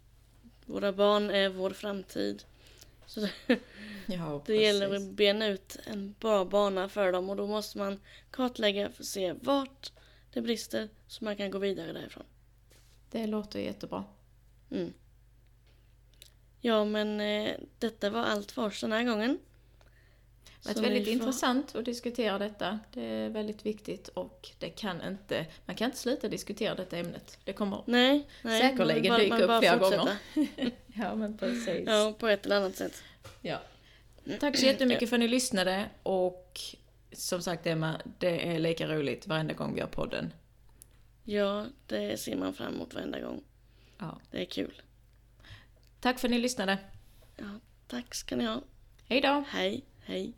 Våra 0.65 0.93
barn 0.93 1.29
är 1.29 1.49
vår 1.49 1.69
framtid. 1.69 2.43
Så 3.07 3.19
det, 3.47 3.59
Ja, 4.09 4.43
det 4.45 4.55
gäller 4.55 4.95
att 4.95 5.11
bena 5.11 5.47
ut 5.47 5.77
en 5.85 6.15
bra 6.19 6.45
bana 6.45 6.89
för 6.89 7.11
dem 7.11 7.29
och 7.29 7.35
då 7.35 7.47
måste 7.47 7.77
man 7.77 7.99
kartlägga 8.31 8.89
för 8.89 9.03
att 9.03 9.07
se 9.07 9.33
vart 9.33 9.91
det 10.33 10.41
brister 10.41 10.89
så 11.07 11.23
man 11.23 11.37
kan 11.37 11.51
gå 11.51 11.59
vidare 11.59 11.93
därifrån. 11.93 12.25
Det 13.11 13.27
låter 13.27 13.59
jättebra. 13.59 14.05
Mm. 14.71 14.93
Ja 16.61 16.85
men 16.85 17.21
eh, 17.21 17.55
detta 17.79 18.09
var 18.09 18.23
allt 18.23 18.51
för 18.51 18.65
oss 18.65 18.81
den 18.81 18.91
här 18.91 19.03
gången. 19.03 19.39
Det 20.73 20.79
är 20.79 20.83
väldigt 20.83 21.03
får- 21.05 21.13
intressant 21.13 21.75
att 21.75 21.85
diskutera 21.85 22.37
detta. 22.39 22.79
Det 22.93 23.03
är 23.05 23.29
väldigt 23.29 23.65
viktigt 23.65 24.07
och 24.07 24.49
det 24.59 24.69
kan 24.69 25.01
inte, 25.01 25.45
man 25.65 25.75
kan 25.75 25.85
inte 25.85 25.97
sluta 25.97 26.27
diskutera 26.29 26.75
detta 26.75 26.97
ämnet. 26.97 27.37
Det 27.43 27.53
kommer 27.53 27.83
Nej, 27.85 28.27
nej. 28.41 28.61
Säkerligen 28.61 29.11
man- 29.13 29.21
dyka 29.21 29.37
upp 29.37 29.47
bara 29.47 29.59
flera 29.59 29.79
fortsätta. 29.79 30.17
Ja, 30.95 31.15
men 31.15 31.37
precis. 31.37 31.83
Ja, 31.87 32.13
på 32.19 32.27
ett 32.27 32.45
eller 32.45 32.55
annat 32.55 32.75
sätt. 32.75 33.03
Ja. 33.41 33.57
Tack 34.39 34.57
så 34.57 34.65
jättemycket 34.65 35.09
för 35.09 35.15
att 35.15 35.19
ni 35.19 35.27
lyssnade 35.27 35.85
och 36.03 36.59
som 37.11 37.41
sagt 37.41 37.67
Emma, 37.67 38.01
det 38.19 38.47
är 38.55 38.59
lika 38.59 38.87
roligt 38.87 39.27
varenda 39.27 39.53
gång 39.53 39.73
vi 39.75 39.81
har 39.81 39.87
podden. 39.87 40.33
Ja, 41.23 41.65
det 41.87 42.19
ser 42.19 42.35
man 42.35 42.53
fram 42.53 42.73
emot 42.75 42.93
varenda 42.93 43.19
gång. 43.19 43.43
Ja. 43.97 44.19
Det 44.31 44.41
är 44.41 44.45
kul. 44.45 44.81
Tack 45.99 46.19
för 46.19 46.27
att 46.27 46.31
ni 46.31 46.39
lyssnade. 46.39 46.77
Ja, 47.37 47.59
tack 47.87 48.15
ska 48.15 48.35
ni 48.35 48.45
ha. 48.45 48.61
Hej 49.09 49.21
då! 49.21 49.43
Hej, 49.49 49.83
hej. 50.05 50.33